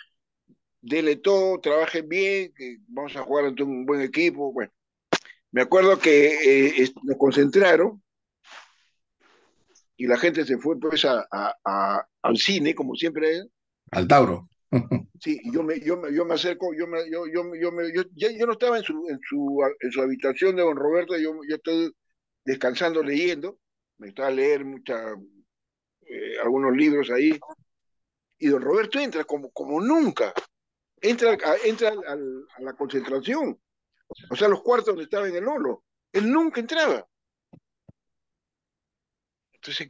dele 0.79 1.17
todo, 1.17 1.59
trabajen 1.59 2.07
bien, 2.07 2.53
que 2.55 2.77
vamos 2.87 3.13
a 3.17 3.23
jugar 3.23 3.45
ante 3.45 3.63
un 3.63 3.85
buen 3.85 3.99
equipo. 3.99 4.53
Bueno, 4.53 4.71
me 5.51 5.61
acuerdo 5.61 5.99
que 5.99 6.79
eh, 6.79 6.93
nos 7.03 7.17
concentraron 7.17 8.01
y 9.97 10.07
la 10.07 10.17
gente 10.17 10.45
se 10.45 10.57
fue 10.57 10.79
pues 10.79 11.03
a, 11.03 11.27
al 12.21 12.37
cine, 12.37 12.73
como 12.73 12.95
siempre. 12.95 13.41
Al 13.91 14.07
Tauro. 14.07 14.47
Sí, 15.19 15.39
yo 15.51 15.63
me, 15.63 15.79
yo 15.79 15.97
me, 15.97 16.13
yo 16.13 16.25
me 16.25 16.33
acerco, 16.33 16.73
yo 16.73 16.87
me, 16.87 17.09
yo, 17.09 17.25
yo, 17.27 17.55
yo, 17.55 17.71
me, 17.71 17.93
yo, 17.93 18.03
yo, 18.13 18.45
no 18.45 18.53
estaba 18.53 18.77
en 18.77 18.83
su, 18.83 19.07
en 19.09 19.19
su, 19.27 19.59
en 19.79 19.91
su 19.91 20.01
habitación 20.01 20.55
de 20.55 20.63
don 20.63 20.75
Roberto, 20.75 21.17
yo, 21.17 21.39
yo 21.47 21.55
estoy 21.55 21.95
descansando 22.43 23.01
leyendo, 23.01 23.59
me 23.97 24.09
estaba 24.09 24.27
a 24.27 24.31
leer 24.31 24.65
eh, 26.07 26.37
algunos 26.43 26.75
libros 26.75 27.09
ahí, 27.11 27.39
y 28.37 28.47
don 28.47 28.61
Roberto 28.61 28.99
entra 28.99 29.23
como, 29.23 29.51
como 29.51 29.79
nunca, 29.79 30.33
entra, 31.01 31.37
entra 31.63 31.89
a 31.89 32.61
la 32.61 32.73
concentración, 32.73 33.59
o 34.29 34.35
sea, 34.35 34.47
los 34.47 34.61
cuartos 34.61 34.87
donde 34.87 35.03
estaba 35.03 35.27
en 35.27 35.35
el 35.35 35.43
Lolo, 35.43 35.83
él 36.11 36.31
nunca 36.31 36.59
entraba. 36.59 37.07
Entonces, 39.53 39.89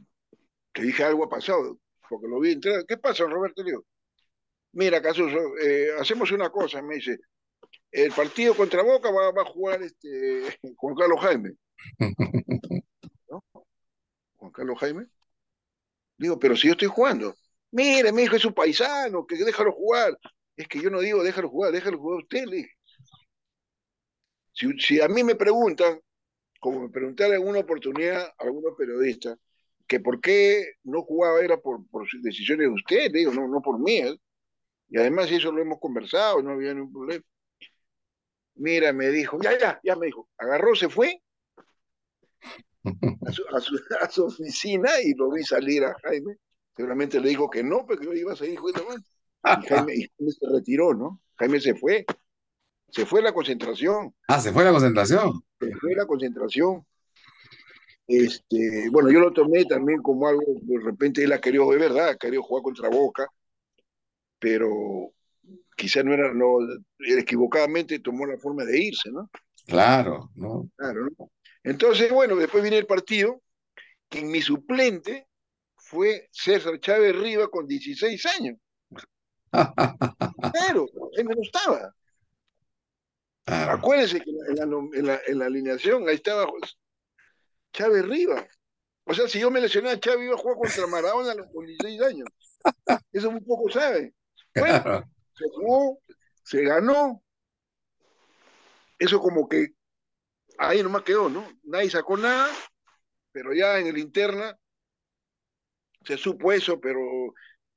te 0.72 0.82
dije 0.82 1.04
algo 1.04 1.24
ha 1.24 1.28
pasado, 1.28 1.78
porque 2.08 2.28
lo 2.28 2.40
vi 2.40 2.52
entrar, 2.52 2.84
¿qué 2.86 2.96
pasa, 2.96 3.24
don 3.24 3.32
Roberto? 3.32 3.62
Le 3.62 3.70
digo, 3.70 3.84
mira, 4.76 5.00
Casuso, 5.00 5.56
eh, 5.58 5.88
hacemos 5.98 6.30
una 6.32 6.50
cosa, 6.50 6.82
me 6.82 6.96
dice, 6.96 7.18
el 7.90 8.12
partido 8.12 8.54
contra 8.54 8.82
Boca 8.82 9.10
va, 9.10 9.28
a 9.28 9.44
jugar 9.44 9.82
este, 9.82 10.42
Juan 10.76 10.94
Carlos 10.94 11.20
Jaime. 11.20 11.52
Juan 14.36 14.52
Carlos 14.52 14.78
Jaime. 14.78 15.06
Digo, 16.18 16.38
pero 16.38 16.56
si 16.56 16.68
yo 16.68 16.72
estoy 16.72 16.88
jugando. 16.88 17.34
Mire, 17.70 18.12
mi 18.12 18.22
hijo 18.22 18.36
es 18.36 18.44
un 18.44 18.52
paisano, 18.52 19.26
que 19.26 19.36
déjalo 19.36 19.72
jugar. 19.72 20.16
Es 20.56 20.68
que 20.68 20.80
yo 20.80 20.90
no 20.90 21.00
digo 21.00 21.22
déjalo 21.22 21.48
jugar, 21.48 21.72
déjalo 21.72 21.98
jugar 21.98 22.18
usted. 22.22 22.44
Si, 24.52 24.78
si 24.78 25.00
a 25.00 25.08
mí 25.08 25.24
me 25.24 25.34
preguntan, 25.34 26.00
como 26.60 26.82
me 26.82 26.88
preguntaron 26.90 27.36
en 27.36 27.46
una 27.48 27.60
oportunidad 27.60 28.32
algunos 28.38 28.74
periodistas, 28.76 29.38
que 29.86 30.00
por 30.00 30.20
qué 30.20 30.72
no 30.84 31.02
jugaba 31.02 31.40
era 31.40 31.58
por, 31.58 31.86
por 31.88 32.06
decisiones 32.22 32.68
de 32.68 32.74
usted, 32.74 33.12
digo, 33.12 33.32
no, 33.32 33.48
no 33.48 33.60
por 33.62 33.78
mí. 33.78 34.02
Y 34.88 34.98
además 34.98 35.30
eso 35.30 35.50
lo 35.52 35.60
hemos 35.60 35.78
conversado, 35.80 36.42
no 36.42 36.52
había 36.52 36.74
ningún 36.74 36.92
problema. 36.92 37.24
Mira, 38.54 38.92
me 38.92 39.08
dijo, 39.08 39.38
ya, 39.42 39.58
ya, 39.58 39.80
ya 39.82 39.96
me 39.96 40.06
dijo, 40.06 40.28
agarró, 40.38 40.74
se 40.74 40.88
fue 40.88 41.20
a 43.26 43.30
su, 43.30 43.42
a 44.00 44.10
su, 44.10 44.24
oficina 44.26 44.90
y 45.02 45.14
lo 45.14 45.30
vi 45.30 45.42
salir 45.42 45.84
a 45.84 45.94
Jaime. 46.02 46.36
Seguramente 46.76 47.20
le 47.20 47.30
dijo 47.30 47.50
que 47.50 47.62
no, 47.62 47.84
porque 47.86 48.04
yo 48.04 48.12
iba 48.12 48.32
a 48.32 48.36
seguir 48.36 48.58
jugando 48.58 48.86
más. 48.86 49.62
Y 49.62 49.66
Jaime, 49.66 49.94
y 49.94 50.08
Jaime 50.16 50.32
se 50.32 50.46
retiró, 50.52 50.94
¿no? 50.94 51.20
Jaime 51.36 51.60
se 51.60 51.74
fue. 51.74 52.04
Se 52.90 53.04
fue 53.04 53.22
la 53.22 53.32
concentración. 53.32 54.14
Ah, 54.28 54.40
se 54.40 54.52
fue 54.52 54.64
la 54.64 54.70
concentración. 54.70 55.42
Se 55.60 55.74
fue 55.76 55.94
la 55.94 56.06
concentración. 56.06 56.86
Este, 58.06 58.88
bueno, 58.90 59.10
yo 59.10 59.18
lo 59.18 59.32
tomé 59.32 59.64
también 59.64 60.00
como 60.00 60.28
algo, 60.28 60.42
de 60.62 60.78
repente 60.78 61.24
él 61.24 61.32
ha 61.32 61.40
querido, 61.40 61.72
es 61.72 61.80
verdad, 61.80 62.10
ha 62.10 62.16
querido 62.16 62.42
jugar 62.42 62.62
contra 62.62 62.88
Boca, 62.88 63.26
pero 64.38 65.12
quizá 65.76 66.02
no 66.02 66.12
era, 66.14 66.32
no, 66.32 66.58
equivocadamente 66.98 68.00
tomó 68.00 68.26
la 68.26 68.38
forma 68.38 68.64
de 68.64 68.78
irse, 68.80 69.10
¿no? 69.10 69.30
Claro, 69.66 70.30
¿no? 70.34 70.68
Claro, 70.76 71.08
¿no? 71.18 71.30
Entonces, 71.62 72.10
bueno, 72.10 72.36
después 72.36 72.62
viene 72.62 72.78
el 72.78 72.86
partido, 72.86 73.42
que 74.08 74.20
en 74.20 74.30
mi 74.30 74.40
suplente 74.40 75.26
fue 75.76 76.28
César 76.30 76.78
Chávez 76.80 77.16
Riva 77.16 77.48
con 77.48 77.66
16 77.66 78.26
años. 78.26 78.58
claro, 79.50 80.86
él 81.12 81.24
me 81.24 81.34
gustaba. 81.34 81.94
Acuérdense 83.46 84.20
que 84.20 84.30
en 84.30 85.06
la, 85.06 85.20
en, 85.26 85.38
la, 85.38 85.46
alineación 85.46 86.08
ahí 86.08 86.16
estaba 86.16 86.46
Chávez 87.72 88.04
Riva. 88.06 88.46
O 89.04 89.14
sea, 89.14 89.28
si 89.28 89.38
yo 89.38 89.50
me 89.50 89.60
lesionaba 89.60 89.94
a 89.94 90.00
Chávez 90.00 90.26
iba 90.26 90.34
a 90.34 90.38
jugar 90.38 90.56
contra 90.56 90.86
Maradona 90.88 91.32
a 91.32 91.34
los 91.34 91.48
16 91.52 92.02
años. 92.02 92.28
Eso 93.12 93.30
muy 93.30 93.40
poco 93.40 93.70
sabe. 93.70 94.14
Bueno, 94.58 95.04
se 95.34 95.44
jugó, 95.50 96.00
se 96.42 96.62
ganó. 96.62 97.22
Eso 98.98 99.20
como 99.20 99.48
que 99.48 99.68
ahí 100.58 100.82
nomás 100.82 101.02
quedó, 101.02 101.28
¿no? 101.28 101.46
Nadie 101.64 101.90
sacó 101.90 102.16
nada, 102.16 102.48
pero 103.32 103.52
ya 103.52 103.78
en 103.78 103.86
el 103.88 103.98
interna 103.98 104.58
se 106.04 106.16
supo 106.16 106.52
eso, 106.52 106.80
pero 106.80 107.00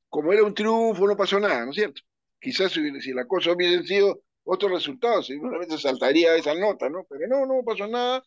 como 0.07 0.31
era 0.31 0.43
un 0.43 0.53
triunfo 0.53 1.07
no 1.07 1.17
pasó 1.17 1.39
nada, 1.39 1.65
¿no 1.65 1.71
es 1.71 1.75
cierto? 1.75 2.01
Quizás 2.39 2.71
si, 2.71 3.01
si 3.01 3.11
la 3.11 3.25
cosa 3.25 3.51
hubiese 3.51 3.83
sido 3.83 4.21
otro 4.43 4.69
resultado, 4.69 5.21
seguramente 5.21 5.77
saltaría 5.77 6.35
esa 6.35 6.53
nota, 6.55 6.89
¿no? 6.89 7.05
Pero 7.09 7.27
no, 7.27 7.45
no 7.45 7.63
pasó 7.63 7.87
nada, 7.87 8.23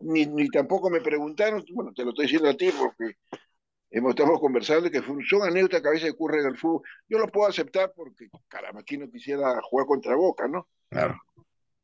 ni, 0.00 0.26
ni 0.26 0.48
tampoco 0.48 0.90
me 0.90 1.00
preguntaron, 1.00 1.64
bueno, 1.72 1.92
te 1.94 2.04
lo 2.04 2.10
estoy 2.10 2.26
diciendo 2.26 2.50
a 2.50 2.56
ti 2.56 2.70
porque 2.76 3.16
hemos, 3.90 4.10
estamos 4.10 4.40
conversando 4.40 4.90
que 4.90 5.00
son 5.28 5.42
anécdotas 5.42 5.82
que 5.82 5.88
a 5.88 5.92
veces 5.92 6.12
ocurren 6.12 6.40
en 6.40 6.46
el 6.52 6.58
fútbol. 6.58 6.82
Yo 7.08 7.18
lo 7.18 7.28
puedo 7.28 7.48
aceptar 7.48 7.92
porque, 7.94 8.28
caramba, 8.48 8.80
aquí 8.80 8.96
no 8.96 9.10
quisiera 9.10 9.60
jugar 9.62 9.86
contra 9.86 10.14
Boca, 10.16 10.48
¿no? 10.48 10.68
Claro. 10.88 11.16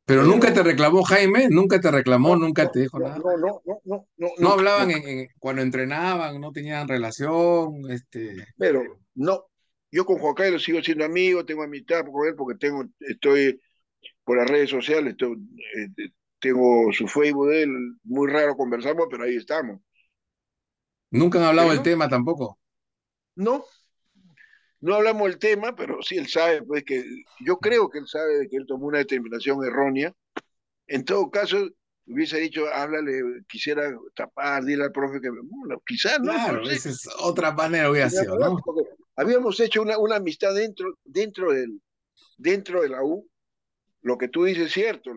Pero 0.05 0.23
nunca 0.23 0.53
te 0.53 0.63
reclamó 0.63 1.03
Jaime, 1.03 1.47
nunca 1.49 1.79
te 1.79 1.89
reclamó, 1.89 2.35
nunca 2.35 2.69
te 2.69 2.81
dijo 2.81 2.99
nada. 2.99 3.17
No, 3.17 3.37
no, 3.37 3.61
no, 3.65 3.81
no. 3.85 4.07
No, 4.17 4.27
no 4.37 4.49
hablaban 4.51 4.89
cuando 5.39 5.61
entrenaban, 5.61 6.41
no 6.41 6.51
tenían 6.51 6.87
relación, 6.87 7.89
este. 7.89 8.35
Pero 8.57 8.83
no, 9.15 9.45
yo 9.91 10.05
con 10.05 10.17
Juan 10.17 10.33
Carlos 10.33 10.63
sigo 10.63 10.81
siendo 10.81 11.05
amigo, 11.05 11.45
tengo 11.45 11.63
amistad 11.63 12.05
con 12.11 12.27
él 12.27 12.35
porque 12.35 12.57
tengo, 12.57 12.83
estoy 12.99 13.61
por 14.23 14.37
las 14.37 14.49
redes 14.49 14.69
sociales, 14.69 15.15
eh, 15.19 16.09
tengo 16.39 16.91
su 16.91 17.07
Facebook 17.07 17.49
de 17.49 17.63
él, 17.63 17.95
muy 18.03 18.29
raro 18.29 18.55
conversamos, 18.55 19.07
pero 19.09 19.23
ahí 19.23 19.35
estamos. 19.35 19.79
¿Nunca 21.11 21.39
han 21.39 21.45
hablado 21.45 21.69
del 21.69 21.81
tema 21.83 22.07
tampoco? 22.09 22.57
No, 23.35 23.65
no 24.79 24.95
hablamos 24.95 25.27
del 25.27 25.37
tema, 25.37 25.75
pero 25.75 26.01
sí 26.01 26.17
él 26.17 26.27
sabe, 26.27 26.63
pues 26.63 26.83
que 26.83 27.05
yo 27.39 27.57
creo 27.59 27.89
que 27.89 27.99
él 27.99 28.07
sabe 28.07 28.39
de 28.39 28.49
que 28.49 28.57
él 28.57 28.65
tomó 28.65 28.87
una 28.87 28.97
determinación 28.97 29.63
errónea. 29.63 30.13
En 30.87 31.05
todo 31.05 31.29
caso, 31.29 31.69
hubiese 32.07 32.39
dicho, 32.39 32.65
háblale, 32.73 33.43
quisiera 33.47 33.93
tapar, 34.15 34.63
dile 34.63 34.85
al 34.85 34.91
profe 34.91 35.21
que 35.21 35.29
bueno, 35.29 35.81
quizás 35.85 36.19
no. 36.19 36.31
Claro, 36.31 36.69
esa 36.69 36.89
es 36.89 37.07
otra 37.19 37.51
manera 37.51 37.91
hubiera 37.91 38.09
sido, 38.09 38.37
¿no? 38.37 38.59
Habíamos 39.15 39.59
hecho 39.59 39.81
una, 39.81 39.97
una 39.97 40.15
amistad 40.15 40.55
dentro, 40.55 40.97
dentro, 41.03 41.51
del, 41.51 41.81
dentro 42.37 42.81
de 42.81 42.89
la 42.89 43.03
U, 43.03 43.29
lo 44.01 44.17
que 44.17 44.29
tú 44.29 44.45
dices 44.45 44.67
es 44.67 44.71
cierto. 44.71 45.11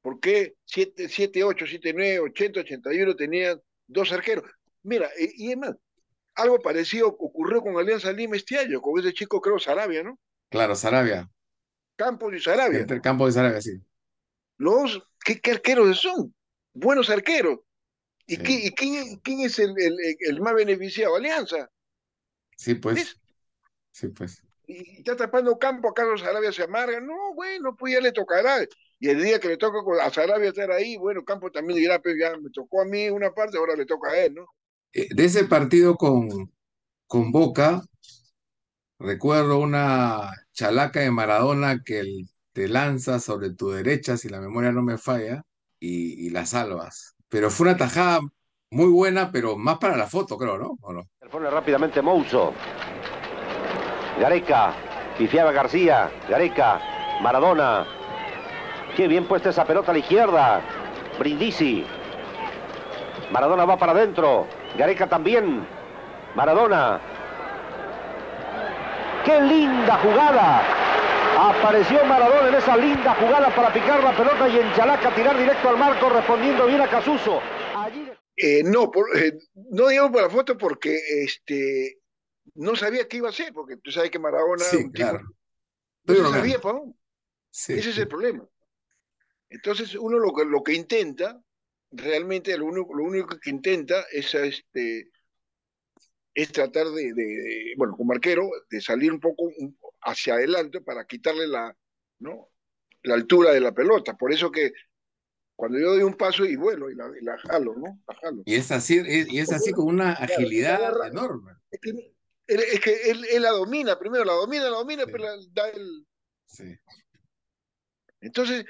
¿Por 0.00 0.18
qué 0.18 0.54
7, 0.64 1.08
7 1.08 1.44
8, 1.44 1.64
7, 1.68 1.92
9, 1.92 2.20
80, 2.20 2.60
81 2.60 3.16
tenían 3.16 3.60
dos 3.86 4.12
arqueros? 4.12 4.50
Mira, 4.82 5.08
y 5.18 5.50
es 5.50 5.56
más, 5.56 5.76
algo 6.34 6.58
parecido 6.60 7.08
ocurrió 7.08 7.60
con 7.60 7.76
Alianza 7.76 8.12
Lima 8.12 8.36
este 8.36 8.58
año, 8.58 8.80
con 8.80 8.98
ese 8.98 9.12
chico, 9.12 9.40
creo, 9.40 9.58
Sarabia, 9.58 10.02
¿no? 10.02 10.18
Claro, 10.48 10.74
Sarabia. 10.74 11.28
Campos 11.96 12.34
y 12.34 12.40
Sarabia. 12.40 12.80
Entre 12.80 13.00
Campos 13.00 13.30
y 13.30 13.32
Sarabia, 13.34 13.60
sí. 13.60 13.72
Los, 14.56 15.02
¿qué, 15.24 15.40
arqueros 15.50 16.00
son? 16.00 16.34
Buenos 16.72 17.10
arqueros. 17.10 17.60
¿Y, 18.26 18.36
quién, 18.36 19.40
es 19.40 19.58
el, 19.58 20.40
más 20.40 20.54
beneficiado? 20.54 21.16
Alianza. 21.16 21.68
Sí, 22.56 22.74
pues. 22.74 23.18
Sí, 23.90 24.08
pues. 24.08 24.42
Y 24.66 24.98
está 24.98 25.16
tapando 25.16 25.58
campo 25.58 25.88
a 25.88 25.94
Carlos 25.94 26.20
Sarabia 26.20 26.52
se 26.52 26.62
amarga. 26.62 27.00
No, 27.00 27.34
bueno, 27.34 27.74
pues 27.76 27.94
ya 27.94 28.00
le 28.00 28.12
tocará. 28.12 28.64
Y 29.00 29.08
el 29.08 29.22
día 29.22 29.40
que 29.40 29.48
le 29.48 29.56
toca 29.56 29.78
a 30.04 30.10
Sarabia 30.10 30.50
estar 30.50 30.70
ahí, 30.70 30.96
bueno, 30.96 31.24
Campo 31.24 31.50
también 31.50 31.78
dirá, 31.78 32.00
pues 32.00 32.16
ya 32.20 32.36
me 32.36 32.50
tocó 32.50 32.82
a 32.82 32.84
mí 32.84 33.08
una 33.08 33.32
parte, 33.32 33.56
ahora 33.56 33.74
le 33.74 33.86
toca 33.86 34.10
a 34.10 34.18
él, 34.18 34.34
¿no? 34.34 34.46
Eh, 34.92 35.08
de 35.14 35.24
ese 35.24 35.44
partido 35.44 35.96
con, 35.96 36.52
con 37.06 37.32
Boca, 37.32 37.82
recuerdo 38.98 39.58
una 39.58 40.30
chalaca 40.52 41.00
de 41.00 41.10
Maradona 41.10 41.82
que 41.84 42.26
te 42.52 42.68
lanza 42.68 43.20
sobre 43.20 43.50
tu 43.50 43.70
derecha, 43.70 44.16
si 44.16 44.28
la 44.28 44.40
memoria 44.40 44.72
no 44.72 44.82
me 44.82 44.98
falla, 44.98 45.42
y, 45.78 46.28
la 46.30 46.44
salvas. 46.44 47.16
Pero 47.28 47.50
fue 47.50 47.68
una 47.68 47.76
tajada 47.76 48.20
muy 48.70 48.88
buena, 48.90 49.32
pero 49.32 49.56
más 49.56 49.78
para 49.78 49.96
la 49.96 50.06
foto, 50.06 50.36
creo, 50.36 50.58
¿no? 50.58 50.76
¿O 50.82 50.92
no? 50.92 51.08
Pone 51.30 51.48
rápidamente 51.48 52.02
Mouso. 52.02 52.52
Gareca, 54.20 54.74
pifiaba 55.16 55.52
García, 55.52 56.10
Gareca, 56.28 56.80
Maradona. 57.22 57.86
Qué 58.96 59.08
bien 59.08 59.26
puesta 59.26 59.50
esa 59.50 59.64
pelota 59.64 59.92
a 59.92 59.94
la 59.94 60.00
izquierda. 60.00 60.60
Brindisi. 61.18 61.84
Maradona 63.32 63.64
va 63.64 63.78
para 63.78 63.92
adentro. 63.92 64.46
Gareca 64.76 65.08
también. 65.08 65.66
Maradona. 66.34 67.00
¡Qué 69.24 69.40
linda 69.40 69.98
jugada! 69.98 70.62
Apareció 71.38 72.04
Maradona 72.04 72.48
en 72.48 72.54
esa 72.54 72.76
linda 72.76 73.14
jugada 73.14 73.54
para 73.54 73.72
picar 73.72 74.02
la 74.02 74.16
pelota 74.16 74.48
y 74.48 74.58
en 74.58 74.72
Chalaca 74.74 75.14
tirar 75.14 75.38
directo 75.38 75.68
al 75.68 75.78
marco 75.78 76.08
respondiendo 76.08 76.66
bien 76.66 76.80
a 76.80 76.88
Casuso. 76.88 77.40
Eh, 78.36 78.62
no, 78.64 78.90
eh, 79.14 79.38
no 79.54 79.88
digamos 79.88 80.12
por 80.12 80.22
la 80.22 80.30
foto 80.30 80.56
porque 80.56 80.98
este, 81.22 82.00
no 82.54 82.74
sabía 82.76 83.06
qué 83.06 83.18
iba 83.18 83.28
a 83.28 83.30
hacer, 83.30 83.52
porque 83.52 83.76
tú 83.76 83.90
sabes 83.90 84.10
que 84.10 84.18
Maradona... 84.18 84.64
Sí, 84.64 84.90
claro. 84.92 85.20
no 86.04 86.30
sabía, 86.30 86.58
Ese 87.50 87.90
es 87.90 87.98
el 87.98 88.08
problema. 88.08 88.46
Entonces 89.50 89.94
uno 89.94 90.18
lo 90.18 90.32
que, 90.32 90.44
lo 90.44 90.62
que 90.62 90.74
intenta 90.74 91.40
realmente 91.90 92.56
lo 92.56 92.66
único, 92.66 92.94
lo 92.94 93.04
único 93.04 93.38
que 93.38 93.50
intenta 93.50 94.04
es, 94.12 94.34
este, 94.34 95.10
es 96.34 96.52
tratar 96.52 96.86
de, 96.88 97.74
bueno, 97.76 97.96
como 97.96 98.12
arquero, 98.12 98.48
de 98.70 98.80
salir 98.80 99.12
un 99.12 99.20
poco 99.20 99.50
hacia 100.02 100.34
adelante 100.34 100.80
para 100.80 101.04
quitarle 101.04 101.46
la, 101.46 101.76
¿no? 102.20 102.48
la 103.02 103.14
altura 103.14 103.52
de 103.52 103.60
la 103.60 103.72
pelota. 103.72 104.16
Por 104.16 104.32
eso 104.32 104.50
que 104.50 104.72
cuando 105.56 105.78
yo 105.78 105.90
doy 105.92 106.02
un 106.02 106.14
paso 106.14 106.44
y 106.44 106.56
vuelo 106.56 106.90
y 106.90 106.94
la, 106.94 107.38
jalo, 107.38 107.74
¿no? 107.76 108.02
Y 108.46 108.54
es 108.54 108.70
así, 108.70 109.02
y 109.06 109.38
es 109.38 109.52
así 109.52 109.72
con 109.72 109.88
una 109.88 110.12
agilidad 110.12 111.06
enorme. 111.06 111.52
Es 111.70 112.80
que, 112.80 113.10
él, 113.10 113.42
la 113.42 113.50
domina, 113.50 113.98
primero 113.98 114.24
la 114.24 114.32
domina, 114.32 114.64
la 114.64 114.70
domina, 114.78 115.04
pero 115.06 115.18
la, 115.18 115.36
da 115.52 115.68
el... 115.68 116.06
Sí. 116.46 116.76
Entonces, 118.20 118.64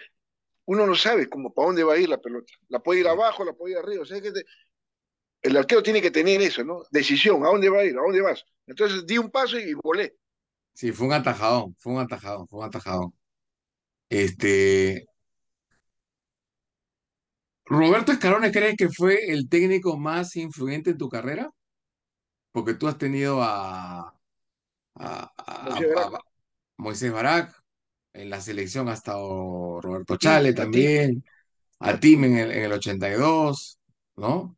uno 0.71 0.87
no 0.87 0.95
sabe 0.95 1.29
cómo, 1.29 1.53
para 1.53 1.67
dónde 1.67 1.83
va 1.83 1.95
a 1.95 1.99
ir 1.99 2.09
la 2.09 2.21
pelota. 2.21 2.53
La 2.69 2.79
puede 2.79 3.01
ir 3.01 3.09
abajo, 3.09 3.45
la 3.45 3.53
puede 3.55 3.73
ir 3.73 3.79
arriba. 3.79 4.03
O 4.03 4.05
sea, 4.05 4.21
que 4.21 4.31
el 5.43 5.57
arquero 5.57 5.83
tiene 5.83 6.01
que 6.01 6.13
tener 6.13 6.41
eso, 6.43 6.63
¿no? 6.63 6.85
Decisión, 6.93 7.45
¿a 7.45 7.49
dónde 7.49 7.69
va 7.69 7.81
a 7.81 7.85
ir? 7.85 7.99
¿A 7.99 8.03
dónde 8.03 8.21
vas? 8.21 8.45
Entonces 8.69 9.05
di 9.05 9.19
un 9.19 9.33
paso 9.33 9.59
y 9.59 9.75
volé. 9.75 10.17
Sí, 10.73 10.93
fue 10.93 11.09
un 11.09 11.13
atajado, 11.13 11.75
fue 11.77 11.95
un 11.95 11.99
atajado, 11.99 12.47
fue 12.47 12.61
un 12.61 12.67
atajado. 12.67 13.13
Este. 14.09 15.09
¿Roberto 17.65 18.13
Escarone 18.13 18.53
crees 18.53 18.77
que 18.77 18.91
fue 18.91 19.29
el 19.29 19.49
técnico 19.49 19.99
más 19.99 20.37
influyente 20.37 20.91
en 20.91 20.99
tu 20.99 21.09
carrera? 21.09 21.51
Porque 22.53 22.75
tú 22.75 22.87
has 22.87 22.97
tenido 22.97 23.43
a, 23.43 24.15
a 24.95 25.33
Moisés 26.77 27.11
Barak, 27.11 27.60
en 28.13 28.31
la 28.31 28.41
selección 28.41 28.89
ha 28.89 28.95
estado 28.95 29.81
Roberto 29.81 30.17
Chale 30.17 30.53
también, 30.53 31.25
a 31.79 31.99
Tim 31.99 32.25
en 32.25 32.37
el, 32.37 32.51
en 32.51 32.65
el 32.65 32.73
82. 32.73 33.81
¿no? 34.17 34.57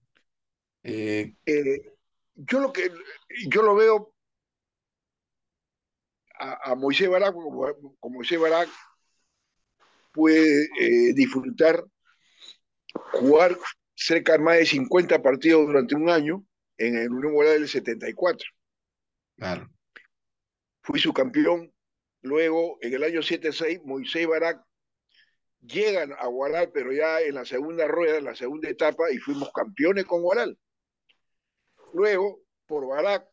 Eh, 0.82 1.34
yo 2.34 2.60
lo 2.60 2.72
que 2.72 2.90
yo 3.48 3.62
lo 3.62 3.74
veo 3.74 4.14
a, 6.38 6.74
Moisés 6.74 7.08
Barak 7.08 7.32
como, 7.32 7.68
Moisés 8.02 8.40
Barak 8.40 8.68
puede 10.12 10.68
eh, 10.80 11.12
disfrutar 11.14 11.84
jugar 13.12 13.56
cerca 13.94 14.32
de 14.32 14.38
más 14.40 14.56
de 14.56 14.66
50 14.66 15.22
partidos 15.22 15.66
durante 15.66 15.94
un 15.94 16.10
año 16.10 16.44
en 16.76 16.96
el 16.96 17.12
Unión 17.12 17.32
Guadalajara 17.34 17.60
del 17.60 17.68
74. 17.68 18.48
Claro. 19.36 19.70
Fui 20.82 20.98
su 20.98 21.12
campeón. 21.12 21.72
Luego, 22.22 22.78
en 22.80 22.94
el 22.94 23.02
año 23.02 23.22
76, 23.22 23.80
Moisés 23.84 24.26
Barak 24.26 24.64
llegan 25.60 26.12
a 26.12 26.26
Guaral, 26.26 26.70
pero 26.72 26.92
ya 26.92 27.20
en 27.20 27.34
la 27.34 27.44
segunda 27.44 27.86
rueda, 27.86 28.18
en 28.18 28.24
la 28.24 28.34
segunda 28.34 28.68
etapa, 28.68 29.10
y 29.10 29.18
fuimos 29.18 29.50
campeones 29.52 30.04
con 30.04 30.22
Guaral. 30.22 30.56
Luego, 31.92 32.40
por 32.66 32.86
Barak, 32.86 33.28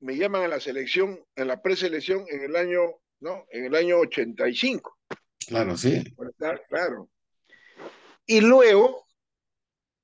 me 0.00 0.16
llaman 0.16 0.42
a 0.42 0.48
la 0.48 0.60
selección, 0.60 1.24
en 1.36 1.48
la 1.48 1.62
preselección 1.62 2.24
en 2.28 2.42
el 2.42 2.56
año, 2.56 2.80
¿no? 3.20 3.46
En 3.50 3.64
el 3.64 3.74
año 3.74 3.98
85. 3.98 4.98
Claro, 5.46 5.76
sí. 5.76 6.02
Claro. 6.68 7.08
Y 8.26 8.40
luego, 8.40 9.06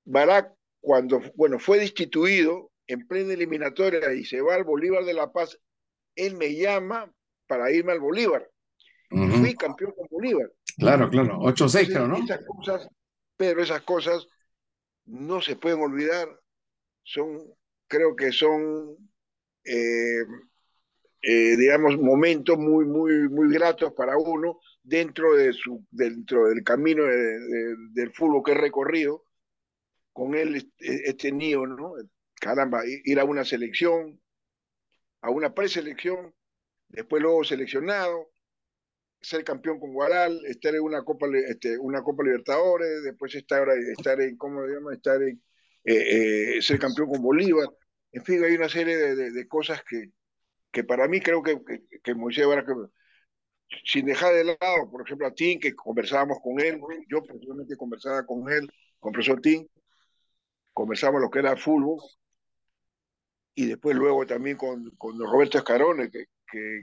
Barak, 0.05 0.55
cuando, 0.81 1.21
bueno, 1.35 1.59
fue 1.59 1.79
destituido 1.79 2.71
en 2.87 3.07
plena 3.07 3.35
eliminatoria 3.35 4.13
y 4.15 4.25
se 4.25 4.41
va 4.41 4.55
al 4.55 4.65
Bolívar 4.65 5.05
de 5.05 5.15
La 5.15 5.33
Paz, 5.33 5.59
él 6.15 6.35
me 6.35 6.55
llama 6.55 7.13
para 7.49 7.73
irme 7.73 7.93
al 7.93 8.01
Bolívar. 8.01 8.49
Fui 9.11 9.55
campeón 9.55 9.93
con 9.97 10.07
Bolívar. 10.11 10.53
Claro, 10.77 11.09
claro, 11.09 11.41
8-6 11.41 12.07
¿no? 12.07 12.17
Esas 12.19 12.45
cosas, 12.45 12.89
pero 13.37 13.63
esas 13.63 13.83
cosas 13.83 14.29
no 15.07 15.41
se 15.41 15.57
pueden 15.57 15.81
olvidar. 15.81 16.29
Son, 17.03 17.41
creo 17.89 18.15
que 18.15 18.31
son, 18.31 18.97
eh, 19.65 20.23
eh, 21.23 21.57
digamos, 21.57 21.97
momentos 21.99 22.59
muy, 22.59 22.85
muy, 22.85 23.29
muy 23.31 23.53
gratos 23.53 23.95
para 23.95 24.19
uno 24.19 24.61
dentro, 24.83 25.35
de 25.35 25.55
su, 25.55 25.85
dentro 25.91 26.49
del 26.49 26.63
camino 26.63 27.05
del 27.05 28.13
fútbol 28.13 28.43
que 28.45 28.53
he 28.53 28.55
recorrido. 28.55 29.25
Con 30.13 30.35
él, 30.35 30.57
este, 30.57 31.09
este 31.09 31.33
niño, 31.33 31.67
¿no? 31.67 31.95
Caramba, 32.41 32.83
ir 32.87 33.19
a 33.21 33.25
una 33.25 33.45
selección, 33.45 34.21
a 35.23 35.31
una 35.31 35.55
preselección, 35.55 36.35
después 36.89 37.23
luego 37.23 37.45
seleccionado, 37.45 38.31
ser 39.21 39.45
campeón 39.45 39.81
con 39.81 39.93
Guaral, 39.93 40.41
estar 40.47 40.75
en 40.75 40.83
una 40.83 41.03
Copa, 41.05 41.27
este, 41.49 41.79
una 41.79 42.03
Copa 42.03 42.23
Libertadores, 42.25 43.03
después 43.03 43.35
estar, 43.35 43.69
estar 43.69 44.21
en, 44.21 44.37
¿cómo 44.37 44.65
se 44.67 44.75
llama? 44.75 44.95
Estar 44.95 45.23
en, 45.23 45.43
eh, 45.85 46.57
eh, 46.59 46.63
ser 46.63 46.79
campeón 46.79 47.09
con 47.09 47.23
Bolívar. 47.23 47.69
En 48.13 48.25
fin, 48.25 48.43
hay 48.45 48.55
una 48.55 48.69
serie 48.69 48.97
de, 48.97 49.31
de, 49.31 49.49
cosas 49.49 49.83
que, 49.89 50.13
que 50.71 50.85
para 50.85 51.09
mí 51.09 51.21
creo 51.21 51.43
que, 51.43 51.63
que, 51.65 52.01
que 52.03 52.15
Moisés 52.15 52.47
que 52.67 52.75
sin 53.85 54.07
dejar 54.07 54.35
de 54.35 54.45
lado, 54.45 54.91
por 54.91 55.03
ejemplo, 55.03 55.27
a 55.27 55.35
Tim, 55.35 55.61
que 55.61 55.75
conversábamos 55.75 56.39
con 56.43 56.59
él, 56.61 56.81
yo 57.09 57.23
personalmente 57.23 57.77
conversaba 57.77 58.25
con 58.25 58.51
él, 58.51 58.71
con 58.99 59.11
el 59.11 59.13
profesor 59.13 59.41
Tim, 59.41 59.67
conversamos 60.73 61.21
lo 61.21 61.31
que 61.31 61.41
era 61.41 61.57
fútbol, 61.57 62.01
y 63.55 63.67
después 63.67 63.97
luego 63.97 64.25
también 64.27 64.57
con, 64.57 64.91
con 64.97 65.19
Roberto 65.19 65.59
Escarone, 65.59 66.11
que, 66.11 66.27
que, 66.51 66.83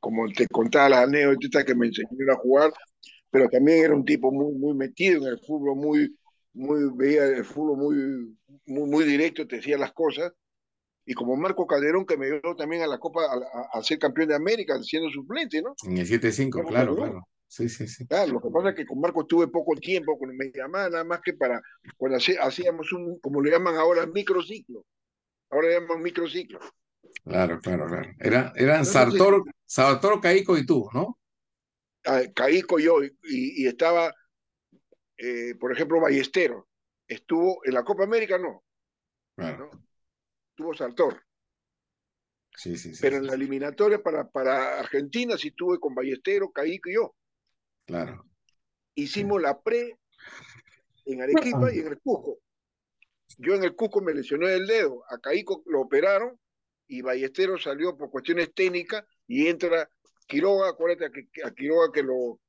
como 0.00 0.28
te 0.32 0.46
contaba 0.48 0.88
las 0.88 1.04
anécdotas 1.04 1.64
que 1.64 1.74
me 1.74 1.86
enseñó 1.86 2.08
a 2.32 2.36
jugar, 2.36 2.72
pero 3.30 3.48
también 3.48 3.84
era 3.84 3.94
un 3.94 4.04
tipo 4.04 4.30
muy, 4.30 4.54
muy 4.54 4.74
metido 4.74 5.22
en 5.22 5.32
el 5.32 5.40
fútbol, 5.40 5.76
muy, 5.76 6.16
muy, 6.52 6.90
veía 6.96 7.24
el 7.24 7.44
fútbol 7.44 7.78
muy, 7.78 8.36
muy, 8.66 8.88
muy 8.88 9.04
directo, 9.04 9.46
te 9.46 9.56
decía 9.56 9.78
las 9.78 9.92
cosas, 9.92 10.32
y 11.06 11.14
como 11.14 11.36
Marco 11.36 11.66
Calderón, 11.66 12.06
que 12.06 12.16
me 12.16 12.26
dio 12.26 12.40
también 12.56 12.82
a 12.82 12.86
la 12.86 12.98
Copa, 12.98 13.22
a, 13.72 13.82
ser 13.82 13.98
campeón 13.98 14.28
de 14.28 14.36
América, 14.36 14.80
siendo 14.82 15.10
suplente, 15.10 15.60
¿no? 15.60 15.74
En 15.86 15.98
el 15.98 16.06
7-5, 16.06 16.66
claro, 16.66 16.96
claro. 16.96 17.28
Sí, 17.46 17.68
sí, 17.68 17.86
sí. 17.86 18.06
Claro, 18.06 18.32
lo 18.32 18.40
que 18.40 18.50
pasa 18.50 18.70
es 18.70 18.74
que 18.74 18.86
con 18.86 19.00
Marco 19.00 19.26
tuve 19.26 19.48
poco 19.48 19.76
tiempo, 19.76 20.18
con 20.18 20.34
me 20.34 20.50
llamaba 20.52 20.88
nada 20.88 21.04
más 21.04 21.20
que 21.20 21.34
para, 21.34 21.60
cuando 21.96 22.18
hacíamos 22.18 22.92
un, 22.92 23.20
como 23.20 23.40
le 23.42 23.50
llaman 23.50 23.76
ahora, 23.76 24.06
microciclo. 24.06 24.84
Ahora 25.50 25.68
le 25.68 25.80
llaman 25.80 26.02
microciclo. 26.02 26.58
Claro, 27.24 27.58
claro, 27.60 27.86
claro. 27.86 28.10
Era, 28.18 28.52
eran 28.54 28.84
Sartor, 28.84 29.44
Sartor, 29.64 30.20
Caico 30.20 30.58
y 30.58 30.66
tú, 30.66 30.88
¿no? 30.92 31.18
Ah, 32.04 32.20
Caico 32.34 32.78
y 32.78 32.84
yo, 32.84 32.96
y, 33.22 33.66
estaba, 33.66 34.14
eh, 35.16 35.54
por 35.58 35.72
ejemplo, 35.72 36.00
Ballestero. 36.00 36.68
Estuvo 37.08 37.64
en 37.64 37.74
la 37.74 37.82
Copa 37.82 38.04
América, 38.04 38.38
no. 38.38 38.62
Claro. 39.36 39.70
¿no? 39.72 39.84
tuvo 40.54 40.74
Sartor. 40.74 41.24
Sí, 42.56 42.76
sí, 42.76 42.94
sí, 42.94 43.00
Pero 43.02 43.16
en 43.16 43.26
la 43.26 43.34
eliminatoria 43.34 44.00
para, 44.02 44.28
para 44.28 44.78
Argentina 44.78 45.36
sí 45.36 45.50
tuve 45.50 45.80
con 45.80 45.94
Ballestero, 45.94 46.52
Caico 46.52 46.90
y 46.90 46.94
yo. 46.94 47.14
Claro. 47.86 48.24
Hicimos 48.94 49.42
la 49.42 49.60
pre 49.60 49.98
en 51.06 51.22
Arequipa 51.22 51.74
y 51.74 51.80
en 51.80 51.88
el 51.88 52.00
Cusco. 52.00 52.38
Yo 53.38 53.54
en 53.54 53.64
el 53.64 53.74
Cusco 53.74 54.00
me 54.02 54.14
lesioné 54.14 54.54
el 54.54 54.66
dedo, 54.66 55.04
a 55.08 55.18
Caico 55.18 55.62
lo 55.66 55.80
operaron 55.80 56.38
y 56.86 57.02
Ballestero 57.02 57.58
salió 57.58 57.96
por 57.96 58.10
cuestiones 58.10 58.52
técnicas 58.54 59.04
y 59.26 59.46
entra 59.48 59.88
Quiroga, 60.26 60.70
acuérdate 60.70 61.28
a 61.44 61.50
Quiroga 61.50 61.92
que 61.92 62.02
lo 62.02 62.40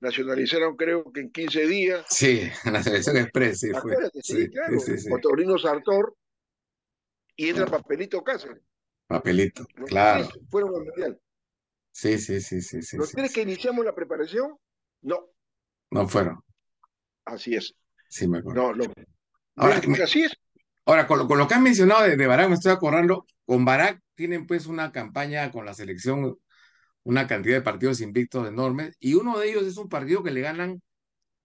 nacionalizaron 0.00 0.76
creo 0.76 1.10
que 1.12 1.20
en 1.20 1.30
15 1.30 1.66
días. 1.66 2.06
Sí, 2.08 2.42
la 2.72 2.82
selección 2.82 3.16
express, 3.16 3.60
sí, 3.60 3.70
fue. 3.70 3.96
Sí, 4.22 4.48
claro, 4.50 4.78
sí, 4.78 4.98
Sartor 4.98 6.14
y 7.36 7.48
entra 7.48 7.66
Papelito 7.66 8.22
Cáceres. 8.22 8.62
Papelito, 9.06 9.66
claro. 9.86 10.28
Fueron 10.48 10.74
al 10.74 10.84
mundial. 10.84 11.20
Sí, 11.90 12.18
sí, 12.18 12.40
sí, 12.40 12.60
sí. 12.60 12.82
sí 12.82 12.96
Los 12.96 13.12
tres 13.12 13.32
que 13.32 13.42
iniciamos 13.42 13.84
la 13.84 13.94
preparación, 13.94 14.56
no. 15.02 15.30
No 15.90 16.08
fueron. 16.08 16.42
Así 17.24 17.54
es. 17.54 17.74
Sí, 18.08 18.28
me 18.28 18.38
acuerdo. 18.38 18.62
No, 18.62 18.74
no. 18.74 18.92
Ahora, 19.56 19.80
así 20.02 20.22
es. 20.22 20.32
Ahora, 20.86 21.06
con 21.06 21.18
lo, 21.38 21.48
que 21.48 21.54
han 21.54 21.62
mencionado 21.62 22.02
de, 22.02 22.16
de 22.16 22.26
Barak, 22.26 22.48
me 22.48 22.54
estoy 22.54 22.72
acordando, 22.72 23.26
con 23.46 23.64
Barak 23.64 24.00
tienen 24.14 24.46
pues 24.46 24.66
una 24.66 24.92
campaña 24.92 25.50
con 25.50 25.64
la 25.64 25.74
selección, 25.74 26.38
una 27.02 27.26
cantidad 27.26 27.56
de 27.56 27.62
partidos 27.62 28.00
invictos 28.00 28.46
enormes, 28.46 28.96
y 29.00 29.14
uno 29.14 29.38
de 29.38 29.50
ellos 29.50 29.64
es 29.64 29.76
un 29.76 29.88
partido 29.88 30.22
que 30.22 30.30
le 30.30 30.40
ganan 30.40 30.82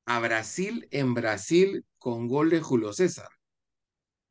a 0.05 0.19
Brasil 0.19 0.87
en 0.91 1.13
Brasil 1.13 1.85
con 1.97 2.27
gol 2.27 2.49
de 2.49 2.61
Julio 2.61 2.93
César. 2.93 3.29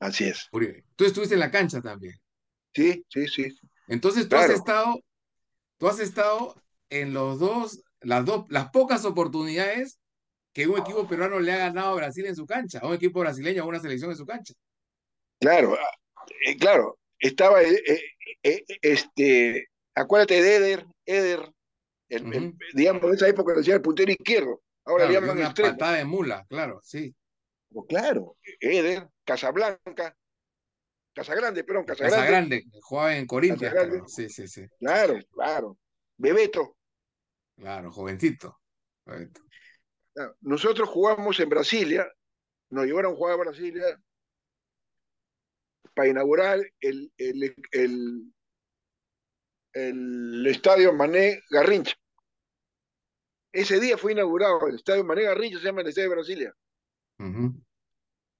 Así 0.00 0.24
es. 0.24 0.48
Tú 0.96 1.04
estuviste 1.04 1.34
en 1.34 1.40
la 1.40 1.50
cancha 1.50 1.80
también. 1.80 2.14
Sí, 2.74 3.04
sí, 3.08 3.26
sí. 3.28 3.56
Entonces 3.88 4.28
tú 4.28 4.36
has 4.36 4.50
estado, 4.50 5.00
tú 5.78 5.88
has 5.88 5.98
estado 6.00 6.62
en 6.90 7.14
los 7.14 7.38
dos, 7.38 7.82
las 8.00 8.24
dos, 8.24 8.46
las 8.48 8.70
pocas 8.70 9.04
oportunidades 9.04 9.98
que 10.52 10.66
un 10.66 10.78
equipo 10.78 11.06
peruano 11.08 11.40
le 11.40 11.52
ha 11.52 11.58
ganado 11.58 11.90
a 11.90 11.94
Brasil 11.94 12.26
en 12.26 12.36
su 12.36 12.46
cancha, 12.46 12.80
a 12.80 12.88
un 12.88 12.94
equipo 12.94 13.20
brasileño, 13.20 13.62
a 13.62 13.66
una 13.66 13.80
selección 13.80 14.10
en 14.10 14.16
su 14.16 14.26
cancha. 14.26 14.54
Claro, 15.40 15.76
eh, 16.46 16.56
claro. 16.56 16.98
Estaba, 17.18 17.62
eh, 17.62 17.82
eh, 18.42 18.64
este, 18.82 19.68
acuérdate 19.94 20.40
de 20.40 20.56
Eder, 20.56 20.86
Eder, 21.04 21.52
digamos, 22.74 23.02
en 23.04 23.14
esa 23.14 23.28
época 23.28 23.54
decía 23.54 23.74
el 23.74 23.82
puntero 23.82 24.12
izquierdo. 24.12 24.62
Ahora 24.84 25.06
le 25.06 25.14
llaman 25.14 25.38
una 25.38 25.52
patada 25.52 25.96
de 25.96 26.04
mula, 26.04 26.46
claro, 26.48 26.80
sí. 26.82 27.14
Pues 27.70 27.86
claro, 27.88 28.36
Eder, 28.60 29.08
Casablanca, 29.24 30.16
Casagrande, 31.12 31.64
perdón, 31.64 31.84
Casagrande. 31.84 32.16
Casagrande, 32.16 32.64
jugaba 32.80 33.16
en 33.16 33.26
Corintia. 33.26 33.74
Sí, 34.06 34.28
sí, 34.28 34.46
sí. 34.46 34.64
Claro, 34.78 35.18
claro. 35.32 35.76
Bebeto. 36.16 36.76
Claro, 37.56 37.90
jovencito. 37.90 38.60
Nosotros 40.40 40.88
jugamos 40.88 41.38
en 41.40 41.48
Brasilia, 41.48 42.06
nos 42.70 42.86
llevaron 42.86 43.12
a 43.12 43.16
jugar 43.16 43.34
a 43.34 43.36
Brasilia 43.36 44.00
para 45.94 46.08
inaugurar 46.08 46.60
el, 46.80 47.12
el, 47.16 47.54
el, 47.72 48.32
el 49.72 50.46
estadio 50.46 50.92
Mané 50.92 51.42
Garrincha. 51.50 51.94
Ese 53.52 53.80
día 53.80 53.98
fue 53.98 54.12
inaugurado 54.12 54.68
el 54.68 54.76
estadio 54.76 55.04
Mané 55.04 55.22
Garrincha, 55.22 55.58
se 55.58 55.64
llama 55.64 55.80
el 55.80 55.88
estadio 55.88 56.10
de 56.10 56.14
Brasilia 56.14 56.54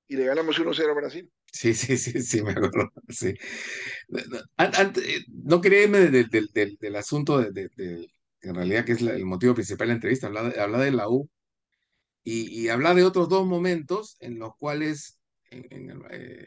y 0.08 0.16
le 0.16 0.24
ganamos 0.24 0.58
1-0 0.58 0.90
a 0.90 0.94
Brasil. 0.94 1.30
Sí, 1.52 1.74
sí, 1.74 1.96
sí, 1.96 2.22
sí, 2.22 2.42
me 2.42 2.52
acuerdo. 2.52 2.90
Sí. 3.08 3.34
no 5.28 5.60
quería 5.60 5.84
irme 5.84 6.00
del, 6.10 6.28
del, 6.28 6.76
del, 6.78 6.96
asunto 6.96 7.38
de, 7.38 7.68
de, 7.74 8.08
en 8.40 8.54
realidad 8.54 8.84
que 8.84 8.92
es 8.92 9.02
el 9.02 9.24
motivo 9.24 9.54
principal 9.54 9.88
de 9.88 9.92
la 9.92 9.94
entrevista, 9.94 10.26
hablar 10.26 10.52
de, 10.52 10.84
de 10.84 10.92
la 10.92 11.08
U 11.08 11.28
y, 12.24 12.62
y, 12.62 12.68
hablar 12.68 12.96
de 12.96 13.04
otros 13.04 13.28
dos 13.28 13.46
momentos 13.46 14.16
en 14.20 14.38
los 14.38 14.54
cuales 14.56 15.18
eh, 15.50 16.46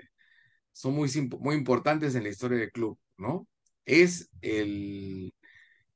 son 0.74 0.94
muy, 0.96 1.10
muy 1.40 1.56
importantes 1.56 2.16
en 2.16 2.24
la 2.24 2.30
historia 2.30 2.60
del 2.60 2.72
club, 2.72 2.98
¿no? 3.18 3.48
Es 3.86 4.30
el, 4.42 5.34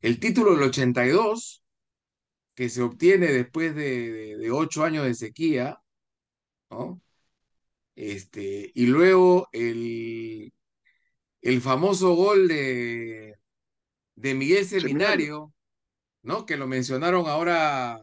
el 0.01 0.19
título 0.19 0.53
del 0.55 0.63
82 0.65 1.63
que 2.55 2.69
se 2.69 2.81
obtiene 2.83 3.27
después 3.33 3.75
de, 3.75 4.37
de 4.37 4.51
ocho 4.51 4.83
años 4.85 5.05
de 5.05 5.15
sequía, 5.15 5.79
¿no? 6.69 7.01
Este, 7.95 8.71
y 8.75 8.87
luego 8.87 9.47
el, 9.53 10.53
el 11.41 11.61
famoso 11.61 12.15
gol 12.15 12.47
de, 12.47 13.35
de 14.15 14.35
Miguel 14.35 14.65
Seminario, 14.65 15.53
¿no? 16.23 16.45
Que 16.45 16.57
lo 16.57 16.67
mencionaron 16.67 17.27
ahora, 17.27 18.01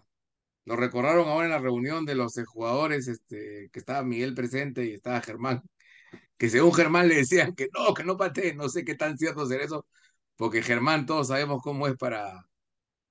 lo 0.67 0.77
recordaron 0.77 1.29
ahora 1.29 1.47
en 1.47 1.53
la 1.53 1.59
reunión 1.61 2.07
de 2.07 2.15
los 2.17 2.35
jugadores, 2.47 3.09
este, 3.09 3.71
que 3.73 3.81
estaba 3.81 4.05
Miguel 4.05 4.35
presente 4.35 4.87
y 4.87 4.95
estaba 4.95 5.21
Germán, 5.23 5.63
que 6.43 6.51
según 6.51 6.75
Germán 6.75 7.07
le 7.07 7.15
decían 7.15 7.55
que 7.55 7.69
no, 7.73 7.95
que 7.95 8.03
no 8.03 8.17
patee, 8.17 8.53
no 8.53 8.69
sé 8.69 8.85
qué 8.85 8.97
tan 8.97 9.17
cierto 9.17 9.47
ser 9.47 9.61
eso, 9.61 9.87
porque 10.35 10.61
Germán 10.61 11.07
todos 11.07 11.29
sabemos 11.29 11.63
cómo 11.63 11.87
es 11.87 11.97
para, 11.97 12.49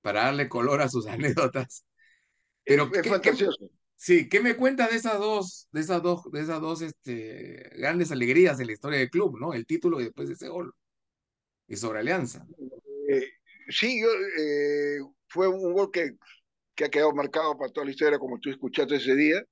para 0.02 0.24
darle 0.24 0.50
color 0.50 0.82
a 0.82 0.90
sus 0.90 1.06
anécdotas. 1.06 1.86
Pero 2.62 2.90
es, 2.92 3.08
fantasioso. 3.08 3.70
sí, 3.96 4.28
¿qué 4.28 4.42
me 4.42 4.54
cuentas 4.54 4.90
de 4.90 4.96
esas 4.96 5.18
dos, 5.18 5.66
de 5.72 5.80
esas 5.80 6.02
dos, 6.02 6.30
de 6.30 6.42
esas 6.42 6.60
dos 6.60 6.82
este, 6.82 7.70
grandes 7.78 8.12
alegrías 8.12 8.60
en 8.60 8.66
la 8.66 8.74
historia 8.74 8.98
del 8.98 9.08
club, 9.08 9.40
¿no? 9.40 9.54
El 9.54 9.64
título 9.64 9.98
y 9.98 10.04
después 10.04 10.28
ese 10.28 10.48
gol. 10.48 10.74
Y 11.66 11.76
sobre 11.76 12.00
Alianza. 12.00 12.46
Eh, 13.08 13.30
sí, 13.70 13.98
yo, 13.98 14.08
eh, 14.38 14.98
fue 15.28 15.48
un 15.48 15.72
gol 15.72 15.90
que, 15.90 16.18
que 16.74 16.84
ha 16.84 16.90
quedado 16.90 17.14
marcado 17.14 17.56
para 17.56 17.72
toda 17.72 17.86
la 17.86 17.92
historia, 17.92 18.18
como 18.18 18.38
tú 18.38 18.50
escuchaste 18.50 18.96
ese 18.96 19.16
día. 19.16 19.42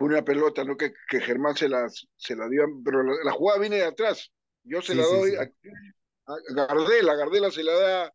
Fue 0.00 0.08
una 0.08 0.24
pelota, 0.24 0.64
¿no? 0.64 0.78
Que, 0.78 0.94
que 1.10 1.20
Germán 1.20 1.54
se 1.54 1.68
la, 1.68 1.86
se 2.16 2.34
la 2.34 2.48
dio, 2.48 2.64
pero 2.82 3.02
la, 3.02 3.32
jugada 3.32 3.60
viene 3.60 3.76
de 3.76 3.84
atrás. 3.84 4.32
Yo 4.62 4.80
se 4.80 4.94
la 4.94 5.04
doy 5.04 5.34
a, 5.34 5.46
Gardela, 6.54 7.14
Gardela 7.16 7.50
se 7.50 7.62
la 7.62 7.74
da, 7.74 8.14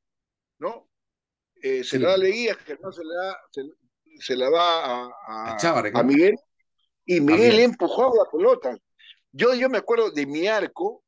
¿no? 0.58 0.90
Eh, 1.62 1.84
se 1.84 2.00
la 2.00 2.08
da 2.08 2.14
a 2.16 2.18
Leguía, 2.18 2.56
Germán 2.56 2.92
se 2.92 3.04
la 3.04 3.14
da, 3.14 3.38
se, 4.20 4.36
la 4.36 4.50
da 4.50 5.06
a, 5.28 5.58
a, 5.94 6.04
Miguel, 6.04 6.36
y 7.06 7.22
Miguel 7.22 7.60
empujó 7.60 8.12
la 8.18 8.32
pelota. 8.32 8.76
Yo, 9.32 9.54
yo 9.54 9.70
me 9.70 9.78
acuerdo 9.78 10.10
de 10.10 10.26
mi 10.26 10.48
arco, 10.48 11.04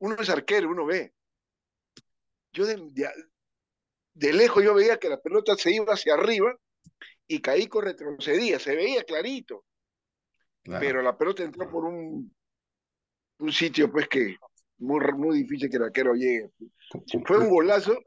uno 0.00 0.16
es 0.18 0.28
arquero, 0.28 0.70
uno 0.70 0.86
ve. 0.86 1.14
Yo 2.52 2.66
de, 2.66 2.82
de, 4.14 4.32
lejos 4.32 4.64
yo 4.64 4.74
veía 4.74 4.98
que 4.98 5.08
la 5.08 5.20
pelota 5.20 5.54
se 5.54 5.70
iba 5.70 5.94
hacia 5.94 6.14
arriba 6.14 6.52
y 7.34 7.40
Caico 7.40 7.80
retrocedía, 7.80 8.58
se 8.58 8.76
veía 8.76 9.04
clarito. 9.04 9.64
Pero 10.64 11.02
la 11.02 11.16
pelota 11.16 11.42
entró 11.42 11.68
por 11.68 11.84
un, 11.84 12.32
un 13.38 13.52
sitio 13.52 13.90
pues 13.90 14.08
que 14.08 14.36
muy, 14.78 15.00
muy 15.14 15.38
difícil 15.38 15.68
que 15.68 15.76
el 15.76 15.84
arquero 15.84 16.14
llegue. 16.14 16.50
Fue 17.26 17.38
un 17.38 17.48
golazo 17.48 17.98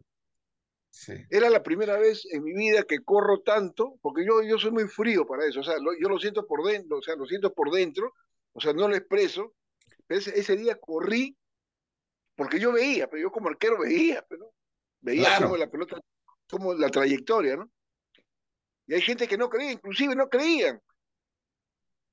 era 1.30 1.50
la 1.50 1.62
primera 1.62 1.98
vez 1.98 2.26
en 2.32 2.44
mi 2.44 2.54
vida 2.54 2.84
que 2.84 3.04
corro 3.04 3.42
tanto, 3.42 3.98
porque 4.02 4.26
yo, 4.26 4.42
yo 4.44 4.58
soy 4.58 4.72
muy 4.72 4.88
frío 4.88 5.26
para 5.26 5.46
eso, 5.46 5.60
o 5.60 5.64
sea, 5.64 5.76
yo 6.00 6.10
lo 6.10 6.20
siento 6.20 6.48
por 6.48 6.66
dentro, 6.66 6.98
o 6.98 7.02
sea, 7.02 7.16
lo 7.16 7.26
siento 7.26 7.54
por 7.54 7.72
dentro, 7.72 8.14
o 8.54 8.62
sea, 8.62 8.74
no 8.74 8.88
lo 8.88 8.96
expreso. 8.96 9.54
Ese, 10.08 10.40
ese 10.40 10.56
día 10.56 10.78
corrí 10.80 11.36
porque 12.36 12.60
yo 12.60 12.72
veía, 12.72 13.08
pero 13.08 13.24
yo 13.24 13.32
como 13.32 13.50
arquero 13.50 13.80
veía, 13.80 14.26
pero 14.30 14.54
veía 15.02 15.38
como 15.42 15.58
la 15.58 15.70
pelota, 15.70 16.00
como 16.50 16.74
la 16.74 16.90
trayectoria, 16.90 17.58
¿no? 17.58 17.70
Y 18.88 18.94
hay 18.94 19.02
gente 19.02 19.28
que 19.28 19.38
no 19.38 19.50
creía, 19.50 19.72
inclusive 19.72 20.16
no 20.16 20.30
creían, 20.30 20.82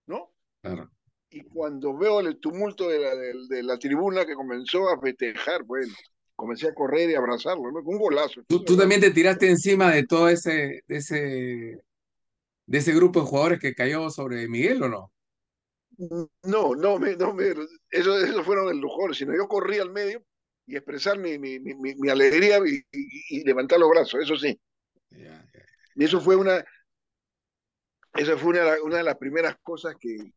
¿no? 0.07 0.33
Claro. 0.63 0.91
Y 1.31 1.43
cuando 1.45 1.97
veo 1.97 2.21
el 2.21 2.39
tumulto 2.39 2.89
de 2.89 2.99
la, 2.99 3.15
de 3.15 3.63
la 3.63 3.79
tribuna 3.79 4.25
que 4.27 4.35
comenzó 4.35 4.89
a 4.89 5.01
festejar, 5.01 5.65
bueno, 5.65 5.93
comencé 6.35 6.69
a 6.69 6.75
correr 6.75 7.11
y 7.11 7.15
abrazarlo, 7.15 7.71
¿no? 7.71 7.81
un 7.81 7.99
golazo. 7.99 8.43
¿Tú, 8.47 8.65
tú 8.65 8.77
también 8.77 9.01
te 9.01 9.11
tiraste 9.11 9.49
encima 9.49 9.93
de 9.93 10.07
todo 10.07 10.29
ese, 10.29 10.83
de 10.87 10.97
ese, 10.97 11.83
de 12.67 12.79
ese 12.79 12.93
grupo 12.93 13.21
de 13.21 13.27
jugadores 13.27 13.61
que 13.61 13.75
cayó 13.75 14.11
sobre 14.11 14.49
Miguel 14.49 14.83
o 14.83 14.89
no? 14.89 15.13
No, 16.43 16.75
no, 16.75 16.99
me, 16.99 17.17
no 17.17 17.33
me, 17.35 17.55
eso, 17.91 18.19
eso 18.19 18.45
fueron 18.45 18.71
el 18.71 18.79
lujo, 18.79 19.13
sino 19.15 19.37
yo 19.37 19.47
corrí 19.47 19.79
al 19.79 19.91
medio 19.91 20.25
y 20.67 20.77
expresar 20.77 21.19
mi, 21.19 21.39
mi, 21.39 21.61
mi, 21.61 21.75
mi 21.75 22.09
alegría 22.09 22.59
y, 22.59 22.83
y, 22.91 23.45
levantar 23.45 23.79
los 23.79 23.91
brazos, 23.91 24.23
eso 24.23 24.37
sí. 24.37 24.59
Y 25.95 26.05
eso 26.05 26.21
fue 26.21 26.37
una, 26.37 26.65
eso 28.15 28.37
fue 28.39 28.51
una, 28.51 28.83
una 28.83 28.99
de 28.99 29.03
las 29.03 29.17
primeras 29.17 29.57
cosas 29.63 29.95
que, 29.99 30.33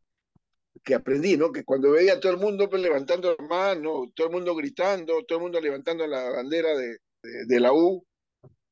que 0.83 0.95
aprendí, 0.95 1.37
¿no? 1.37 1.51
Que 1.51 1.63
cuando 1.63 1.91
veía 1.91 2.13
a 2.13 2.19
todo 2.19 2.31
el 2.31 2.37
mundo 2.37 2.69
pues, 2.69 2.81
levantando 2.81 3.35
las 3.37 3.47
manos, 3.47 4.07
todo 4.15 4.27
el 4.27 4.33
mundo 4.33 4.55
gritando, 4.55 5.23
todo 5.25 5.39
el 5.39 5.43
mundo 5.43 5.61
levantando 5.61 6.05
la 6.07 6.29
bandera 6.29 6.75
de, 6.77 6.97
de, 7.21 7.59
la 7.59 7.73
U, 7.73 8.05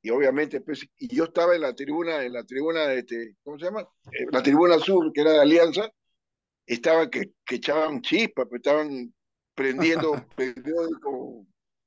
y 0.02 0.10
obviamente, 0.10 0.62
pues, 0.62 0.86
y 0.98 1.16
yo 1.16 1.26
estaba 1.26 1.56
en 1.56 1.62
la 1.62 1.74
tribuna, 1.74 2.24
en 2.24 2.34
la 2.34 2.44
tribuna 2.44 2.88
de 2.88 3.00
este, 3.00 3.36
¿cómo 3.44 3.58
se 3.58 3.66
llama? 3.66 3.82
Eh, 4.12 4.26
la 4.32 4.44
tribuna 4.44 4.78
sur, 4.80 5.12
que 5.14 5.22
era 5.22 5.32
de 5.32 5.42
Alianza, 5.42 5.90
estaba 6.66 7.10
que, 7.10 7.32
que 7.46 7.56
echaban 7.56 8.02
chispas, 8.02 8.48
pues, 8.50 8.60
estaban 8.60 9.14
prendiendo 9.56 10.12
periódico, 10.36 11.46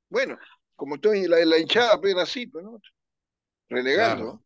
bueno, 0.09 0.37
como 0.75 0.95
estoy 0.95 1.19
en 1.19 1.31
la, 1.31 1.45
la 1.45 1.57
hinchada, 1.57 1.93
apenas 1.93 2.23
así, 2.23 2.47
pues, 2.47 2.63
¿no? 2.65 2.79
Relegando. 3.69 4.41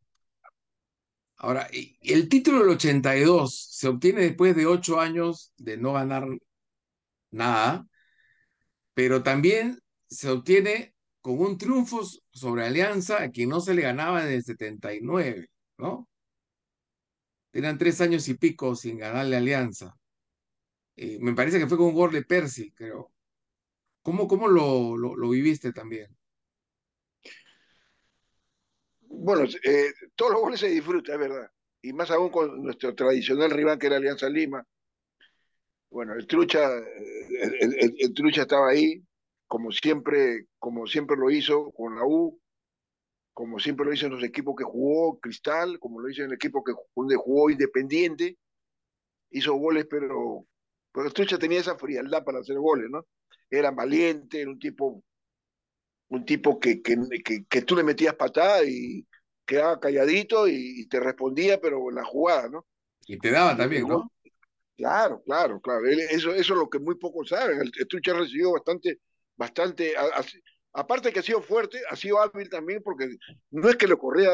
Ahora, 1.43 1.67
el 2.01 2.29
título 2.29 2.59
del 2.59 2.69
82 2.69 3.55
se 3.71 3.87
obtiene 3.87 4.21
después 4.21 4.55
de 4.55 4.67
ocho 4.67 4.99
años 4.99 5.53
de 5.57 5.75
no 5.75 5.93
ganar 5.93 6.27
nada, 7.31 7.87
pero 8.93 9.23
también 9.23 9.79
se 10.09 10.29
obtiene 10.29 10.95
con 11.21 11.39
un 11.39 11.57
triunfo 11.57 12.01
sobre 12.31 12.65
Alianza 12.65 13.21
a 13.23 13.31
quien 13.31 13.49
no 13.49 13.61
se 13.61 13.73
le 13.73 13.83
ganaba 13.83 14.21
desde 14.21 14.35
el 14.37 14.43
79, 14.43 15.49
¿no? 15.77 16.07
Eran 17.53 17.77
tres 17.77 18.01
años 18.01 18.27
y 18.27 18.33
pico 18.33 18.75
sin 18.75 18.97
ganarle 18.97 19.37
Alianza. 19.37 19.95
Me 21.19 21.33
parece 21.33 21.59
que 21.59 21.67
fue 21.67 21.77
con 21.77 21.87
un 21.87 21.93
gol 21.95 22.11
de 22.13 22.23
Percy, 22.23 22.71
creo. 22.71 23.11
¿Cómo, 24.03 24.27
cómo 24.27 24.47
lo, 24.49 24.97
lo 24.97 25.29
viviste 25.29 25.73
también? 25.73 26.15
Bueno, 29.12 29.43
eh, 29.64 29.91
todos 30.16 30.32
los 30.32 30.41
goles 30.41 30.59
se 30.59 30.68
disfrutan, 30.70 31.16
es 31.16 31.30
verdad. 31.30 31.51
Y 31.82 31.93
más 31.93 32.12
aún 32.12 32.30
con 32.30 32.64
nuestro 32.64 32.95
tradicional 32.95 33.51
rival 33.51 33.78
que 33.78 33.88
era 33.88 33.97
Alianza 33.97 34.30
Lima. 34.30 34.66
Bueno, 35.89 36.14
el 36.14 36.26
Trucha, 36.26 36.78
eh, 36.78 37.95
el, 37.99 38.14
Trucha 38.14 38.43
estaba 38.43 38.70
ahí, 38.70 39.03
como 39.47 39.72
siempre, 39.72 40.47
como 40.57 40.88
siempre 40.88 41.18
lo 41.18 41.30
hizo 41.30 41.72
con 41.72 41.95
la 41.95 42.05
U, 42.05 42.39
como 43.34 43.59
siempre 43.59 43.86
lo 43.86 43.93
hizo 43.93 44.05
en 44.05 44.14
los 44.14 44.24
equipos 44.24 44.55
que 44.57 44.64
jugó 44.64 45.20
Cristal, 45.20 45.80
como 45.80 45.99
lo 45.99 46.09
hizo 46.09 46.22
en 46.22 46.30
el 46.30 46.36
equipo 46.36 46.64
que 46.64 46.74
donde 46.95 47.16
jugó 47.16 47.49
Independiente. 47.49 48.38
Hizo 49.32 49.53
goles, 49.55 49.88
pero, 49.89 50.45
pero 50.93 51.07
el 51.07 51.14
Trucha 51.14 51.38
tenía 51.38 51.59
esa 51.59 51.78
frialdad 51.78 52.24
para 52.24 52.39
hacer 52.39 52.57
goles, 52.57 52.89
¿no? 52.89 53.05
Era 53.49 53.72
valiente, 53.72 54.41
era 54.41 54.49
un 54.51 54.59
tipo 54.59 55.03
un 56.12 56.26
tipo 56.26 56.59
que, 56.59 56.82
que, 56.82 56.97
que, 57.47 57.62
tú 57.62 57.76
le 57.76 57.84
metías 57.84 58.16
patada 58.16 58.64
y 58.66 59.07
quedaba 59.45 59.80
calladito 59.80 60.45
y, 60.45 60.86
te 60.88 60.99
respondía, 60.99 61.59
pero 61.59 61.89
en 61.89 61.95
la 61.95 62.03
jugada, 62.03 62.49
¿no? 62.49 62.66
Y 63.07 63.18
te 63.18 63.32
daba 63.32 63.55
también, 63.55 63.88
¿no? 63.88 64.12
Claro, 64.76 65.24
claro, 65.24 65.62
claro. 65.62 65.88
eso, 65.88 66.34
eso 66.34 66.53
es 66.53 66.59
lo 66.59 66.70
que 66.70 66.80
muy 66.80 66.95
pocos 66.95 67.30
saben. 67.30 67.62
El, 67.62 67.72
el 67.78 68.18
recibió 68.18 68.51
bastante, 68.51 68.99
bastante, 69.38 69.93
aparte 70.74 71.14
que 71.14 71.20
ha 71.20 71.24
sido 71.24 71.41
fuerte, 71.41 71.82
ha 71.89 71.95
sido 71.95 72.20
hábil 72.22 72.49
también 72.49 72.84
porque 72.84 73.16
no 73.51 73.70
es 73.70 73.78
que 73.78 73.88
le 73.88 73.95
corría, 73.95 74.32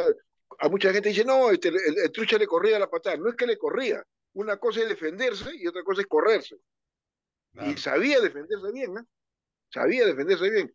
a 0.60 0.70
mucha 0.70 0.92
gente 0.92 1.10
dice, 1.10 1.26
no, 1.26 1.52
este, 1.52 1.70
el, 1.70 2.12
Trucha 2.12 2.40
le 2.40 2.48
corría 2.48 2.80
la 2.80 2.90
patada, 2.90 3.18
no 3.18 3.30
es 3.30 3.36
que 3.36 3.46
le 3.46 3.58
corría. 3.58 4.04
Una 4.34 4.58
cosa 4.58 4.82
es 4.82 4.90
defenderse 4.90 5.52
y 5.56 5.68
otra 5.68 5.84
cosa 5.84 6.02
es 6.02 6.08
correrse. 6.08 6.56
Y 7.54 7.78
sabía 7.78 8.20
defenderse 8.20 8.72
bien, 8.72 8.96
¿no? 8.96 9.08
Sabía 9.70 10.08
defenderse 10.08 10.50
bien. 10.50 10.74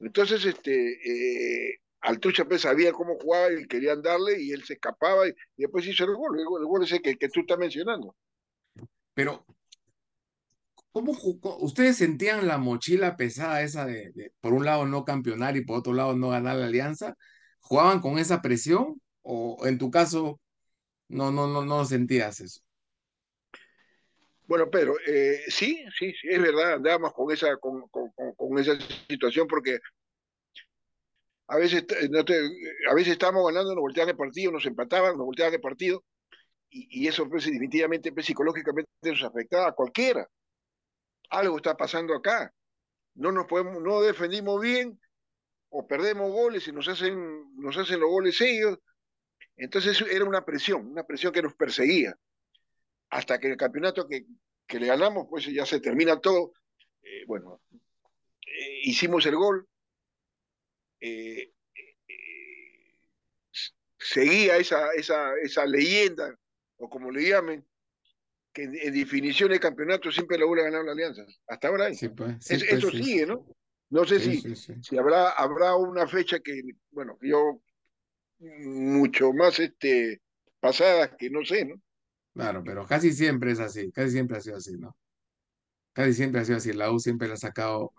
Entonces, 0.00 0.44
este, 0.44 1.70
eh, 1.70 1.78
Altrucha 2.00 2.44
pues, 2.44 2.62
sabía 2.62 2.92
cómo 2.92 3.16
jugaba 3.18 3.52
y 3.52 3.66
querían 3.66 4.02
darle 4.02 4.40
y 4.40 4.52
él 4.52 4.62
se 4.64 4.74
escapaba 4.74 5.26
y, 5.26 5.34
después 5.56 5.86
hizo 5.86 6.04
el 6.04 6.14
gol, 6.14 6.38
el 6.38 6.66
gol 6.66 6.84
ese 6.84 7.00
que, 7.00 7.16
tú 7.28 7.40
estás 7.40 7.58
mencionando. 7.58 8.14
Pero, 9.14 9.46
¿cómo 10.92 11.12
ustedes 11.60 11.96
sentían 11.96 12.46
la 12.46 12.58
mochila 12.58 13.16
pesada 13.16 13.62
esa 13.62 13.86
de, 13.86 14.32
por 14.40 14.52
un 14.52 14.64
lado 14.64 14.86
no 14.86 15.04
campeonar 15.04 15.56
y 15.56 15.64
por 15.64 15.78
otro 15.78 15.94
lado 15.94 16.14
no 16.14 16.28
ganar 16.28 16.56
la 16.56 16.66
alianza? 16.66 17.16
¿Jugaban 17.60 18.00
con 18.00 18.18
esa 18.18 18.42
presión 18.42 19.00
o 19.22 19.66
en 19.66 19.78
tu 19.78 19.90
caso 19.90 20.40
no, 21.08 21.30
no, 21.30 21.46
no, 21.46 21.64
no 21.64 21.84
sentías 21.86 22.40
eso? 22.40 22.60
Bueno, 24.46 24.70
Pedro, 24.70 24.96
eh, 25.06 25.42
sí, 25.48 25.84
sí, 25.96 26.12
sí, 26.12 26.28
es 26.28 26.40
verdad, 26.40 26.74
andábamos 26.74 27.12
con 27.14 27.32
esa, 27.32 27.56
con, 27.56 27.88
con, 27.88 28.10
con 28.36 28.58
esa 28.58 28.78
situación 29.08 29.46
porque 29.48 29.78
a 31.48 31.56
veces, 31.56 31.84
no 32.10 32.20
a 32.20 32.94
veces 32.94 33.12
estábamos 33.12 33.46
ganando, 33.46 33.74
nos 33.74 33.82
volteaban 33.82 34.10
el 34.10 34.16
partido, 34.16 34.52
nos 34.52 34.66
empataban, 34.66 35.16
nos 35.16 35.26
volteaban 35.26 35.54
el 35.54 35.60
partido, 35.60 36.04
y, 36.70 37.06
eso 37.06 37.28
pues, 37.28 37.44
definitivamente 37.44 38.12
pues, 38.12 38.26
psicológicamente 38.26 38.90
nos 39.04 39.22
afectaba 39.22 39.68
a 39.68 39.72
cualquiera. 39.72 40.28
Algo 41.30 41.56
está 41.56 41.76
pasando 41.76 42.14
acá. 42.14 42.52
No 43.14 43.30
nos 43.30 43.46
podemos, 43.46 43.80
no 43.80 44.00
defendimos 44.02 44.60
bien, 44.60 45.00
o 45.68 45.86
perdemos 45.86 46.32
goles 46.32 46.66
y 46.66 46.72
nos 46.72 46.88
hacen, 46.88 47.54
nos 47.56 47.76
hacen 47.76 48.00
los 48.00 48.10
goles 48.10 48.40
ellos. 48.40 48.78
Entonces 49.56 50.02
era 50.10 50.24
una 50.24 50.44
presión, 50.44 50.88
una 50.88 51.04
presión 51.04 51.32
que 51.32 51.42
nos 51.42 51.54
perseguía 51.54 52.16
hasta 53.14 53.38
que 53.38 53.46
el 53.48 53.56
campeonato 53.56 54.08
que, 54.08 54.26
que 54.66 54.80
le 54.80 54.88
ganamos, 54.88 55.26
pues 55.30 55.46
ya 55.46 55.64
se 55.64 55.78
termina 55.78 56.20
todo. 56.20 56.52
Eh, 57.00 57.24
bueno, 57.28 57.60
eh, 57.70 58.80
hicimos 58.82 59.24
el 59.26 59.36
gol. 59.36 59.68
Eh, 61.00 61.52
seguía 63.96 64.56
esa, 64.56 64.90
esa, 64.94 65.32
esa 65.40 65.64
leyenda, 65.64 66.36
o 66.76 66.90
como 66.90 67.12
le 67.12 67.28
llamen, 67.28 67.64
que 68.52 68.64
en, 68.64 68.92
definición 68.92 69.50
de 69.50 69.60
campeonato 69.60 70.10
siempre 70.10 70.36
la 70.36 70.46
hubiera 70.46 70.64
ganado 70.64 70.82
la 70.82 70.92
Alianza. 70.92 71.24
Hasta 71.46 71.68
ahora 71.68 71.94
Sí, 71.94 72.08
pues, 72.08 72.44
pues, 72.48 72.62
eso 72.64 72.90
sigue, 72.90 73.26
¿no? 73.26 73.46
No 73.90 74.04
sé 74.04 74.18
si, 74.18 74.56
si 74.56 74.98
habrá, 74.98 75.30
habrá 75.30 75.76
una 75.76 76.08
fecha 76.08 76.40
que, 76.40 76.62
bueno, 76.90 77.16
yo 77.22 77.60
mucho 78.40 79.32
más 79.32 79.60
este, 79.60 80.20
pasada 80.58 81.16
que 81.16 81.30
no 81.30 81.44
sé, 81.44 81.64
¿no? 81.64 81.80
Claro, 82.34 82.62
pero 82.64 82.84
casi 82.86 83.12
siempre 83.12 83.52
es 83.52 83.60
así, 83.60 83.92
casi 83.92 84.10
siempre 84.12 84.36
ha 84.38 84.40
sido 84.40 84.56
así, 84.56 84.76
¿no? 84.76 84.96
Casi 85.92 86.14
siempre 86.14 86.40
ha 86.40 86.44
sido 86.44 86.58
así. 86.58 86.72
La 86.72 86.90
U 86.92 86.98
siempre 87.00 87.32
ha 87.32 87.36
sacado, 87.36 87.92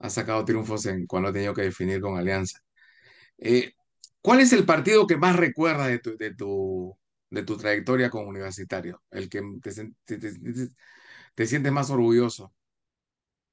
ha 0.00 0.10
sacado 0.10 0.44
triunfos 0.44 0.86
en 0.86 1.06
cuando 1.06 1.30
ha 1.30 1.32
tenido 1.32 1.54
que 1.54 1.62
definir 1.62 2.00
con 2.02 2.18
Alianza. 2.18 2.60
Eh, 3.38 3.72
¿Cuál 4.22 4.40
es 4.40 4.52
el 4.52 4.66
partido 4.66 5.06
que 5.06 5.16
más 5.18 5.36
recuerdas 5.36 5.88
de 5.88 5.98
tu, 6.00 6.16
de 6.18 6.34
tu, 6.34 6.98
de 7.30 7.42
tu 7.44 7.56
trayectoria 7.58 8.10
como 8.10 8.28
universitario? 8.28 9.02
El 9.10 9.28
que 9.30 9.42
te, 9.62 9.72
te, 11.34 11.46
sientes 11.46 11.72
más 11.72 11.90
orgulloso 11.90 12.54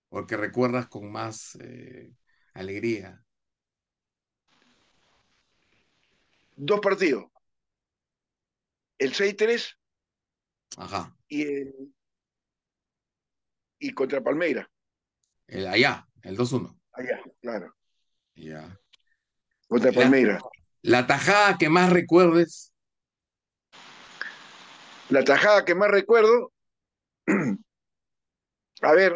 o 0.10 0.20
el 0.20 0.26
que 0.28 0.38
recuerdas 0.38 0.88
con 0.88 1.12
más 1.12 1.56
eh, 1.62 2.12
alegría. 2.54 3.24
Dos 6.58 6.80
partidos. 6.80 7.26
El 9.00 9.14
6-3 9.16 9.79
Ajá. 10.78 11.16
y 11.28 11.44
el 11.44 11.94
y 13.80 13.94
contra 13.94 14.22
Palmeira. 14.22 14.70
El 15.48 15.68
allá, 15.68 16.08
el 16.22 16.38
2-1. 16.38 16.78
Allá, 16.92 17.22
claro. 17.42 17.74
Ya. 18.36 18.78
Contra 19.68 19.92
Palmeira. 19.92 20.40
La 20.82 21.08
tajada 21.08 21.58
que 21.58 21.70
más 21.70 21.92
recuerdes. 21.92 22.74
La 25.10 25.24
tajada 25.24 25.66
que 25.66 25.76
más 25.76 25.90
recuerdo. 25.90 26.52
A 28.82 28.94
ver, 28.94 29.14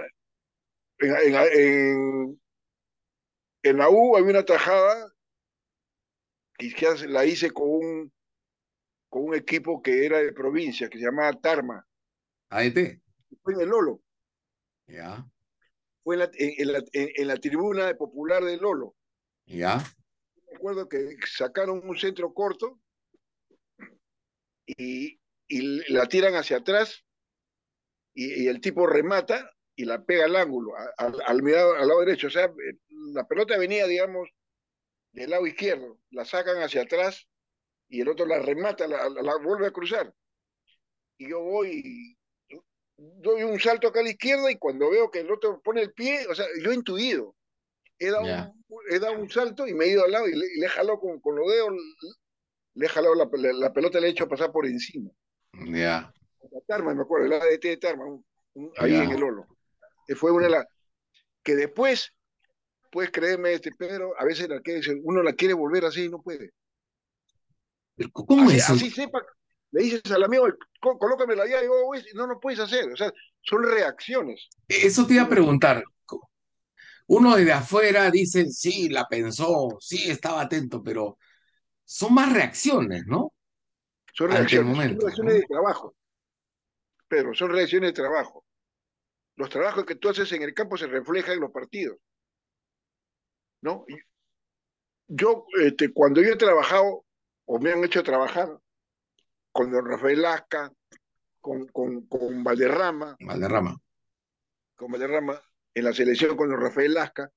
en, 0.99 1.35
en, 1.35 2.41
en, 3.63 3.77
la 3.77 3.89
U 3.89 4.17
había 4.17 4.31
una 4.31 4.43
tajada 4.43 5.13
que 6.57 7.07
la 7.07 7.25
hice 7.25 7.51
con 7.51 7.69
un, 7.69 8.13
con 9.13 9.25
un 9.25 9.35
equipo 9.35 9.79
que 9.79 10.07
era 10.07 10.17
de 10.17 10.33
provincia, 10.33 10.89
que 10.89 10.97
se 10.97 11.05
llamaba 11.05 11.39
Tarma. 11.39 11.87
AET. 12.49 12.99
Fue 13.43 13.53
en 13.53 13.61
el 13.61 13.69
Lolo. 13.69 14.01
Ya. 14.87 15.23
Fue 16.03 16.15
en 16.15 16.19
la, 16.21 16.31
en, 16.33 16.71
la, 16.73 16.83
en 16.91 17.27
la, 17.27 17.37
tribuna 17.37 17.93
popular 17.93 18.43
de 18.43 18.57
Lolo. 18.57 18.95
Ya. 19.45 19.83
Recuerdo 20.51 20.89
que 20.89 21.15
sacaron 21.27 21.87
un 21.87 21.95
centro 21.95 22.33
corto 22.33 22.81
y, 24.65 25.21
y 25.47 25.93
la 25.93 26.07
tiran 26.07 26.33
hacia 26.33 26.57
atrás 26.57 27.05
y, 28.15 28.47
el 28.47 28.61
tipo 28.61 28.87
remata 28.87 29.51
y 29.75 29.85
la 29.85 30.03
pega 30.03 30.25
al 30.25 30.37
ángulo, 30.37 30.71
al, 30.97 31.21
al, 31.27 31.39
al, 31.55 31.87
lado 31.87 31.99
derecho. 31.99 32.25
O 32.25 32.31
sea, 32.31 32.51
la 33.13 33.27
pelota 33.27 33.59
venía, 33.59 33.85
digamos, 33.85 34.27
del 35.11 35.29
lado 35.29 35.45
izquierdo, 35.45 35.99
la 36.09 36.25
sacan 36.25 36.63
hacia 36.63 36.81
atrás 36.81 37.27
y 37.89 38.01
el 38.01 38.09
otro 38.09 38.25
la 38.25 38.39
remata, 38.39 38.87
la, 38.87 39.09
la, 39.09 39.37
vuelve 39.37 39.67
a 39.67 39.71
cruzar. 39.71 40.13
Y 41.17 41.29
yo 41.29 41.41
voy, 41.41 42.17
doy 42.97 43.43
un 43.43 43.59
salto 43.59 43.87
acá 43.87 43.99
a 43.99 44.03
la 44.03 44.09
izquierda 44.09 44.51
y 44.51 44.57
cuando 44.57 44.89
veo 44.89 45.11
que 45.11 45.19
el 45.19 45.31
otro 45.31 45.61
pone 45.61 45.81
el 45.81 45.93
pie, 45.93 46.25
o 46.29 46.35
sea, 46.35 46.45
yo 46.61 46.71
he 46.71 46.75
intuido. 46.75 47.35
He 47.99 48.09
dado, 48.09 48.23
un, 48.23 48.79
he 48.89 48.99
dado 48.99 49.19
un 49.19 49.29
salto 49.29 49.67
y 49.67 49.73
me 49.73 49.85
he 49.85 49.89
ido 49.89 50.03
al 50.03 50.11
lado 50.11 50.27
y 50.27 50.35
le, 50.35 50.45
he 50.45 50.67
jalado 50.67 50.99
con, 50.99 51.19
con 51.19 51.35
los 51.35 51.47
dedos, 51.47 51.71
le 52.73 52.85
he 52.85 52.89
jalado 52.89 53.15
la, 53.15 53.29
la, 53.53 53.73
pelota, 53.73 53.99
le 53.99 54.07
he 54.07 54.11
hecho 54.11 54.27
pasar 54.27 54.51
por 54.51 54.65
encima. 54.65 55.11
Ya. 55.53 56.11
La 56.51 56.61
Tarma, 56.67 56.93
me 56.93 57.03
acuerdo, 57.03 57.27
el 57.27 57.33
ADT 57.33 57.61
de 57.61 57.77
Tarma, 57.77 58.05
ahí 58.77 58.95
en 58.95 59.11
el 59.11 59.23
Olo. 59.23 59.47
Que 60.07 60.15
fue 60.15 60.31
una 60.31 60.45
de 60.45 60.51
las. 60.51 60.65
que 61.43 61.55
después, 61.55 62.11
puedes 62.91 63.11
creerme, 63.11 63.53
este 63.53 63.71
Pedro, 63.71 64.13
a 64.17 64.25
veces 64.25 64.49
la 64.49 64.61
uno 65.03 65.23
la 65.23 65.33
quiere 65.33 65.53
volver 65.53 65.85
así 65.85 66.05
y 66.05 66.09
no 66.09 66.21
puede. 66.21 66.51
¿Cómo 68.11 68.49
es 68.49 68.69
Así 68.69 68.89
sepa, 68.89 69.23
le 69.71 69.83
dices 69.83 70.11
al 70.11 70.23
amigo, 70.23 70.47
colócamela 70.79 71.43
allá, 71.43 71.59
y 71.59 71.61
digo, 71.63 71.75
no 72.15 72.27
lo 72.27 72.39
puedes 72.39 72.59
hacer. 72.59 72.91
O 72.91 72.95
sea, 72.95 73.11
son 73.41 73.63
reacciones. 73.63 74.49
Eso 74.67 75.05
te 75.05 75.15
iba 75.15 75.23
a 75.23 75.29
preguntar. 75.29 75.83
Uno 77.07 77.35
desde 77.35 77.51
afuera 77.51 78.09
dice, 78.09 78.45
sí, 78.49 78.89
la 78.89 79.07
pensó, 79.07 79.77
sí, 79.79 80.09
estaba 80.09 80.41
atento, 80.41 80.81
pero 80.81 81.17
son 81.83 82.13
más 82.13 82.31
reacciones, 82.31 83.05
¿no? 83.05 83.33
Son 84.13 84.31
reacciones, 84.31 84.77
son 84.77 84.99
reacciones 84.99 85.33
de 85.33 85.43
trabajo. 85.43 85.95
Pero 87.07 87.33
son 87.33 87.51
reacciones 87.51 87.89
de 87.89 87.93
trabajo. 87.93 88.45
Los 89.35 89.49
trabajos 89.49 89.85
que 89.85 89.95
tú 89.95 90.09
haces 90.09 90.31
en 90.31 90.43
el 90.43 90.53
campo 90.53 90.77
se 90.77 90.87
reflejan 90.87 91.33
en 91.33 91.41
los 91.41 91.51
partidos. 91.51 91.97
¿No? 93.61 93.85
Yo, 95.07 95.45
este, 95.61 95.91
cuando 95.91 96.21
yo 96.21 96.33
he 96.33 96.37
trabajado, 96.37 97.02
o 97.45 97.59
me 97.59 97.71
han 97.71 97.83
hecho 97.83 98.03
trabajar, 98.03 98.57
con 99.51 99.71
don 99.71 99.85
Rafael 99.85 100.21
Lasca, 100.21 100.71
con, 101.39 101.67
con, 101.67 102.07
con 102.07 102.43
Valderrama. 102.43 103.15
Valderrama. 103.19 103.77
Con 104.75 104.91
Valderrama, 104.91 105.41
en 105.73 105.83
la 105.83 105.93
selección 105.93 106.35
con 106.35 106.49
don 106.49 106.59
Rafael 106.59 106.93
Lasca. 106.93 107.31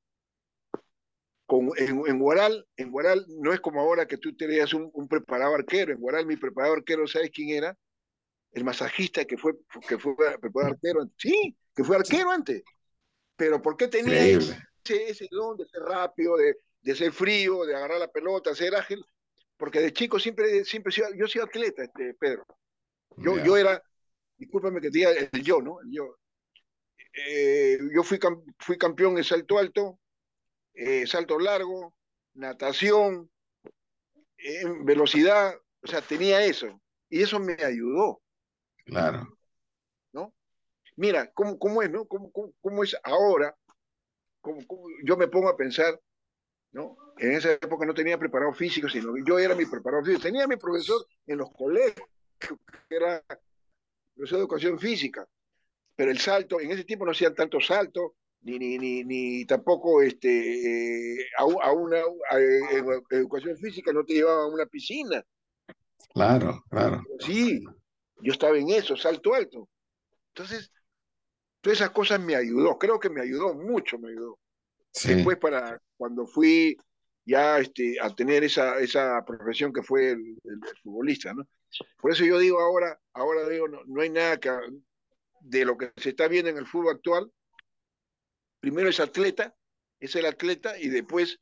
Con, 1.44 1.70
en, 1.76 2.02
en, 2.06 2.18
Guaral, 2.18 2.66
en 2.76 2.90
Guaral 2.90 3.24
no 3.28 3.52
es 3.52 3.60
como 3.60 3.80
ahora 3.80 4.06
que 4.06 4.18
tú 4.18 4.34
tenías 4.34 4.74
un, 4.74 4.90
un 4.92 5.06
preparado 5.06 5.54
arquero. 5.54 5.92
En 5.92 6.00
Guaral 6.00 6.26
mi 6.26 6.36
preparador 6.36 6.78
arquero, 6.78 7.06
¿sabes 7.06 7.30
quién 7.30 7.50
era? 7.50 7.76
El 8.52 8.64
masajista 8.64 9.24
que 9.24 9.36
fue, 9.36 9.52
que 9.88 9.98
fue 9.98 10.16
preparador 10.40 10.74
arquero. 10.74 11.08
Sí, 11.16 11.56
que 11.74 11.84
fue 11.84 11.96
arquero 11.96 12.30
antes. 12.30 12.64
Pero 13.36 13.60
¿por 13.60 13.76
qué 13.76 13.86
tenía 13.86 14.24
ese, 14.26 14.56
ese, 14.84 15.28
don 15.30 15.56
de 15.56 15.66
ser 15.66 15.82
rápido, 15.82 16.36
de, 16.36 16.56
de 16.80 16.96
ser 16.96 17.12
frío, 17.12 17.64
de 17.64 17.76
agarrar 17.76 18.00
la 18.00 18.10
pelota, 18.10 18.54
ser 18.54 18.74
ágil? 18.74 19.04
Porque 19.56 19.80
de 19.80 19.92
chico 19.92 20.18
siempre, 20.18 20.64
siempre 20.64 20.92
yo 20.92 21.24
he 21.24 21.28
sido 21.28 21.44
atleta, 21.44 21.84
este, 21.84 22.14
Pedro. 22.14 22.46
Yo, 23.16 23.42
yo 23.42 23.56
era, 23.56 23.82
discúlpame 24.36 24.80
que 24.80 24.90
te 24.90 24.98
diga 24.98 25.10
el 25.10 25.42
yo, 25.42 25.60
¿no? 25.62 25.78
yo. 25.90 26.16
Eh, 27.12 27.78
yo 27.94 28.02
fui, 28.02 28.18
fui 28.58 28.76
campeón 28.76 29.16
en 29.16 29.24
salto 29.24 29.58
alto, 29.58 29.98
eh, 30.74 31.06
salto 31.06 31.38
largo, 31.38 31.94
natación, 32.34 33.30
velocidad, 34.84 35.54
o 35.82 35.86
sea, 35.86 36.02
tenía 36.02 36.44
eso. 36.44 36.80
Y 37.08 37.22
eso 37.22 37.38
me 37.38 37.54
ayudó. 37.64 38.20
Claro. 38.84 39.26
¿No? 40.12 40.34
Mira, 40.96 41.30
¿cómo, 41.32 41.58
cómo 41.58 41.82
es, 41.82 41.90
no? 41.90 42.06
¿Cómo, 42.06 42.30
cómo, 42.60 42.84
es 42.84 42.96
ahora? 43.02 43.56
¿Cómo, 44.42 44.60
yo 45.04 45.16
me 45.16 45.28
pongo 45.28 45.48
a 45.48 45.56
pensar 45.56 45.98
¿no? 46.76 46.96
En 47.16 47.32
esa 47.32 47.52
época 47.52 47.86
no 47.86 47.94
tenía 47.94 48.18
preparado 48.18 48.52
físico, 48.52 48.88
sino 48.88 49.14
que 49.14 49.22
yo 49.24 49.38
era 49.38 49.54
mi 49.54 49.64
preparado 49.64 50.04
físico. 50.04 50.22
Tenía 50.24 50.46
mi 50.46 50.56
profesor 50.56 51.06
en 51.26 51.38
los 51.38 51.50
colegios, 51.50 52.06
que 52.38 52.94
era 52.94 53.24
profesor 54.14 54.38
de 54.38 54.42
educación 54.42 54.78
física, 54.78 55.26
pero 55.96 56.10
el 56.10 56.18
salto, 56.18 56.60
en 56.60 56.70
ese 56.70 56.84
tiempo 56.84 57.06
no 57.06 57.12
hacían 57.12 57.34
tanto 57.34 57.58
salto, 57.60 58.16
ni, 58.42 58.58
ni, 58.58 58.78
ni, 58.78 59.04
ni 59.04 59.46
tampoco 59.46 60.02
este, 60.02 61.14
eh, 61.14 61.26
a, 61.38 61.72
una 61.72 61.98
educación 63.10 63.56
física 63.56 63.92
no 63.92 64.04
te 64.04 64.12
llevaban 64.12 64.44
a 64.44 64.54
una 64.54 64.66
piscina. 64.66 65.24
Claro, 66.12 66.62
claro. 66.68 67.02
Sí, 67.20 67.64
yo 68.20 68.32
estaba 68.32 68.58
en 68.58 68.68
eso, 68.68 68.96
salto 68.96 69.34
alto. 69.34 69.68
Entonces, 70.28 70.70
todas 71.62 71.78
esas 71.78 71.90
cosas 71.90 72.20
me 72.20 72.36
ayudó, 72.36 72.78
creo 72.78 73.00
que 73.00 73.08
me 73.08 73.22
ayudó 73.22 73.54
mucho, 73.54 73.98
me 73.98 74.10
ayudó. 74.10 74.38
Después 75.04 75.36
para 75.36 75.80
cuando 75.96 76.26
fui 76.26 76.76
ya 77.24 77.58
este, 77.58 77.96
a 78.00 78.14
tener 78.14 78.44
esa, 78.44 78.78
esa 78.78 79.22
profesión 79.24 79.72
que 79.72 79.82
fue 79.82 80.12
el, 80.12 80.38
futbolista, 80.82 81.34
¿no? 81.34 81.46
Por 82.00 82.12
eso 82.12 82.24
yo 82.24 82.38
digo 82.38 82.60
ahora, 82.60 82.98
ahora 83.12 83.48
digo, 83.48 83.68
no, 83.68 83.80
no 83.84 84.00
hay 84.00 84.10
nada 84.10 84.38
que, 84.38 84.50
de 85.40 85.64
lo 85.64 85.76
que 85.76 85.92
se 85.96 86.10
está 86.10 86.28
viendo 86.28 86.50
en 86.50 86.56
el 86.56 86.66
fútbol 86.66 86.94
actual, 86.94 87.30
primero 88.60 88.88
es 88.88 89.00
atleta, 89.00 89.54
es 89.98 90.14
el 90.14 90.26
atleta, 90.26 90.78
y 90.78 90.88
después 90.88 91.38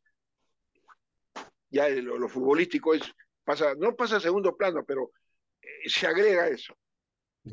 ya 1.68 1.88
lo, 1.88 2.28
futbolístico 2.28 2.94
es, 2.94 3.02
pasa, 3.44 3.74
no 3.76 3.94
pasa 3.94 4.16
a 4.16 4.20
segundo 4.20 4.57
plano, 4.57 4.84
pero 4.86 5.12
eh, 5.61 5.88
se 5.88 6.07
agrega 6.07 6.48
eso. 6.48 6.74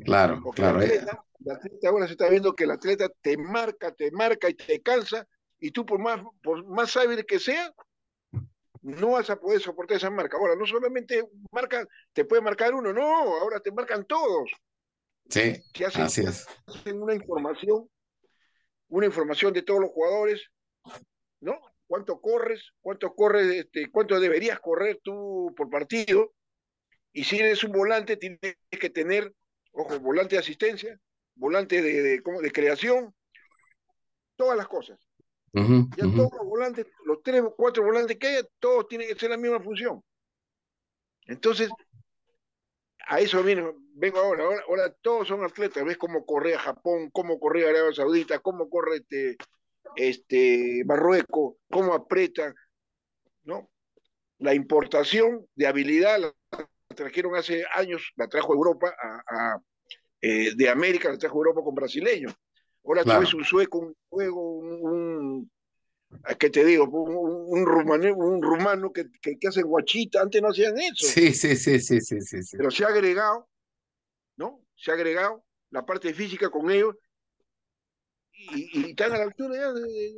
Claro, 0.04 0.40
claro. 0.54 0.80
El 0.80 0.90
atleta, 0.90 1.24
el 1.44 1.50
atleta 1.50 1.88
ahora 1.88 2.06
se 2.06 2.12
está 2.12 2.30
viendo 2.30 2.54
que 2.54 2.64
el 2.64 2.70
atleta 2.70 3.10
te 3.20 3.36
marca, 3.36 3.92
te 3.92 4.10
marca 4.10 4.48
y 4.48 4.54
te 4.54 4.80
cansa 4.80 5.26
y 5.62 5.70
tú 5.70 5.86
por 5.86 6.00
más, 6.00 6.20
por 6.42 6.66
más 6.66 6.96
hábil 6.96 7.24
que 7.24 7.38
sea, 7.38 7.72
no 8.82 9.12
vas 9.12 9.30
a 9.30 9.36
poder 9.36 9.60
soportar 9.60 9.96
esa 9.96 10.10
marca. 10.10 10.36
Ahora, 10.36 10.56
no 10.56 10.66
solamente 10.66 11.22
marca, 11.52 11.86
te 12.12 12.24
puede 12.24 12.42
marcar 12.42 12.74
uno, 12.74 12.92
no, 12.92 13.38
ahora 13.38 13.60
te 13.60 13.70
marcan 13.70 14.04
todos. 14.04 14.50
Sí, 15.30 15.62
así 15.86 16.22
es. 16.22 16.48
Hacen 16.66 17.00
una 17.00 17.14
información, 17.14 17.88
una 18.88 19.06
información 19.06 19.52
de 19.52 19.62
todos 19.62 19.82
los 19.82 19.90
jugadores, 19.90 20.48
¿no? 21.38 21.60
Cuánto 21.86 22.20
corres, 22.20 22.72
cuánto 22.80 23.14
corres, 23.14 23.46
este, 23.46 23.88
cuánto 23.88 24.18
deberías 24.18 24.58
correr 24.58 24.98
tú 25.00 25.54
por 25.56 25.70
partido. 25.70 26.34
Y 27.12 27.22
si 27.22 27.38
eres 27.38 27.62
un 27.62 27.70
volante, 27.70 28.16
tienes 28.16 28.40
que 28.68 28.90
tener, 28.90 29.32
ojo, 29.70 30.00
volante 30.00 30.34
de 30.34 30.40
asistencia, 30.40 30.98
volante 31.36 31.80
de, 31.80 32.02
de, 32.02 32.20
de 32.20 32.52
creación, 32.52 33.14
todas 34.34 34.56
las 34.56 34.66
cosas. 34.66 34.98
Ya 35.52 36.04
todos 36.16 36.32
los 36.32 36.46
volantes, 36.46 36.86
los 37.04 37.22
tres 37.22 37.42
o 37.42 37.54
cuatro 37.54 37.84
volantes 37.84 38.16
que 38.18 38.26
haya, 38.26 38.48
todos 38.58 38.88
tienen 38.88 39.08
que 39.08 39.14
ser 39.14 39.30
la 39.30 39.36
misma 39.36 39.60
función. 39.60 40.02
Entonces, 41.26 41.70
a 43.06 43.20
eso 43.20 43.42
viene, 43.42 43.70
vengo 43.94 44.18
ahora, 44.18 44.44
ahora, 44.66 44.92
todos 45.02 45.28
son 45.28 45.44
atletas, 45.44 45.84
ves 45.84 45.98
cómo 45.98 46.24
corre 46.24 46.54
a 46.54 46.58
Japón, 46.58 47.10
cómo 47.10 47.38
corre 47.38 47.66
a 47.66 47.70
Arabia 47.70 47.92
Saudita, 47.92 48.38
cómo 48.38 48.70
corre 48.70 48.96
este, 48.96 49.36
este 49.96 50.82
Marruecos, 50.86 51.56
cómo 51.70 51.94
aprieta, 51.94 52.54
¿no? 53.44 53.70
La 54.38 54.54
importación 54.54 55.46
de 55.54 55.66
habilidad 55.66 56.18
la 56.18 56.34
trajeron 56.94 57.36
hace 57.36 57.64
años, 57.74 58.12
la 58.16 58.28
trajo 58.28 58.54
Europa 58.54 58.94
a, 58.98 59.58
eh, 60.20 60.54
de 60.54 60.68
América, 60.68 61.10
la 61.10 61.18
trajo 61.18 61.38
Europa 61.38 61.60
con 61.62 61.74
brasileños. 61.74 62.34
Ahora 62.84 63.02
claro. 63.04 63.26
tú 63.28 63.36
un 63.36 63.44
sueco, 63.44 63.78
un 63.78 63.94
juego, 64.08 64.58
un, 64.58 65.50
¿qué 66.38 66.50
te 66.50 66.64
digo? 66.64 66.84
Un, 66.84 67.64
rumano, 67.64 68.14
un 68.14 68.42
rumano 68.42 68.92
que, 68.92 69.10
que, 69.20 69.38
que, 69.38 69.48
hacen 69.48 69.66
guachita, 69.66 70.20
antes 70.20 70.42
no 70.42 70.48
hacían 70.48 70.76
eso. 70.78 71.06
Sí, 71.06 71.32
sí, 71.32 71.56
sí, 71.56 71.78
sí, 71.80 72.00
sí, 72.00 72.20
sí, 72.20 72.42
sí. 72.42 72.56
Pero 72.56 72.70
se 72.70 72.84
ha 72.84 72.88
agregado, 72.88 73.48
¿no? 74.36 74.64
Se 74.76 74.90
ha 74.90 74.94
agregado 74.94 75.44
la 75.70 75.86
parte 75.86 76.12
física 76.12 76.50
con 76.50 76.70
ellos 76.70 76.96
y, 78.32 78.80
y 78.80 78.90
están 78.90 79.12
a 79.12 79.18
la 79.18 79.24
altura 79.24 79.54
ya 79.56 79.72
de, 79.72 80.14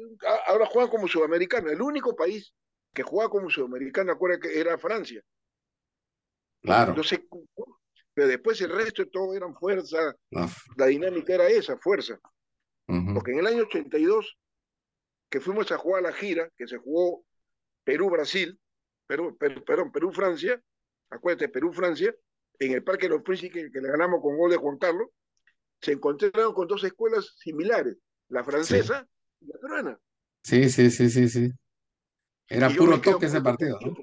ahora 0.47 0.67
juegan 0.67 0.91
como 0.91 1.07
sudamericano. 1.07 1.71
El 1.71 1.83
único 1.83 2.17
país 2.17 2.53
que 2.95 3.03
juega 3.03 3.29
como 3.29 3.51
sudamericano, 3.51 4.13
acuerda 4.13 4.41
que 4.41 4.59
era 4.59 4.79
Francia. 4.79 5.23
Claro. 6.63 6.91
Entonces, 6.91 7.21
pero 8.15 8.29
después 8.29 8.61
el 8.63 8.71
resto 8.71 9.07
todo 9.09 9.35
eran 9.35 9.55
fuerza, 9.55 10.17
la 10.77 10.87
dinámica 10.87 11.35
era 11.35 11.49
esa, 11.49 11.77
fuerza. 11.77 12.19
Porque 12.87 13.33
en 13.33 13.39
el 13.39 13.47
año 13.47 13.63
82, 13.63 14.39
que 15.31 15.41
fuimos 15.41 15.73
a 15.73 15.79
jugar 15.79 16.03
la 16.03 16.13
gira, 16.13 16.51
que 16.57 16.67
se 16.67 16.77
jugó 16.77 17.25
Perú-Brasil, 17.85 18.59
Perú, 19.07 19.37
Perú, 19.39 19.65
perdón, 19.65 19.93
Perú-Francia, 19.93 20.63
acuérdate, 21.11 21.49
Perú-Francia, 21.49 22.15
en 22.59 22.73
el 22.73 22.85
Parque 22.85 23.07
de 23.07 23.15
los 23.15 23.23
Príncipes, 23.23 23.71
que, 23.73 23.81
le 23.81 23.89
ganamos 23.89 24.21
con 24.21 24.37
gol 24.37 24.51
de 24.51 24.57
Juan 24.57 24.79
Carlos, 24.79 25.09
se 25.81 25.93
encontraron 25.93 26.55
con 26.55 26.69
dos 26.69 26.85
escuelas 26.85 27.35
similares, 27.37 27.97
la 28.29 28.45
francesa 28.45 29.01
sí. 29.01 29.47
y 29.47 29.53
la 29.53 29.59
peruana. 29.59 29.99
Sí, 30.43 30.69
sí, 30.69 30.91
sí, 30.91 31.11
sí, 31.11 31.29
sí. 31.29 31.53
Era 32.49 32.71
y 32.71 32.75
puro 32.75 33.01
toque 33.01 33.27
ese 33.27 33.41
partido. 33.41 33.79
¿no? 33.81 33.97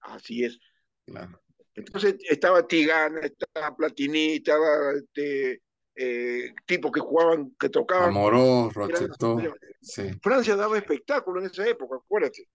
Así 0.00 0.44
es. 0.44 0.58
Claro. 1.06 1.40
Entonces 1.74 2.16
estaba 2.28 2.66
Tigana, 2.66 3.20
estaba 3.20 3.74
Platini, 3.74 4.34
estaba 4.34 4.92
este, 4.92 5.62
eh, 5.94 6.54
tipos 6.66 6.90
que 6.90 7.00
jugaban, 7.00 7.54
que 7.58 7.68
tocaban. 7.68 8.10
Amorós, 8.10 8.72
Rochetó. 8.72 9.38
Sí. 9.80 10.10
Francia 10.22 10.56
daba 10.56 10.78
espectáculo 10.78 11.40
en 11.40 11.46
esa 11.46 11.66
época, 11.66 11.96
acuérdate. 11.96 12.48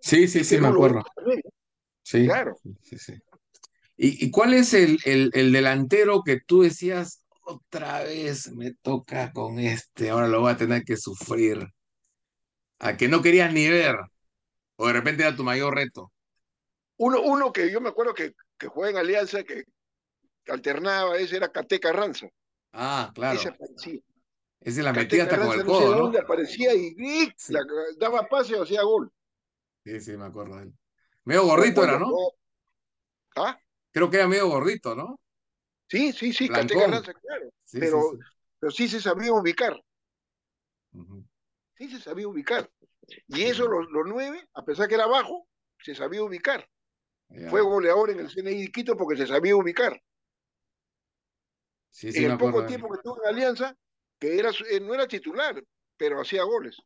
Sí, 0.00 0.26
sí, 0.26 0.44
sí, 0.44 0.58
me 0.58 0.68
acuerdo. 0.68 1.02
Sí, 2.02 2.24
claro. 2.24 2.56
Sí, 2.82 2.98
sí. 2.98 3.14
¿Y, 3.96 4.26
¿Y, 4.26 4.30
cuál 4.30 4.54
es 4.54 4.74
el, 4.74 4.98
el, 5.04 5.30
el, 5.34 5.52
delantero 5.52 6.22
que 6.24 6.40
tú 6.40 6.62
decías, 6.62 7.24
otra 7.42 8.02
vez 8.02 8.50
me 8.52 8.74
toca 8.74 9.32
con 9.32 9.58
este, 9.58 10.10
ahora 10.10 10.28
lo 10.28 10.40
voy 10.40 10.52
a 10.52 10.56
tener 10.56 10.82
que 10.84 10.96
sufrir? 10.96 11.64
A 12.78 12.96
que 12.96 13.06
no 13.06 13.22
querías 13.22 13.52
ni 13.52 13.68
ver, 13.68 13.96
o 14.76 14.86
de 14.88 14.92
repente 14.92 15.22
era 15.22 15.36
tu 15.36 15.44
mayor 15.44 15.76
reto. 15.76 16.12
Uno, 16.96 17.20
uno 17.22 17.52
que 17.52 17.70
yo 17.70 17.80
me 17.80 17.90
acuerdo 17.90 18.14
que, 18.14 18.34
que 18.58 18.68
en 18.88 18.96
Alianza, 18.96 19.44
que 19.44 19.64
alternaba, 20.48 21.16
ese 21.18 21.36
era 21.36 21.52
Cate 21.52 21.78
Carranza. 21.78 22.28
Ah, 22.72 23.12
claro. 23.14 23.38
Ese 23.38 23.48
aparecía. 23.48 24.00
La 24.82 24.92
metía 24.92 25.24
hasta 25.24 25.38
con 25.38 25.58
el 25.58 25.64
codo, 25.64 25.80
no 25.80 25.92
sé 25.92 25.98
dónde 25.98 26.18
aparecía 26.20 26.74
y, 26.74 26.94
sí. 27.36 27.52
la, 27.52 27.60
daba 27.98 28.28
pase 28.28 28.54
o 28.56 28.62
hacía 28.62 28.82
gol. 28.82 29.12
Sí, 29.84 30.00
sí, 30.00 30.16
me 30.16 30.26
acuerdo 30.26 30.56
de 30.56 30.62
él. 30.64 30.72
Medio 31.24 31.44
gordito 31.44 31.84
era, 31.84 31.98
¿no? 31.98 32.12
¿Ah? 33.36 33.58
Creo 33.90 34.08
que 34.10 34.16
era 34.16 34.28
medio 34.28 34.48
gordito, 34.48 34.94
¿no? 34.94 35.20
Sí, 35.88 36.12
sí, 36.12 36.32
sí, 36.32 36.48
Carranza, 36.48 37.12
claro. 37.12 37.52
Sí, 37.64 37.78
pero, 37.78 38.00
sí, 38.12 38.18
pero 38.58 38.70
sí 38.70 38.88
se 38.88 39.00
sabía 39.00 39.32
ubicar. 39.32 39.78
Uh 40.92 41.04
-huh. 41.04 41.28
Sí 41.76 41.90
se 41.90 42.00
sabía 42.00 42.28
ubicar. 42.28 42.70
Y 43.28 43.42
eso, 43.42 43.66
los, 43.66 43.90
los 43.90 44.06
nueve, 44.06 44.48
a 44.54 44.64
pesar 44.64 44.88
que 44.88 44.94
era 44.94 45.06
bajo, 45.06 45.48
se 45.78 45.94
sabía 45.94 46.22
ubicar. 46.22 46.66
Yeah. 47.28 47.50
Fue 47.50 47.60
goleador 47.62 48.10
en 48.10 48.20
el 48.20 48.28
CNI 48.28 48.70
Quito 48.70 48.96
porque 48.96 49.16
se 49.16 49.26
sabía 49.26 49.56
ubicar. 49.56 50.00
Sí, 51.92 52.10
sí, 52.10 52.24
en 52.24 52.32
el 52.32 52.38
poco 52.38 52.66
tiempo 52.66 52.88
que 52.88 52.96
estuvo 52.96 53.22
en 53.22 53.28
Alianza, 53.28 53.76
que 54.18 54.38
era, 54.38 54.50
eh, 54.70 54.80
no 54.80 54.94
era 54.94 55.06
titular, 55.06 55.62
pero 55.96 56.20
hacía 56.20 56.42
goles. 56.42 56.76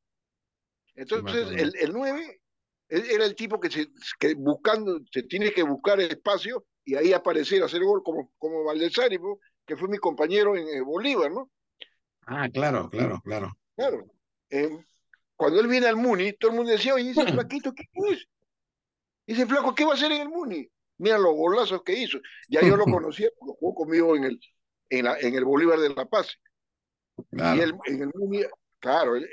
Entonces, 0.95 1.49
el, 1.53 1.73
el 1.77 1.93
9 1.93 2.41
era 2.89 3.25
el 3.25 3.35
tipo 3.35 3.61
que, 3.61 3.71
se, 3.71 3.89
que 4.19 4.35
buscando, 4.35 5.01
se 5.11 5.23
tiene 5.23 5.53
que 5.53 5.63
buscar 5.63 6.01
el 6.01 6.11
espacio 6.11 6.67
y 6.85 6.97
ahí 6.97 7.13
aparecer, 7.13 7.63
hacer 7.63 7.83
gol 7.83 8.03
como, 8.03 8.33
como 8.39 8.65
Valdesari, 8.65 9.19
que 9.65 9.77
fue 9.77 9.89
mi 9.89 9.99
compañero 9.99 10.57
en 10.57 10.85
Bolívar, 10.85 11.31
¿no? 11.31 11.51
Ah, 12.27 12.49
claro, 12.53 12.91
claro, 12.91 13.21
claro. 13.25 13.57
Claro. 13.77 14.07
Eh, 14.51 14.71
cuando 15.37 15.61
él 15.61 15.69
viene 15.69 15.87
al 15.87 15.97
Muni, 15.97 16.33
todo 16.33 16.51
el 16.51 16.57
mundo 16.57 16.73
decía, 16.73 16.95
oye, 16.95 17.11
ese 17.11 17.25
flaquito, 17.33 17.73
¿qué 17.73 17.85
es? 18.11 18.27
Ese 19.27 19.47
flaco, 19.47 19.75
¿qué 19.75 19.85
va 19.85 19.93
a 19.93 19.95
hacer 19.95 20.11
en 20.13 20.23
el 20.23 20.29
Muni? 20.29 20.69
Mira 20.99 21.19
los 21.19 21.35
golazos 21.35 21.83
que 21.83 21.93
hizo. 21.93 22.19
Ya 22.49 22.63
yo 22.63 22.77
lo 22.77 22.85
conocía, 23.01 23.29
porque 23.39 23.59
jugó 23.59 23.75
conmigo 23.75 24.17
en 24.17 24.25
el, 24.25 24.41
en, 24.91 25.05
la, 25.05 25.18
en 25.18 25.34
el 25.34 25.45
Bolívar 25.45 25.78
de 25.78 25.91
La 25.91 26.05
Paz. 26.07 26.39
Claro. 27.30 27.57
Y 27.57 27.61
él, 27.62 27.74
en 27.87 28.03
el 28.03 28.11
Muni, 28.14 28.41
claro, 28.78 29.16
él, 29.16 29.28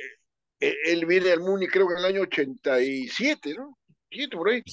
él, 0.60 1.06
viene 1.06 1.32
al 1.32 1.42
Muni 1.42 1.68
creo 1.68 1.88
que 1.88 1.94
en 1.94 2.00
el 2.00 2.06
año 2.06 2.22
87, 2.22 3.56
¿no? 3.56 3.78
por 4.32 4.50
ahí. 4.50 4.64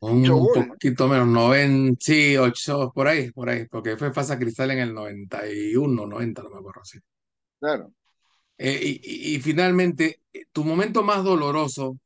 Un 0.00 0.24
poquito 0.68 1.08
menos, 1.08 1.28
90, 1.28 1.98
sí, 2.00 2.36
8, 2.36 2.92
por 2.94 3.08
ahí, 3.08 3.30
por 3.32 3.48
ahí, 3.48 3.66
porque 3.66 3.96
fue 3.96 4.12
Fasa 4.12 4.38
Cristal 4.38 4.70
en 4.70 4.78
el 4.78 4.94
91, 4.94 6.06
90, 6.06 6.42
no 6.42 6.50
me 6.50 6.58
acuerdo, 6.58 6.84
sí. 6.84 6.98
Claro. 7.58 7.92
Eh, 8.56 8.78
y, 8.82 9.00
y, 9.02 9.34
y, 9.34 9.40
finalmente, 9.40 10.22
tu 10.52 10.64
momento 10.64 11.02
más 11.02 11.24
doloroso, 11.24 11.98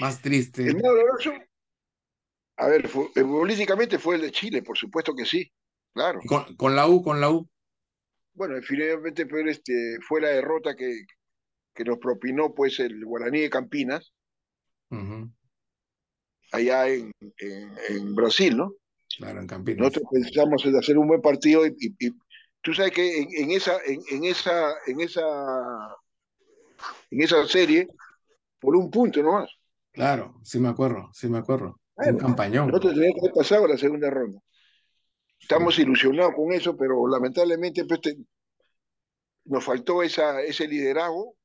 más 0.00 0.20
triste. 0.20 0.66
¿El 0.66 0.74
más 0.74 0.82
doloroso? 0.82 1.32
A 2.56 2.68
ver, 2.68 2.88
fue, 2.88 3.08
políticamente 3.14 3.98
fue 3.98 4.16
el 4.16 4.22
de 4.22 4.30
Chile, 4.30 4.62
por 4.62 4.78
supuesto 4.78 5.14
que 5.14 5.24
sí, 5.24 5.50
claro. 5.94 6.20
Con, 6.26 6.56
con, 6.56 6.76
la 6.76 6.86
U, 6.86 7.02
con 7.02 7.20
la 7.20 7.30
U. 7.30 7.48
Bueno, 8.34 8.60
finalmente 8.62 9.26
fue, 9.26 9.48
este, 9.48 9.98
fue 10.06 10.20
la 10.20 10.28
derrota 10.28 10.74
que, 10.74 11.04
que 11.74 11.84
nos 11.84 11.98
propinó 11.98 12.52
pues 12.52 12.80
el 12.80 13.04
Guaraní 13.04 13.40
de 13.40 13.50
Campinas, 13.50 14.12
uh 14.90 14.96
-huh. 14.96 15.32
allá 16.52 16.88
en, 16.88 17.12
en, 17.38 17.74
en, 17.88 18.14
Brasil, 18.14 18.56
¿no? 18.56 18.74
Claro, 19.16 19.40
en 19.40 19.46
Campinas. 19.46 19.78
Nosotros 19.80 20.08
pensamos 20.10 20.64
en 20.66 20.76
hacer 20.76 20.98
un 20.98 21.06
buen 21.06 21.22
partido 21.22 21.64
y, 21.66 21.76
y, 21.78 22.06
y 22.06 22.10
tú 22.60 22.74
sabes 22.74 22.92
que 22.92 23.18
en, 23.22 23.28
en, 23.36 23.50
esa, 23.52 23.78
en, 23.86 24.24
esa, 24.24 24.74
en 24.86 25.00
esa, 25.00 25.22
en 27.10 27.22
esa 27.22 27.46
serie, 27.46 27.86
por 28.58 28.74
un 28.74 28.90
punto 28.90 29.22
nomás. 29.22 29.50
Claro, 29.92 30.40
sí 30.42 30.58
me 30.58 30.68
acuerdo, 30.68 31.08
sí 31.12 31.28
me 31.28 31.38
acuerdo. 31.38 31.78
Claro, 31.94 32.14
un 32.14 32.18
campañón. 32.18 32.66
Nosotros 32.68 32.94
teníamos 32.94 33.14
que 33.14 33.26
haber 33.26 33.34
pasado 33.34 33.68
la 33.68 33.78
segunda 33.78 34.10
ronda. 34.10 34.40
Estamos 35.44 35.78
ilusionados 35.78 36.32
con 36.34 36.54
eso, 36.54 36.74
pero 36.74 37.06
lamentablemente 37.06 37.84
pues, 37.84 38.00
te, 38.00 38.16
nos 39.44 39.62
faltó 39.62 40.02
esa, 40.02 40.40
ese 40.40 40.66
liderazgo 40.66 41.36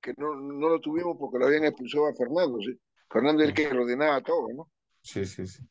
que 0.00 0.12
no, 0.16 0.34
no 0.34 0.68
lo 0.68 0.80
tuvimos 0.80 1.16
porque 1.16 1.38
lo 1.38 1.46
habían 1.46 1.64
expulsado 1.64 2.08
a 2.08 2.14
Fernando. 2.14 2.58
¿sí? 2.58 2.76
Fernando 3.08 3.44
es 3.44 3.50
el 3.50 3.54
que 3.54 3.68
ordenaba 3.68 4.20
todo, 4.20 4.48
¿no? 4.52 4.68
Sí, 5.00 5.24
sí, 5.26 5.46
sí. 5.46 5.62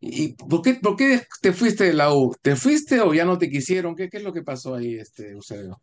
¿Y 0.00 0.34
por 0.34 0.60
qué, 0.60 0.74
por 0.74 0.96
qué 0.96 1.22
te 1.40 1.54
fuiste 1.54 1.84
de 1.84 1.94
la 1.94 2.14
U? 2.14 2.36
¿Te 2.42 2.54
fuiste 2.56 3.00
o 3.00 3.14
ya 3.14 3.24
no 3.24 3.38
te 3.38 3.48
quisieron? 3.48 3.96
¿Qué, 3.96 4.10
qué 4.10 4.18
es 4.18 4.22
lo 4.22 4.34
que 4.34 4.42
pasó 4.42 4.74
ahí, 4.74 4.96
este, 4.96 5.30
Eusebio? 5.30 5.80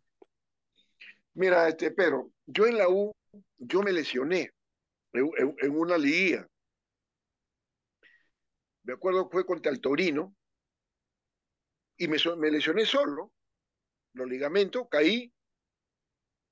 Mira, 1.34 1.68
este, 1.68 1.90
pero 1.90 2.30
yo 2.46 2.68
en 2.68 2.78
la 2.78 2.88
U, 2.88 3.12
yo 3.58 3.82
me 3.82 3.92
lesioné 3.92 4.52
en, 5.12 5.28
en, 5.38 5.56
en 5.60 5.76
una 5.76 5.98
liguilla. 5.98 6.46
Me 8.84 8.92
acuerdo 8.92 9.28
fue 9.28 9.44
contra 9.44 9.72
el 9.72 9.80
Torino 9.80 10.35
y 11.96 12.08
me, 12.08 12.18
me 12.36 12.50
lesioné 12.50 12.84
solo, 12.86 13.32
los 14.12 14.28
ligamentos, 14.28 14.86
caí 14.90 15.32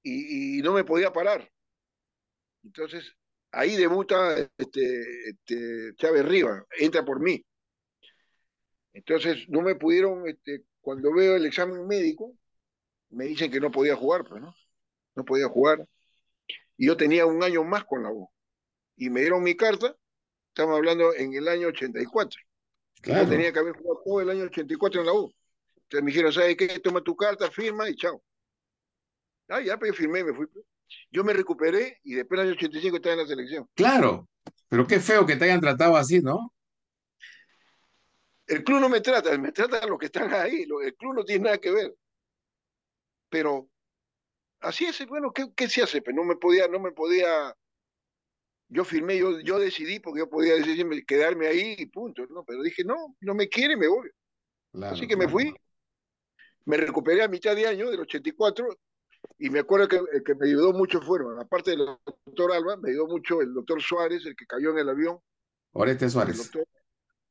y, 0.02 0.58
y, 0.58 0.62
no 0.62 0.72
me 0.72 0.84
podía 0.84 1.12
parar. 1.12 1.50
Entonces, 2.62 3.14
ahí 3.50 3.76
debuta 3.76 4.36
este, 4.58 5.30
este, 5.30 5.94
Chávez 5.96 6.24
Riva, 6.26 6.66
entra 6.78 7.04
por 7.04 7.20
mí. 7.20 7.44
Entonces 8.92 9.48
no 9.48 9.60
me 9.62 9.74
pudieron, 9.74 10.26
este, 10.28 10.64
cuando 10.80 11.12
veo 11.12 11.36
el 11.36 11.46
examen 11.46 11.86
médico, 11.86 12.36
me 13.10 13.26
dicen 13.26 13.50
que 13.50 13.60
no 13.60 13.70
podía 13.70 13.96
jugar, 13.96 14.24
pues, 14.24 14.42
¿no? 14.42 14.54
No 15.14 15.24
podía 15.24 15.48
jugar. 15.48 15.86
Y 16.76 16.86
yo 16.86 16.96
tenía 16.96 17.26
un 17.26 17.42
año 17.42 17.64
más 17.64 17.84
con 17.84 18.02
la 18.02 18.10
U. 18.10 18.30
Y 18.96 19.10
me 19.10 19.20
dieron 19.20 19.42
mi 19.42 19.56
carta, 19.56 19.96
estamos 20.48 20.76
hablando 20.76 21.14
en 21.14 21.34
el 21.34 21.48
año 21.48 21.68
84. 21.68 22.40
Yo 23.04 23.28
tenía 23.28 23.52
que 23.52 23.58
haber 23.58 23.74
jugado 23.74 24.02
todo 24.04 24.20
el 24.20 24.30
año 24.30 24.44
84 24.44 25.00
en 25.00 25.06
la 25.06 25.12
U. 25.12 25.32
Entonces 25.76 26.02
me 26.02 26.10
dijeron, 26.10 26.32
¿sabes 26.32 26.56
qué? 26.56 26.80
Toma 26.80 27.02
tu 27.02 27.16
carta, 27.16 27.50
firma 27.50 27.88
y 27.88 27.96
chao. 27.96 28.22
Ah, 29.48 29.60
ya, 29.60 29.78
pues 29.78 29.92
yo 29.92 29.96
firmé 29.96 30.24
me 30.24 30.32
fui. 30.32 30.46
Pues. 30.46 30.64
Yo 31.10 31.24
me 31.24 31.32
recuperé 31.32 32.00
y 32.02 32.14
después 32.14 32.38
del 32.38 32.48
año 32.48 32.56
85 32.56 32.96
estaba 32.96 33.14
en 33.14 33.20
la 33.20 33.26
selección. 33.26 33.68
Claro, 33.74 34.28
pero 34.68 34.86
qué 34.86 35.00
feo 35.00 35.26
que 35.26 35.36
te 35.36 35.44
hayan 35.44 35.60
tratado 35.60 35.96
así, 35.96 36.20
¿no? 36.20 36.52
El 38.46 38.62
club 38.62 38.80
no 38.80 38.88
me 38.88 39.00
trata, 39.00 39.36
me 39.38 39.52
trata 39.52 39.78
a 39.78 39.86
los 39.86 39.98
que 39.98 40.06
están 40.06 40.32
ahí. 40.34 40.66
El 40.84 40.94
club 40.96 41.14
no 41.14 41.24
tiene 41.24 41.44
nada 41.44 41.58
que 41.58 41.70
ver. 41.70 41.94
Pero 43.30 43.68
así 44.60 44.84
es, 44.84 45.06
bueno, 45.06 45.32
¿qué, 45.32 45.46
qué 45.56 45.68
se 45.68 45.82
hace? 45.82 46.02
Pues 46.02 46.14
no 46.14 46.24
me 46.24 46.36
podía, 46.36 46.68
no 46.68 46.78
me 46.78 46.92
podía. 46.92 47.54
Yo 48.74 48.84
firmé, 48.84 49.16
yo, 49.16 49.38
yo 49.38 49.60
decidí 49.60 50.00
porque 50.00 50.18
yo 50.18 50.28
podía 50.28 50.54
decidirme 50.54 51.04
quedarme 51.04 51.46
ahí 51.46 51.76
y 51.78 51.86
punto, 51.86 52.26
¿no? 52.26 52.42
Pero 52.44 52.60
dije, 52.60 52.82
no, 52.82 53.14
no 53.20 53.32
me 53.32 53.48
quiere, 53.48 53.76
me 53.76 53.86
voy. 53.86 54.10
así 54.82 55.06
que 55.06 55.16
me 55.16 55.28
fui. 55.28 55.54
Me 56.64 56.76
recuperé 56.76 57.22
a 57.22 57.28
mitad 57.28 57.54
de 57.54 57.68
año, 57.68 57.88
del 57.88 58.00
84, 58.00 58.66
y 59.38 59.48
me 59.50 59.60
acuerdo 59.60 59.86
que 59.86 60.00
el 60.12 60.24
que 60.24 60.34
me 60.34 60.48
ayudó 60.48 60.72
mucho 60.72 61.00
fueron, 61.00 61.38
aparte 61.38 61.70
del 61.70 61.86
doctor 62.26 62.52
Alba, 62.52 62.76
me 62.76 62.90
ayudó 62.90 63.06
mucho 63.06 63.40
el 63.40 63.54
doctor 63.54 63.80
Suárez, 63.80 64.26
el 64.26 64.34
que 64.34 64.44
cayó 64.44 64.72
en 64.72 64.78
el 64.78 64.88
avión. 64.88 65.20
Oreste 65.72 66.10
Suárez. 66.10 66.50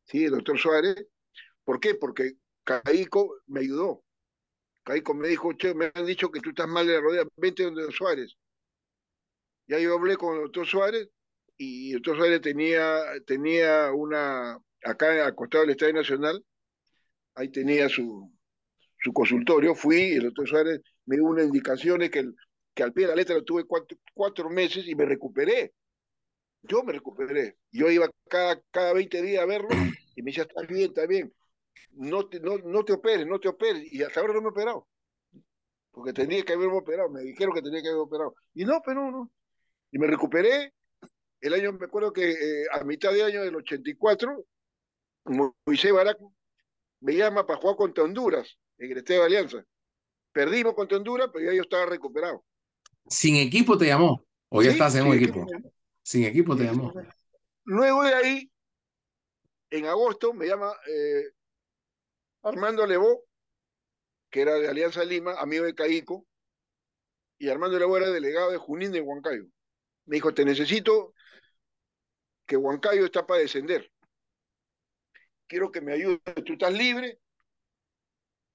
sí, 0.05 0.23
el 0.23 0.31
doctor 0.31 0.57
Suárez. 0.57 0.95
¿Por 1.65 1.81
qué? 1.81 1.95
Porque 1.95 2.37
Caico 2.63 3.41
me 3.47 3.59
ayudó. 3.59 4.01
Caico 4.83 5.13
me 5.13 5.27
dijo, 5.27 5.51
che, 5.53 5.73
me 5.73 5.91
han 5.93 6.05
dicho 6.05 6.31
que 6.31 6.39
tú 6.39 6.51
estás 6.51 6.69
mal 6.69 6.87
de 6.87 6.93
la 6.93 7.01
rodilla, 7.01 7.27
vente 7.35 7.63
donde 7.63 7.91
Suárez. 7.91 8.33
Ya 9.67 9.77
yo 9.77 9.93
hablé 9.93 10.15
con 10.15 10.35
el 10.35 10.43
doctor 10.43 10.65
Suárez 10.65 11.09
y 11.57 11.91
el 11.91 11.97
doctor 11.97 12.17
Suárez 12.17 12.41
tenía, 12.41 12.99
tenía 13.25 13.91
una, 13.93 14.57
acá 14.83 15.25
al 15.25 15.35
costado 15.35 15.63
del 15.63 15.71
Estadio 15.71 15.93
Nacional, 15.93 16.43
ahí 17.35 17.49
tenía 17.49 17.89
su, 17.89 18.31
su 18.99 19.13
consultorio, 19.13 19.75
fui, 19.75 19.97
y 19.97 20.13
el 20.13 20.23
doctor 20.23 20.47
Suárez 20.47 20.81
me 21.05 21.15
dio 21.15 21.25
unas 21.25 21.45
indicaciones 21.45 22.09
que, 22.09 22.25
que 22.73 22.83
al 22.83 22.93
pie 22.93 23.05
de 23.05 23.09
la 23.09 23.15
letra 23.15 23.35
lo 23.35 23.43
tuve 23.43 23.65
cuatro, 23.65 23.97
cuatro 24.13 24.49
meses 24.49 24.87
y 24.87 24.95
me 24.95 25.05
recuperé. 25.05 25.73
Yo 26.63 26.81
me 26.83 26.93
recuperé. 26.93 27.57
Yo 27.71 27.89
iba 27.89 28.09
cada, 28.29 28.61
cada 28.71 28.93
20 28.93 29.21
días 29.21 29.43
a 29.43 29.45
verlo 29.45 29.69
y 30.15 30.21
me 30.21 30.31
decía, 30.31 30.43
estás 30.43 30.67
bien, 30.67 30.89
está 30.89 31.05
bien. 31.05 31.33
No 31.91 32.27
te, 32.27 32.39
no, 32.39 32.57
no 32.57 32.83
te 32.85 32.93
operes, 32.93 33.27
no 33.27 33.39
te 33.39 33.49
operes. 33.49 33.91
Y 33.91 34.01
hasta 34.01 34.21
ahora 34.21 34.33
no 34.33 34.41
me 34.41 34.47
he 34.47 34.51
operado. 34.51 34.87
Porque 35.91 36.13
tenía 36.13 36.43
que 36.43 36.53
haberme 36.53 36.77
operado. 36.77 37.09
Me 37.09 37.21
dijeron 37.21 37.53
que 37.53 37.61
tenía 37.61 37.81
que 37.81 37.89
haberme 37.89 38.03
operado. 38.03 38.35
Y 38.53 38.65
no, 38.65 38.81
pero 38.83 39.11
no. 39.11 39.31
Y 39.91 39.99
me 39.99 40.07
recuperé. 40.07 40.73
El 41.43 41.53
año, 41.53 41.73
me 41.73 41.85
acuerdo 41.87 42.13
que 42.13 42.31
eh, 42.31 42.65
a 42.71 42.85
mitad 42.85 43.11
de 43.11 43.21
año 43.21 43.43
del 43.43 43.53
84, 43.57 44.45
Moisés 45.65 45.91
Baraco 45.91 46.33
me 47.01 47.17
llama 47.17 47.45
para 47.45 47.59
jugar 47.59 47.75
contra 47.75 48.05
Honduras 48.05 48.57
en 48.77 48.91
el 48.93 48.99
Estadio 48.99 49.19
de 49.19 49.25
Alianza. 49.25 49.65
Perdimos 50.31 50.73
contra 50.73 50.97
Honduras, 50.97 51.29
pero 51.33 51.45
ya 51.45 51.53
yo 51.53 51.63
estaba 51.63 51.85
recuperado. 51.85 52.45
¿Sin 53.07 53.35
equipo 53.35 53.77
te 53.77 53.87
llamó? 53.87 54.25
¿O 54.47 54.63
ya 54.63 54.71
estás 54.71 54.95
en 54.95 55.05
un 55.05 55.15
equipo? 55.15 55.45
Sin 56.01 56.23
equipo 56.23 56.55
te 56.55 56.63
llamó. 56.63 56.93
Luego 57.65 58.03
de 58.03 58.13
ahí, 58.13 58.51
en 59.69 59.85
agosto, 59.87 60.33
me 60.33 60.47
llama 60.47 60.71
eh, 60.87 61.25
Armando 62.43 62.87
Levó, 62.87 63.25
que 64.29 64.43
era 64.43 64.53
de 64.53 64.69
Alianza 64.69 65.03
Lima, 65.03 65.33
amigo 65.41 65.65
de 65.65 65.75
Caico, 65.75 66.25
y 67.37 67.49
Armando 67.49 67.77
Levó 67.77 67.97
era 67.97 68.09
delegado 68.11 68.49
de 68.49 68.57
Junín 68.57 68.93
de 68.93 69.01
Huancayo. 69.01 69.43
Me 70.05 70.15
dijo, 70.15 70.33
te 70.33 70.45
necesito 70.45 71.13
que 72.45 72.57
Huancayo 72.57 73.05
está 73.05 73.25
para 73.25 73.41
descender. 73.41 73.91
Quiero 75.47 75.71
que 75.71 75.81
me 75.81 75.93
ayudes, 75.93 76.21
tú 76.45 76.53
estás 76.53 76.73
libre, 76.73 77.19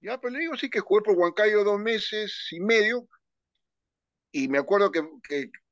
ya, 0.00 0.20
pero 0.20 0.32
le 0.32 0.40
digo, 0.40 0.56
sí 0.56 0.70
que 0.70 0.80
jugué 0.80 1.02
por 1.02 1.16
Huancayo 1.16 1.64
dos 1.64 1.78
meses 1.80 2.48
y 2.52 2.60
medio, 2.60 3.08
y 4.30 4.48
me 4.48 4.58
acuerdo 4.58 4.92
que, 4.92 5.02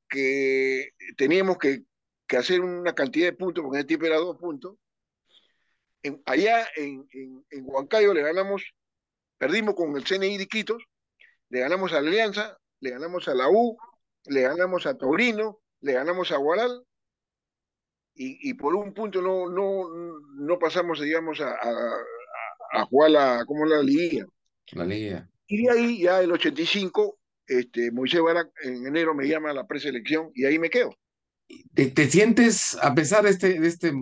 que, 0.09 0.91
teníamos 1.17 1.59
que, 1.59 1.83
que, 2.27 2.37
hacer 2.37 2.61
una 2.61 2.95
cantidad 2.95 3.27
de 3.27 3.33
puntos, 3.33 3.63
porque 3.63 3.77
en 3.77 3.81
el 3.83 3.87
tiempo 3.87 4.07
era 4.07 4.17
dos 4.17 4.37
puntos. 4.39 4.77
allá 6.25 6.67
en, 6.77 7.07
en, 7.13 7.65
Huancayo 7.65 8.15
le 8.15 8.23
ganamos, 8.23 8.63
perdimos 9.39 9.75
con 9.75 9.97
el 9.97 10.05
CNI 10.05 10.39
de 10.39 10.45
Iquitos, 10.45 10.85
le 11.49 11.61
ganamos 11.61 11.93
a 11.93 11.99
Alianza, 11.99 12.59
le 12.81 12.91
ganamos 12.91 13.29
a 13.29 13.35
la 13.35 13.49
U, 13.49 13.77
le 14.25 14.43
ganamos 14.43 14.87
a 14.87 14.97
Taurino, 14.97 15.61
le 15.81 15.93
ganamos 15.93 16.33
a 16.33 16.37
Guaral, 16.37 16.85
y, 18.17 18.51
y 18.51 18.55
por 18.55 18.75
un 18.75 18.93
punto 18.93 19.21
no, 19.21 19.49
no, 19.49 19.89
no 20.35 20.59
pasamos, 20.59 21.01
digamos, 21.01 21.41
a, 21.41 21.57
a 22.73 22.85
jugar 22.87 23.11
la, 23.11 23.45
¿cómo 23.47 23.65
la 23.65 23.83
liga? 23.83 24.27
La 24.73 24.85
liga. 24.85 25.29
Y 25.47 25.63
de 25.63 25.71
ahí, 25.71 26.03
ya 26.03 26.21
el 26.21 26.33
85, 26.33 27.19
este, 27.47 27.91
Moisés 27.93 28.21
Barak 28.21 28.51
en 28.63 28.87
enero 28.87 29.15
me 29.15 29.29
llama 29.29 29.51
a 29.51 29.55
la 29.55 29.67
preselección 29.67 30.31
y 30.35 30.45
ahí 30.45 30.59
me 30.59 30.71
quedo. 30.71 30.95
¿Te, 31.75 32.11
sientes, 32.11 32.77
a 32.83 32.95
pesar 32.95 33.23
de 33.23 33.31
este, 33.31 33.61
de 33.61 33.69
este, 33.69 33.93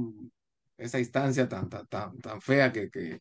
esa 0.78 0.98
instancia 0.98 1.48
tan, 1.48 1.68
tan, 1.68 1.86
tan, 1.88 2.40
fea 2.40 2.72
que, 2.72 2.88
que, 2.90 3.20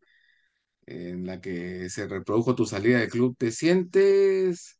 en 0.85 1.25
la 1.25 1.41
que 1.41 1.89
se 1.89 2.07
reprodujo 2.07 2.55
tu 2.55 2.65
salida 2.65 2.99
del 2.99 3.09
club, 3.09 3.35
¿te 3.37 3.51
sientes 3.51 4.79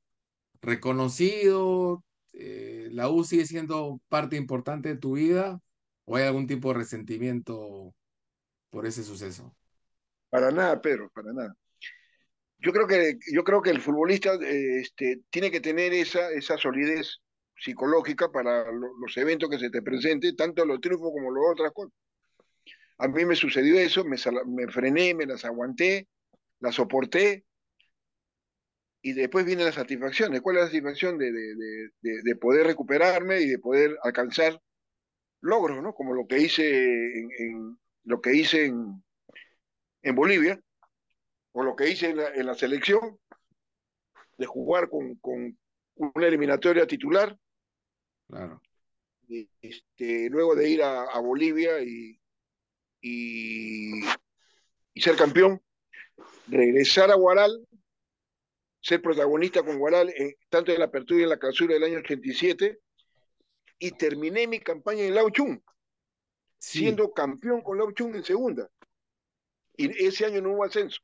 reconocido? 0.62 2.06
Eh, 2.32 2.88
¿La 2.92 3.10
U 3.10 3.26
sigue 3.26 3.46
siendo 3.46 4.00
parte 4.08 4.38
importante 4.38 4.90
de 4.90 4.98
tu 4.98 5.14
vida? 5.14 5.60
¿O 6.06 6.16
hay 6.16 6.24
algún 6.24 6.48
tipo 6.48 6.70
de 6.70 6.80
resentimiento 6.80 7.94
por 8.70 8.86
ese 8.86 9.04
suceso? 9.04 9.56
Para 10.30 10.52
nada, 10.52 10.82
Pedro, 10.82 11.10
para 11.14 11.32
nada. 11.32 11.56
Yo 12.60 12.72
creo 12.72 12.88
que, 12.88 13.18
yo 13.32 13.44
creo 13.44 13.62
que 13.62 13.70
el 13.70 13.82
futbolista 13.82 14.34
este, 14.42 15.22
tiene 15.30 15.52
que 15.52 15.60
tener 15.60 15.94
esa, 15.94 16.32
esa 16.32 16.58
solidez 16.58 17.20
psicológica 17.58 18.32
para 18.32 18.66
los 18.72 19.18
eventos 19.18 19.50
que 19.50 19.60
se 19.60 19.70
te 19.70 19.82
presenten, 19.82 20.36
tanto 20.36 20.66
los 20.66 20.82
triunfos 20.82 21.12
como 21.12 21.32
las 21.32 21.44
otras 21.52 21.72
cosas. 21.74 21.94
A 22.98 23.08
mí 23.08 23.26
me 23.26 23.36
sucedió 23.36 23.80
eso, 23.80 24.04
me, 24.06 24.18
me 24.48 24.72
frené, 24.72 25.14
me 25.14 25.26
las 25.26 25.46
aguanté, 25.46 26.08
las 26.60 26.76
soporté, 26.76 27.46
y 29.04 29.12
después 29.12 29.46
viene 29.46 29.66
la 29.66 29.74
satisfacción. 29.74 30.40
¿Cuál 30.40 30.56
es 30.56 30.62
la 30.62 30.68
satisfacción 30.68 31.18
de, 31.18 31.32
de, 31.32 31.92
de, 32.02 32.36
poder 32.38 32.66
recuperarme 32.66 33.42
y 33.42 33.50
de 33.50 33.60
poder 33.60 33.98
alcanzar 34.02 34.60
logros, 35.44 35.84
¿no? 35.84 35.94
Como 35.94 36.14
lo 36.14 36.26
que 36.26 36.40
hice 36.40 37.20
en 37.20 37.78
lo 38.04 38.22
que 38.22 38.34
hice 38.36 38.66
en, 38.66 39.04
en 40.02 40.16
Bolivia, 40.16 40.62
o 41.52 41.64
lo 41.64 41.76
que 41.76 41.90
hice 41.90 42.10
en 42.10 42.46
la, 42.46 42.56
selección, 42.56 43.20
de 44.38 44.46
jugar 44.46 44.90
con, 44.90 45.16
con, 45.16 45.58
una 45.96 46.28
eliminatoria 46.28 46.88
titular. 46.88 47.38
Claro. 48.28 48.62
Y, 49.28 49.50
este, 49.62 50.30
luego 50.30 50.56
de 50.56 50.70
ir 50.70 50.84
a, 50.84 51.20
Bolivia 51.20 51.82
y, 51.82 52.20
y, 53.02 54.02
ser 54.96 55.16
campeón, 55.16 55.62
regresar 56.48 57.12
a 57.12 57.16
Guaral, 57.16 57.68
ser 58.82 59.02
protagonista 59.02 59.64
con 59.64 59.78
Guaral, 59.78 60.10
eh, 60.10 60.38
tanto 60.50 60.72
en 60.72 60.80
la 60.80 60.86
apertura 60.86 61.22
y 61.22 61.24
en 61.24 61.30
la 61.30 61.40
clausura 61.40 61.76
del 61.76 61.84
año 61.84 62.00
87, 62.00 62.80
y 63.84 63.92
terminé 63.92 64.48
mi 64.48 64.62
campaña 64.62 65.04
en 65.04 65.14
Lauchun, 65.14 65.62
siendo 66.58 67.12
campeón 67.12 67.62
con 67.62 67.78
Lauchun 67.78 68.16
en 68.16 68.24
segunda. 68.24 68.70
Y 69.76 70.06
ese 70.06 70.26
año 70.26 70.42
no 70.42 70.54
hubo 70.54 70.64
ascenso. 70.64 71.02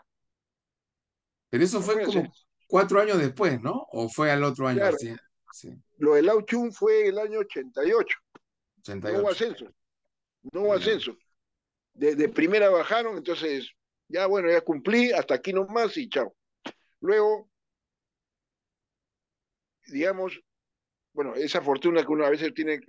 Pero 1.50 1.62
eso 1.62 1.82
fue 1.82 2.06
como 2.06 2.32
cuatro 2.70 3.02
años 3.02 3.18
después, 3.18 3.60
¿no? 3.62 3.86
¿O 3.92 4.08
fue 4.08 4.32
al 4.32 4.46
otro 4.46 4.66
año? 4.66 4.82
Sí, 5.52 5.76
Lo 5.98 6.14
de 6.14 6.22
Lau 6.22 6.42
Chun 6.44 6.72
fue 6.72 7.10
el 7.10 7.20
año 7.20 7.40
88. 7.40 8.18
No 8.88 9.20
hubo 9.20 9.30
ascenso. 9.30 9.66
No 10.54 10.62
hubo 10.62 10.74
ascenso. 10.74 11.18
De, 11.94 12.30
primera 12.30 12.70
bajaron, 12.70 13.18
entonces 13.18 13.70
ya 14.08 14.26
bueno, 14.26 14.50
ya 14.50 14.62
cumplí, 14.62 15.12
hasta 15.12 15.34
aquí 15.34 15.52
nomás 15.52 15.98
y 15.98 16.08
chao. 16.08 16.34
Luego, 17.02 17.50
digamos, 19.88 20.40
bueno, 21.20 21.36
esa 21.36 21.62
fortuna 21.62 22.02
que 22.06 22.12
uno 22.12 22.26
a 22.26 22.30
veces 22.30 22.54
tiene, 22.54 22.80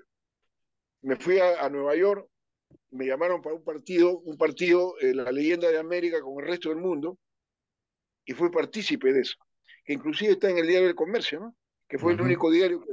me 1.02 1.16
fui 1.16 1.40
a 1.40 1.68
Nueva 1.68 1.96
York 1.96 2.30
me 2.90 3.06
llamaron 3.06 3.40
para 3.42 3.54
un 3.54 3.64
partido, 3.64 4.18
un 4.20 4.36
partido, 4.36 4.94
eh, 5.00 5.14
la 5.14 5.30
leyenda 5.30 5.68
de 5.68 5.78
América 5.78 6.20
con 6.20 6.42
el 6.42 6.48
resto 6.48 6.68
del 6.68 6.78
mundo, 6.78 7.18
y 8.24 8.32
fui 8.32 8.50
partícipe 8.50 9.12
de 9.12 9.20
eso, 9.20 9.36
que 9.84 9.92
inclusive 9.92 10.32
está 10.32 10.50
en 10.50 10.58
el 10.58 10.66
diario 10.66 10.86
del 10.86 10.96
comercio, 10.96 11.40
¿no? 11.40 11.56
que 11.88 11.98
fue 11.98 12.12
el 12.12 12.20
único 12.20 12.50
diario 12.50 12.80
que, 12.80 12.92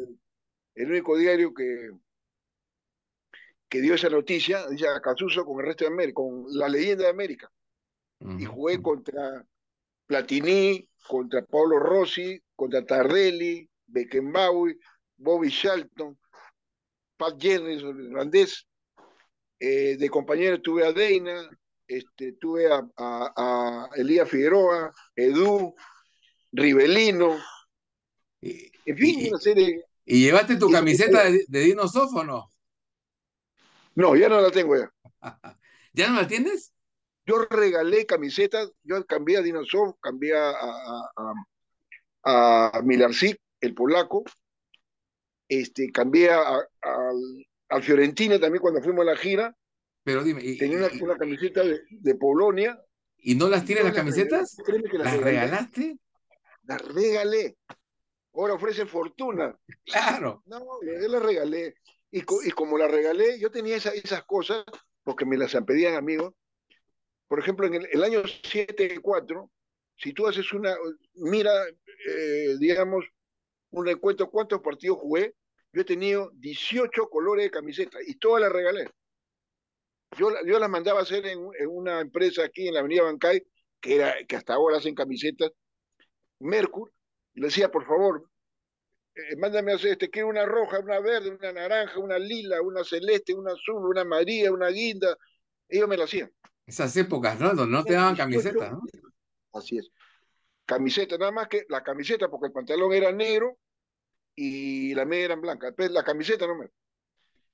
el 0.76 0.92
único 0.92 1.18
diario 1.18 1.54
que, 1.54 1.92
que 3.70 3.82
dio 3.82 3.94
esa 3.94 4.10
noticia, 4.10 4.68
dice 4.68 4.88
Casuso 5.04 5.46
con 5.46 5.60
el 5.60 5.68
resto 5.68 5.86
de 5.86 5.92
América, 5.92 6.16
con 6.16 6.46
la 6.50 6.68
leyenda 6.68 7.04
de 7.04 7.10
América. 7.10 7.52
y 8.40 8.46
jugué 8.46 8.82
contra 8.82 9.46
Platini, 10.08 10.90
contra 11.08 11.46
Paulo 11.46 11.78
Rossi, 11.78 12.42
contra 12.56 12.84
Tardelli, 12.84 13.70
Beckenbauer, 13.86 14.76
Bobby 15.18 15.50
Shelton, 15.50 16.18
Pat 17.18 17.36
Jennings, 17.40 17.84
irlandés. 17.84 18.68
Eh, 19.60 19.98
de 19.98 20.10
compañero 20.10 20.62
tuve 20.62 20.86
a 20.86 20.94
Deina, 20.94 21.50
este, 21.88 22.34
tuve 22.34 22.72
a, 22.72 22.88
a, 22.96 23.90
Elías 23.96 24.30
Figueroa, 24.30 24.94
Edu, 25.16 25.76
Rivelino, 26.52 27.38
en 28.42 28.98
fin, 28.98 29.30
una 29.30 29.40
serie. 29.40 29.84
¿Y 30.06 30.26
llevaste 30.26 30.58
tu 30.58 30.70
camiseta 30.70 31.30
de, 31.30 31.44
de 31.48 31.76
o 31.76 32.24
no? 32.24 32.50
No, 33.96 34.16
ya 34.16 34.30
no 34.30 34.40
la 34.40 34.52
tengo 34.52 34.78
ya. 34.78 34.92
¿Ya 35.94 36.10
no 36.10 36.22
la 36.22 36.28
tienes? 36.28 36.74
Yo 37.26 37.40
regalé 37.50 38.06
camisetas, 38.06 38.72
yo 38.84 39.06
cambié 39.06 39.38
a 39.38 39.42
Dinosov, 39.42 40.00
cambié 40.00 40.36
a, 40.38 40.54
a, 40.54 41.34
a, 42.24 42.82
Milarczyk, 42.84 43.42
el 43.60 43.74
polaco, 43.74 44.24
este, 45.48 45.92
cambié 45.92 46.30
al 46.32 47.84
Fiorentina 47.84 48.40
también 48.40 48.62
cuando 48.62 48.82
fuimos 48.82 49.02
a 49.02 49.12
la 49.12 49.18
gira. 49.18 49.56
Pero 50.04 50.24
dime, 50.24 50.42
tenía 50.58 50.90
una, 51.02 51.18
camiseta 51.18 51.64
de, 51.64 52.16
Polonia. 52.16 52.82
¿Y 53.18 53.36
no 53.36 53.50
las 53.50 53.66
tienes 53.66 53.84
las 53.84 53.94
camisetas? 53.94 54.58
¿Las, 54.94 55.18
regalaste? 55.18 55.98
Las 56.64 56.82
regalé. 56.82 57.58
Ahora 58.34 58.54
ofrece 58.54 58.86
fortuna. 58.86 59.58
Claro. 59.86 60.44
No, 60.46 60.66
yo 60.82 61.08
las 61.08 61.22
regalé. 61.22 61.76
Y, 62.12 62.20
y 62.20 62.52
como 62.52 62.78
las 62.78 62.90
regalé, 62.90 63.38
yo 63.40 63.52
tenía 63.52 63.76
esas 63.76 64.24
cosas, 64.26 64.64
porque 65.04 65.26
me 65.26 65.38
las 65.38 65.54
pedían 65.66 65.96
amigos, 65.96 66.34
por 67.28 67.40
ejemplo, 67.40 67.68
en 67.68 67.86
el, 67.92 68.04
año 68.04 68.24
7-4, 68.24 69.50
si 69.98 70.14
tú 70.14 70.28
haces 70.28 70.54
una, 70.54 70.76
mira, 71.16 71.52
eh, 72.10 72.56
digamos, 72.60 73.06
un 73.72 73.86
recuento 73.86 74.30
cuántos 74.30 74.62
partidos 74.62 75.00
jugué, 75.00 75.36
yo 75.74 75.82
he 75.82 75.86
tenido 75.86 76.32
18 76.36 77.10
colores 77.10 77.46
de 77.46 77.52
camiseta 77.52 78.00
y 78.06 78.16
todas 78.16 78.42
las 78.42 78.52
regalé. 78.52 78.90
Yo, 80.18 80.30
yo 80.46 80.60
las 80.60 80.70
mandaba 80.70 81.00
a 81.00 81.04
hacer 81.04 81.26
en, 81.26 81.40
una 81.68 82.00
empresa 82.00 82.44
aquí 82.44 82.68
en 82.68 82.74
la 82.74 82.80
avenida 82.80 83.04
Bancay, 83.04 83.46
que, 83.82 83.96
era, 83.96 84.16
que 84.26 84.36
hasta 84.36 84.54
ahora 84.54 84.78
hacen 84.78 84.96
camisetas, 84.96 85.52
Mercur, 86.40 86.92
y 87.34 87.42
le 87.42 87.48
decía, 87.48 87.70
por 87.70 87.86
favor, 87.86 88.30
eh, 89.16 89.36
mándame 89.38 89.72
a 89.72 89.76
hacer, 89.76 89.92
este, 89.92 90.10
quiero 90.10 90.30
una 90.30 90.46
roja, 90.46 90.80
una 90.80 91.00
verde, 91.00 91.30
una 91.30 91.52
naranja, 91.52 92.00
una 92.00 92.18
lila, 92.18 92.62
una 92.62 92.84
celeste, 92.84 93.34
una 93.34 93.52
azul, 93.52 93.86
una 93.86 94.02
amarilla, 94.02 94.52
una 94.52 94.70
guinda. 94.70 95.18
Ellos 95.68 95.88
me 95.88 95.98
lo 95.98 96.04
hacían. 96.04 96.32
Esas 96.66 96.96
épocas, 96.98 97.40
¿no? 97.40 97.54
Donde 97.54 97.72
no 97.72 97.84
te 97.84 97.94
daban 97.94 98.16
camiseta, 98.16 98.72
¿no? 98.72 98.82
Así 99.54 99.78
es. 99.78 99.90
Camiseta, 100.68 101.18
nada 101.18 101.32
más 101.32 101.48
que 101.48 101.66
la 101.70 101.82
camiseta, 101.82 102.30
porque 102.30 102.48
el 102.48 102.52
pantalón 102.52 102.92
era 102.92 103.10
negro 103.14 103.58
y 104.36 104.94
la 104.94 105.06
media 105.06 105.26
era 105.26 105.36
blanca. 105.36 105.72
Pues 105.76 105.92
la 105.92 106.04
camiseta 106.04 106.46
no 106.46 106.58
me. 106.58 106.68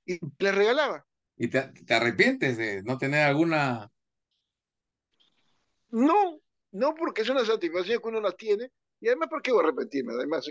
Y 0.05 0.19
le 0.39 0.51
regalaba. 0.51 1.05
¿Y 1.37 1.47
te, 1.47 1.71
arrepientes 1.93 2.57
de 2.57 2.81
no 2.81 2.97
tener 2.97 3.21
alguna? 3.21 3.91
No, 5.91 6.41
no, 6.71 6.95
porque 6.95 7.21
es 7.21 7.29
una 7.29 7.45
satisfacción 7.45 8.01
que 8.01 8.07
uno 8.07 8.19
la 8.19 8.31
tiene. 8.31 8.71
Y 8.99 9.07
además, 9.07 9.29
¿por 9.29 9.43
qué 9.43 9.51
voy 9.51 9.63
a 9.63 9.67
arrepentirme? 9.67 10.13
Además, 10.13 10.47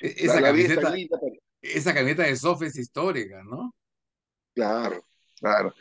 e, 0.00 0.14
esa, 0.16 0.40
camiseta, 0.40 0.94
esa 1.60 1.92
camiseta 1.92 2.22
de 2.22 2.36
Sof 2.36 2.62
es 2.62 2.76
histórica, 2.76 3.42
¿no? 3.42 3.74
Claro, 4.54 5.04
claro. 5.40 5.74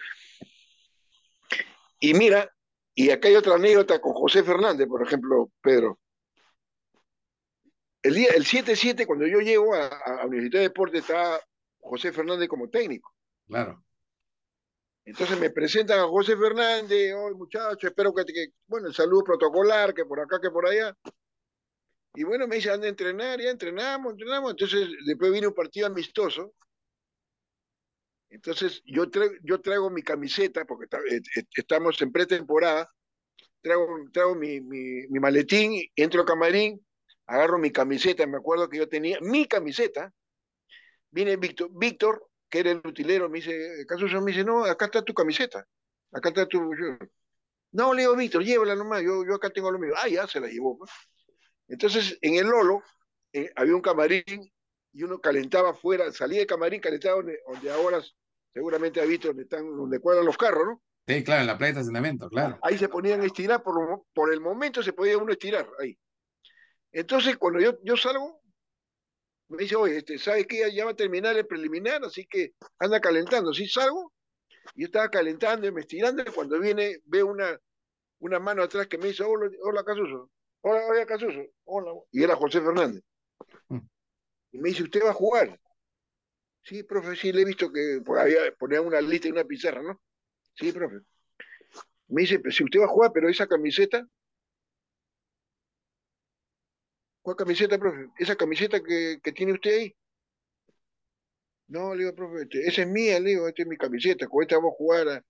Y 2.00 2.16
mira, 2.16 2.52
y 3.00 3.12
acá 3.12 3.28
hay 3.28 3.36
otra 3.36 3.54
anécdota 3.54 4.02
con 4.02 4.14
José 4.14 4.44
Fernández, 4.44 4.88
por 4.88 5.04
ejemplo, 5.04 5.52
Pedro. 5.62 6.00
El 8.02 8.16
día, 8.16 8.30
el 8.36 8.44
7-7, 8.44 9.06
cuando 9.06 9.28
yo 9.28 9.38
llego 9.40 9.76
a, 9.76 9.86
a, 9.86 10.26
Universidad 10.26 10.62
de 10.62 10.70
Deportes, 10.70 11.02
está 11.02 11.40
José 11.80 12.12
Fernández 12.12 12.50
como 12.50 12.72
técnico. 12.72 13.14
Claro. 13.46 13.84
Entonces 15.06 15.40
me 15.40 15.52
presentan 15.52 16.00
a 16.00 16.08
José 16.08 16.36
Fernández, 16.36 17.14
hoy 17.14 17.36
muchacho, 17.36 17.86
espero 17.86 18.12
que, 18.16 18.26
que, 18.26 18.48
bueno, 18.66 18.88
el 18.88 18.96
saludo 18.96 19.26
protocolar, 19.26 19.94
que 19.94 20.04
por 20.04 20.20
acá, 20.20 20.40
que 20.42 20.50
por 20.50 20.68
allá. 20.68 20.98
Y 22.16 22.24
bueno, 22.24 22.48
me 22.48 22.56
dicen, 22.56 22.72
anda 22.72 22.88
a 22.88 22.90
entrenar, 22.90 23.40
ya 23.40 23.52
entrenamos, 23.52 24.14
entrenamos. 24.14 24.50
Entonces, 24.50 24.90
después 25.06 25.32
viene 25.32 25.46
un 25.46 25.54
partido 25.54 25.86
amistoso 25.86 26.56
entonces, 28.30 28.82
yo 28.86 29.10
traigo, 29.10 29.34
yo 29.44 29.62
traigo 29.62 29.90
mi 29.90 30.04
camiseta, 30.04 30.66
porque 30.66 30.86
eh, 31.10 31.22
eh, 31.38 31.44
estamos 31.56 32.02
en 32.02 32.12
pretemporada, 32.12 32.90
traigo, 33.62 33.88
traigo 34.12 34.36
mi, 34.36 34.62
maletín, 35.20 35.82
entro 35.96 36.22
a 36.22 36.26
camarín, 36.26 36.86
agarro 37.26 37.58
mi 37.58 37.72
camiseta, 37.72 38.28
me 38.28 38.38
acuerdo 38.38 38.70
que 38.70 38.78
yo 38.78 38.90
tenía 38.90 39.18
mi 39.22 39.48
camiseta, 39.48 40.14
viene 41.12 41.38
Víctor, 41.38 41.70
Víctor, 41.74 42.30
que 42.50 42.60
era 42.60 42.72
el 42.72 42.82
utilero, 42.86 43.30
me 43.30 43.40
dice, 43.40 43.82
¿acaso 43.84 44.06
me 44.22 44.32
dice, 44.32 44.44
no, 44.44 44.66
acá 44.66 44.86
está 44.86 45.02
tu 45.04 45.14
camiseta, 45.14 45.66
acá 46.12 46.30
está 46.30 46.48
tu... 46.48 46.62
No, 47.72 47.94
le 47.94 48.02
digo, 48.04 48.16
Víctor, 48.16 48.44
llévala 48.44 48.76
nomás, 48.76 49.04
yo, 49.04 49.26
yo 49.26 49.36
acá 49.36 49.50
tengo 49.50 49.70
lo 49.72 49.78
mío. 49.78 49.94
Ah, 49.98 50.08
ya 50.08 50.26
se 50.26 50.40
la 50.40 50.48
llevó. 50.48 50.78
Pues. 50.78 50.90
Entonces, 51.68 52.18
en 52.22 52.36
el 52.36 52.48
Lolo 52.48 52.82
eh, 53.34 53.52
había 53.56 53.76
un 53.76 53.82
camarín 53.82 54.24
y 54.94 55.04
uno 55.04 55.20
calentaba 55.20 55.72
afuera, 55.72 56.12
salía 56.12 56.40
de 56.40 56.48
camarín, 56.48 56.82
calentaba 56.82 57.18
donde, 57.18 57.40
donde 57.48 57.72
ahora 57.72 58.02
seguramente 58.54 59.02
ha 59.02 59.06
visto 59.06 59.28
donde 59.28 59.44
están, 59.44 59.66
donde 59.76 60.00
cuadran 60.00 60.26
los 60.26 60.38
carros, 60.38 60.66
¿no? 60.66 60.84
Sí, 61.08 61.24
claro, 61.24 61.42
en 61.42 61.48
la 61.48 61.58
playa 61.58 61.74
de 61.74 61.80
estacionamiento, 61.80 62.30
claro. 62.30 62.60
Ahí 62.62 62.78
se 62.78 62.90
ponían 62.90 63.22
a 63.22 63.26
estirar, 63.26 63.64
por, 63.64 64.04
por 64.14 64.34
el 64.34 64.42
momento 64.42 64.84
se 64.84 64.94
podía 64.94 65.18
uno 65.18 65.32
estirar 65.32 65.70
ahí. 65.80 65.98
Entonces, 66.92 67.38
cuando 67.38 67.60
yo, 67.60 67.78
yo 67.84 67.96
salgo, 67.96 68.42
me 69.50 69.60
dice, 69.60 69.76
oye, 69.76 69.98
este, 69.98 70.18
¿sabes 70.18 70.48
qué? 70.48 70.74
Ya 70.74 70.84
va 70.84 70.92
a 70.92 70.96
terminar 70.96 71.38
el 71.38 71.48
preliminar, 71.48 72.04
así 72.04 72.26
que 72.26 72.54
anda 72.80 73.00
calentando. 73.00 73.54
Si 73.54 73.68
salgo, 73.68 74.14
yo 74.76 74.86
estaba 74.86 75.10
calentando 75.10 75.68
y 75.68 75.72
me 75.72 75.82
estirando, 75.82 76.24
y 76.24 76.26
cuando 76.26 76.60
viene, 76.60 76.98
veo 77.06 77.28
una, 77.28 77.58
una 78.20 78.40
mano 78.40 78.64
atrás 78.64 78.88
que 78.88 78.98
me 78.98 79.08
dice, 79.08 79.24
hola, 79.24 79.50
hola 79.64 79.84
Casuso, 79.84 80.30
hola, 80.62 80.86
hola 80.88 81.06
Casuso, 81.06 81.42
hola. 81.66 81.92
Y 82.12 82.24
era 82.24 82.36
José 82.36 82.60
Fernández. 82.62 83.04
Y 84.52 84.60
me 84.60 84.70
dice, 84.70 84.84
¿usted 84.84 85.04
va 85.04 85.12
a 85.12 85.14
jugar? 85.14 85.60
Sí, 86.64 86.84
profe, 86.84 87.16
sí, 87.16 87.32
le 87.32 87.42
he 87.42 87.46
visto 87.46 87.72
que 87.72 88.02
había, 88.20 88.54
ponía 88.58 88.82
una 88.82 89.00
lista 89.00 89.28
y 89.28 89.32
una 89.32 89.46
pizarra, 89.46 89.82
¿no? 89.82 90.02
Sí, 90.54 90.72
profe. 90.72 90.98
Me 92.10 92.22
dice, 92.22 92.42
si 92.52 92.64
usted 92.64 92.80
va 92.82 92.86
a 92.86 92.90
jugar, 92.90 93.12
pero 93.14 93.30
esa 93.30 93.48
camiseta. 93.48 94.06
¿Cuál 97.22 97.38
camiseta, 97.38 97.78
profe? 97.78 98.10
Esa 98.18 98.36
camiseta 98.36 98.82
que, 98.82 99.20
tiene 99.34 99.54
usted 99.54 99.72
ahí. 99.72 99.96
No, 101.68 101.94
le 101.94 102.04
digo, 102.04 102.16
profe, 102.16 102.44
este, 102.44 102.68
esa 102.68 102.82
es 102.82 102.88
mía, 102.88 103.20
le 103.20 103.32
digo, 103.32 103.48
esta 103.48 103.62
es 103.62 103.68
mi 103.68 103.78
camiseta, 103.78 104.28
con 104.28 104.42
esta 104.42 104.56
vamos 104.56 104.74
a 104.74 104.78
jugar. 104.78 105.26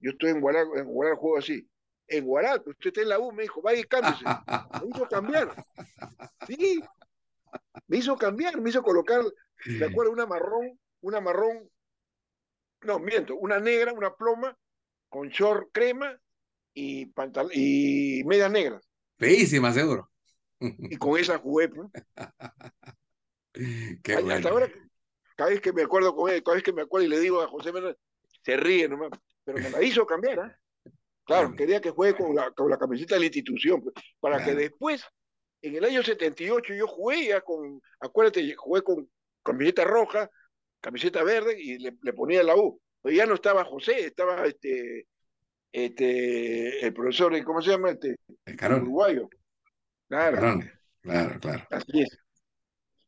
Yo 0.00 0.10
estoy 0.10 0.30
en 0.30 0.40
Guaral, 0.40 0.68
en 0.76 0.86
Guaral 0.86 1.16
juego 1.16 1.38
así. 1.38 1.68
En 2.06 2.24
Guaral, 2.24 2.62
pues 2.62 2.76
usted 2.76 2.88
está 2.88 3.02
en 3.02 3.08
la 3.10 3.18
U, 3.18 3.32
me 3.32 3.42
dijo, 3.42 3.60
vaya 3.60 3.80
y 3.80 3.84
cámbiese. 3.84 4.24
Me 4.82 4.88
hizo 4.88 5.08
cambiar. 5.08 5.66
Sí, 6.46 6.80
me 7.86 7.98
hizo 7.98 8.16
cambiar, 8.16 8.60
me 8.60 8.70
hizo 8.70 8.82
colocar 8.82 9.22
me 9.66 9.86
acuerdo 9.86 10.12
una 10.12 10.26
marrón, 10.26 10.78
una 11.00 11.20
marrón, 11.20 11.68
no, 12.82 12.98
miento, 12.98 13.34
una 13.36 13.58
negra, 13.58 13.92
una 13.92 14.14
ploma, 14.14 14.56
con 15.08 15.28
short 15.28 15.70
crema 15.72 16.18
y 16.74 17.06
pantal 17.06 17.50
y 17.52 18.22
medias 18.24 18.50
negras. 18.50 18.88
Feísima, 19.18 19.72
seguro. 19.72 20.10
Y 20.60 20.96
con 20.96 21.18
esa 21.18 21.38
jugué. 21.38 21.68
¿no? 21.68 21.90
Qué 24.02 24.14
Hasta 24.14 24.48
ahora, 24.48 24.70
cada 25.36 25.50
vez 25.50 25.60
que 25.60 25.72
me 25.72 25.82
acuerdo 25.82 26.14
con 26.14 26.30
él, 26.30 26.42
cada 26.42 26.54
vez 26.54 26.62
que 26.62 26.72
me 26.72 26.82
acuerdo 26.82 27.06
y 27.06 27.10
le 27.10 27.20
digo 27.20 27.42
a 27.42 27.48
José 27.48 27.72
Manuel, 27.72 27.96
se 28.42 28.56
ríe 28.56 28.88
nomás, 28.88 29.10
pero 29.44 29.58
me 29.58 29.70
la 29.70 29.82
hizo 29.82 30.06
cambiar, 30.06 30.38
¿eh? 30.38 30.56
Claro, 31.24 31.54
quería 31.54 31.80
que 31.80 31.90
juegue 31.90 32.16
con 32.16 32.34
la, 32.34 32.50
con 32.52 32.70
la 32.70 32.78
camiseta 32.78 33.16
de 33.16 33.20
la 33.20 33.26
institución, 33.26 33.82
pues, 33.82 33.94
para 34.18 34.42
que 34.42 34.54
después, 34.54 35.04
en 35.62 35.76
el 35.76 35.84
año 35.84 36.02
78, 36.02 36.74
yo 36.74 36.86
jugué 36.86 37.28
ya 37.28 37.40
con, 37.40 37.80
acuérdate, 38.00 38.54
jugué 38.54 38.82
con 38.82 39.08
camiseta 39.42 39.84
roja, 39.84 40.30
camiseta 40.80 41.22
verde 41.22 41.56
y 41.60 41.78
le, 41.78 41.92
ponía 42.12 42.42
la 42.42 42.56
U. 42.56 42.80
Pero 43.02 43.16
ya 43.16 43.26
no 43.26 43.34
estaba 43.34 43.64
José, 43.64 44.06
estaba 44.06 44.46
este, 44.46 45.06
este, 45.72 46.84
el 46.84 46.92
profesor, 46.92 47.42
¿cómo 47.44 47.62
se 47.62 47.70
llama? 47.70 47.90
Este, 47.90 48.16
el 48.44 48.72
uruguayo. 48.72 49.28
Claro. 50.08 50.60
claro, 51.02 51.40
claro. 51.40 51.66
Así 51.70 52.02
es. 52.02 52.18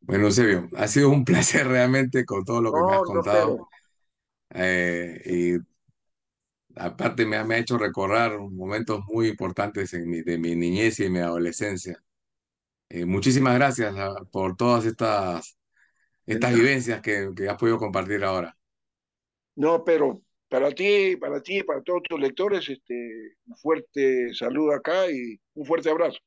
Bueno, 0.00 0.26
Eusebio, 0.26 0.68
ha 0.76 0.88
sido 0.88 1.10
un 1.10 1.24
placer 1.24 1.66
realmente 1.66 2.24
con 2.24 2.44
todo 2.44 2.62
lo 2.62 2.72
que 2.72 2.80
me 2.80 2.94
has 2.94 3.02
contado. 3.02 3.68
Eh, 4.52 5.22
y 5.24 6.80
aparte 6.80 7.24
me 7.26 7.36
ha, 7.36 7.44
me 7.44 7.54
ha, 7.54 7.58
hecho 7.58 7.78
recordar 7.78 8.38
momentos 8.38 9.04
muy 9.06 9.28
importantes 9.28 9.94
en 9.94 10.08
mi, 10.08 10.22
de 10.22 10.38
mi 10.38 10.56
niñez 10.56 10.98
y 11.00 11.10
mi 11.10 11.20
adolescencia. 11.20 12.02
Eh, 12.90 13.06
muchísimas 13.06 13.54
gracias 13.54 13.94
por 14.30 14.56
todas 14.56 14.84
estas 14.84 15.56
estas 16.26 16.54
vivencias 16.54 17.00
que, 17.00 17.30
que 17.36 17.48
has 17.48 17.56
podido 17.56 17.78
compartir 17.78 18.22
ahora. 18.22 18.56
No, 19.56 19.84
pero 19.84 20.22
para 20.48 20.70
ti, 20.72 21.16
para 21.16 21.42
ti, 21.42 21.62
para 21.62 21.82
todos 21.82 22.02
tus 22.02 22.20
lectores, 22.20 22.68
este, 22.68 23.36
un 23.46 23.56
fuerte 23.56 24.32
saludo 24.34 24.72
acá 24.72 25.10
y 25.10 25.40
un 25.54 25.66
fuerte 25.66 25.90
abrazo. 25.90 26.18